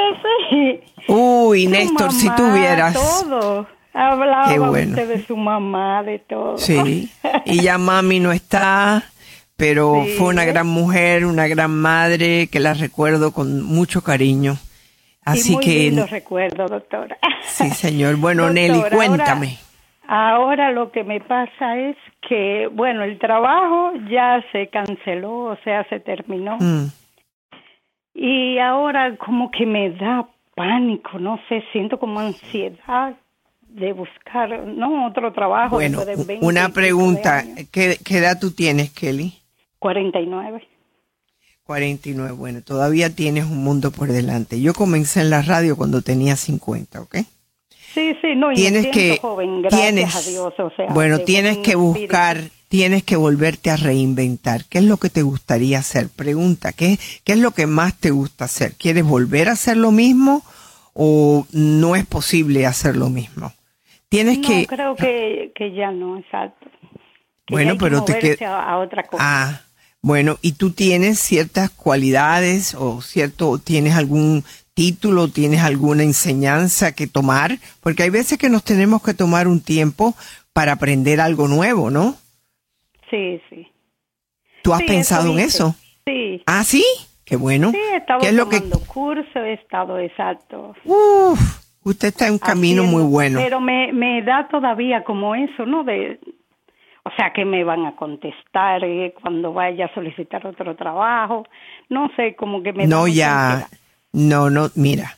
sí? 0.51 0.81
Uy, 1.07 1.65
Néstor, 1.65 2.11
si 2.11 2.29
tuvieras. 2.35 2.93
Todo. 2.93 3.65
Hablaba 3.91 4.69
usted 4.69 5.07
de 5.07 5.25
su 5.25 5.35
mamá, 5.35 6.03
de 6.03 6.19
todo. 6.19 6.59
Sí. 6.59 7.11
Y 7.45 7.63
ya 7.63 7.79
mami 7.79 8.19
no 8.19 8.31
está, 8.31 9.03
pero 9.57 10.05
fue 10.19 10.27
una 10.27 10.45
gran 10.45 10.67
mujer, 10.67 11.25
una 11.25 11.47
gran 11.47 11.71
madre 11.71 12.47
que 12.51 12.59
la 12.59 12.75
recuerdo 12.75 13.31
con 13.31 13.63
mucho 13.63 14.03
cariño. 14.03 14.57
Así 15.23 15.53
muy 15.53 15.63
que. 15.63 15.77
Lindo 15.89 16.07
recuerdo, 16.07 16.67
doctora. 16.67 17.17
Sí, 17.43 17.69
señor. 17.71 18.17
Bueno, 18.17 18.49
Nelly, 18.49 18.81
cuéntame. 18.91 19.57
Ahora, 20.07 20.71
lo 20.71 20.91
que 20.91 21.03
me 21.03 21.21
pasa 21.21 21.77
es 21.77 21.95
que, 22.27 22.67
bueno, 22.71 23.03
el 23.03 23.17
trabajo 23.17 23.93
ya 24.09 24.43
se 24.51 24.67
canceló, 24.67 25.45
o 25.45 25.57
sea, 25.63 25.87
se 25.89 25.99
terminó. 25.99 26.57
Mm. 26.59 26.91
Y 28.13 28.59
ahora 28.59 29.15
como 29.17 29.49
que 29.51 29.65
me 29.65 29.91
da 29.91 30.27
pánico, 30.55 31.17
no 31.17 31.39
sé, 31.47 31.63
siento 31.71 31.97
como 31.97 32.19
ansiedad 32.19 33.15
de 33.69 33.93
buscar, 33.93 34.49
no, 34.67 35.07
otro 35.07 35.31
trabajo. 35.31 35.75
Bueno, 35.75 35.99
una 36.41 36.69
pregunta, 36.69 37.43
¿Qué, 37.71 37.97
¿qué 38.03 38.17
edad 38.17 38.37
tú 38.39 38.51
tienes, 38.51 38.91
Kelly? 38.91 39.33
49. 39.79 40.67
49, 41.71 42.33
bueno, 42.33 42.61
todavía 42.61 43.15
tienes 43.15 43.45
un 43.45 43.63
mundo 43.63 43.91
por 43.91 44.11
delante. 44.11 44.59
Yo 44.59 44.73
comencé 44.73 45.21
en 45.21 45.29
la 45.29 45.41
radio 45.41 45.77
cuando 45.77 46.01
tenía 46.01 46.35
50, 46.35 46.99
¿ok? 46.99 47.15
Sí, 47.93 48.13
sí, 48.21 48.35
no, 48.35 48.51
y 48.51 48.55
tienes 48.55 48.87
que, 48.87 49.19
joven, 49.21 49.61
gracias 49.61 49.81
tienes, 49.81 50.15
a 50.15 50.21
Dios, 50.21 50.53
o 50.57 50.69
sea, 50.75 50.87
Bueno, 50.87 51.19
tienes 51.19 51.59
que 51.59 51.75
buscar, 51.75 52.41
tienes 52.67 53.03
que 53.03 53.15
volverte 53.15 53.71
a 53.71 53.77
reinventar. 53.77 54.65
¿Qué 54.65 54.79
es 54.79 54.83
lo 54.83 54.97
que 54.97 55.09
te 55.09 55.21
gustaría 55.21 55.79
hacer? 55.79 56.09
Pregunta, 56.09 56.73
¿qué, 56.73 56.99
¿qué 57.23 57.33
es 57.33 57.39
lo 57.39 57.51
que 57.51 57.67
más 57.67 57.97
te 57.97 58.11
gusta 58.11 58.45
hacer? 58.45 58.73
¿Quieres 58.73 59.05
volver 59.05 59.47
a 59.47 59.53
hacer 59.53 59.77
lo 59.77 59.91
mismo 59.91 60.43
o 60.93 61.47
no 61.53 61.95
es 61.95 62.05
posible 62.05 62.65
hacer 62.65 62.97
lo 62.97 63.09
mismo? 63.09 63.53
Tienes 64.09 64.39
no, 64.39 64.47
que... 64.49 64.67
creo 64.67 64.95
que, 64.97 65.53
que 65.55 65.71
ya 65.71 65.91
no, 65.91 66.17
exacto. 66.17 66.67
bueno, 67.49 67.77
pero 67.79 68.03
te 68.03 68.19
queda... 68.19 68.61
A 68.61 68.77
otra 68.79 69.03
cosa. 69.03 69.23
Ah, 69.25 69.61
bueno, 70.03 70.37
¿y 70.41 70.53
tú 70.53 70.71
tienes 70.71 71.19
ciertas 71.19 71.69
cualidades 71.69 72.73
o 72.73 73.01
cierto, 73.01 73.59
tienes 73.59 73.95
algún 73.95 74.43
título, 74.73 75.27
tienes 75.27 75.61
alguna 75.61 76.01
enseñanza 76.01 76.95
que 76.95 77.05
tomar? 77.05 77.51
Porque 77.81 78.03
hay 78.03 78.09
veces 78.09 78.39
que 78.39 78.49
nos 78.49 78.63
tenemos 78.63 79.03
que 79.03 79.13
tomar 79.13 79.47
un 79.47 79.61
tiempo 79.61 80.15
para 80.53 80.73
aprender 80.73 81.21
algo 81.21 81.47
nuevo, 81.47 81.91
¿no? 81.91 82.15
Sí, 83.11 83.39
sí. 83.49 83.67
¿Tú 84.63 84.73
has 84.73 84.81
pensado 84.83 85.31
en 85.33 85.39
eso? 85.39 85.75
Sí. 86.05 86.41
¿Ah, 86.47 86.63
sí? 86.63 86.83
Qué 87.23 87.35
bueno. 87.35 87.71
Sí, 87.71 87.77
he 87.77 87.97
estado 87.97 88.21
¿Qué 88.21 88.35
tomando 88.35 88.79
curso, 88.81 89.39
he 89.39 89.53
estado 89.53 89.99
exacto. 89.99 90.75
Uf, 90.83 91.39
usted 91.83 92.07
está 92.07 92.25
en 92.25 92.33
un 92.33 92.39
camino 92.39 92.83
muy 92.83 93.03
bueno. 93.03 93.39
Pero 93.39 93.59
me, 93.59 93.93
me 93.93 94.23
da 94.23 94.47
todavía 94.49 95.03
como 95.03 95.35
eso, 95.35 95.65
¿no? 95.65 95.83
De 95.83 96.19
o 97.03 97.09
sea, 97.15 97.33
que 97.33 97.45
me 97.45 97.63
van 97.63 97.85
a 97.85 97.95
contestar 97.95 98.83
eh, 98.83 99.13
cuando 99.19 99.53
vaya 99.53 99.85
a 99.85 99.93
solicitar 99.93 100.45
otro 100.45 100.75
trabajo. 100.75 101.47
No 101.89 102.09
sé, 102.15 102.35
como 102.35 102.61
que 102.61 102.73
me... 102.73 102.85
No, 102.85 103.07
ya. 103.07 103.67
No, 104.13 104.49
no, 104.49 104.69
mira. 104.75 105.17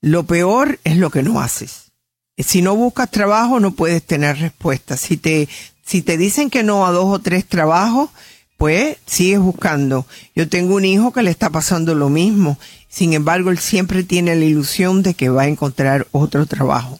Lo 0.00 0.24
peor 0.24 0.80
es 0.82 0.96
lo 0.96 1.10
que 1.10 1.22
no 1.22 1.40
haces. 1.40 1.92
Si 2.36 2.60
no 2.60 2.74
buscas 2.74 3.10
trabajo, 3.10 3.60
no 3.60 3.72
puedes 3.72 4.04
tener 4.04 4.38
respuesta. 4.38 4.96
Si 4.96 5.16
te, 5.16 5.48
si 5.82 6.02
te 6.02 6.16
dicen 6.16 6.50
que 6.50 6.64
no 6.64 6.86
a 6.86 6.90
dos 6.90 7.04
o 7.04 7.20
tres 7.20 7.46
trabajos, 7.46 8.10
pues 8.56 8.98
sigues 9.06 9.38
buscando. 9.38 10.06
Yo 10.34 10.48
tengo 10.48 10.74
un 10.74 10.84
hijo 10.84 11.12
que 11.12 11.22
le 11.22 11.30
está 11.30 11.50
pasando 11.50 11.94
lo 11.94 12.08
mismo. 12.08 12.58
Sin 12.88 13.12
embargo, 13.12 13.50
él 13.50 13.58
siempre 13.58 14.02
tiene 14.02 14.34
la 14.34 14.44
ilusión 14.44 15.04
de 15.04 15.14
que 15.14 15.28
va 15.28 15.42
a 15.42 15.48
encontrar 15.48 16.08
otro 16.10 16.46
trabajo. 16.46 16.98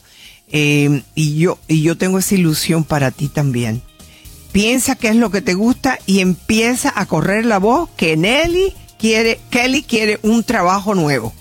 Eh, 0.52 1.02
y 1.16 1.38
yo, 1.40 1.58
y 1.66 1.82
yo 1.82 1.98
tengo 1.98 2.20
esa 2.20 2.36
ilusión 2.36 2.84
para 2.84 3.10
ti 3.10 3.28
también 3.28 3.82
piensa 4.52 4.94
qué 4.94 5.08
es 5.08 5.16
lo 5.16 5.30
que 5.30 5.40
te 5.42 5.54
gusta 5.54 5.98
y 6.06 6.20
empieza 6.20 6.92
a 6.94 7.06
correr 7.06 7.44
la 7.44 7.58
voz 7.58 7.88
que 7.96 8.16
Nelly 8.16 8.74
quiere, 8.98 9.40
Kelly 9.50 9.82
quiere 9.82 10.20
un 10.22 10.44
trabajo 10.44 10.94
nuevo. 10.94 11.32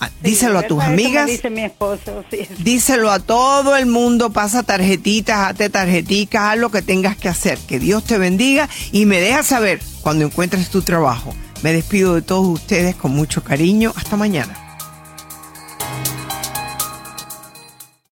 Ah, 0.00 0.10
díselo 0.22 0.58
a 0.60 0.62
tus 0.62 0.82
amigas. 0.82 1.26
Dice 1.26 1.50
mi 1.50 1.62
esposo, 1.62 2.24
Díselo 2.58 3.10
a 3.10 3.18
todo 3.18 3.76
el 3.76 3.86
mundo, 3.86 4.30
pasa 4.30 4.62
tarjetitas, 4.62 5.48
hazte 5.48 5.70
tarjeticas, 5.70 6.52
haz 6.52 6.58
lo 6.58 6.70
que 6.70 6.82
tengas 6.82 7.16
que 7.16 7.28
hacer. 7.28 7.58
Que 7.58 7.80
Dios 7.80 8.04
te 8.04 8.16
bendiga 8.16 8.68
y 8.92 9.06
me 9.06 9.20
deja 9.20 9.42
saber 9.42 9.80
cuando 10.00 10.24
encuentres 10.24 10.70
tu 10.70 10.82
trabajo. 10.82 11.34
Me 11.62 11.72
despido 11.72 12.14
de 12.14 12.22
todos 12.22 12.46
ustedes 12.46 12.94
con 12.94 13.10
mucho 13.10 13.42
cariño. 13.42 13.92
Hasta 13.96 14.16
mañana. 14.16 14.67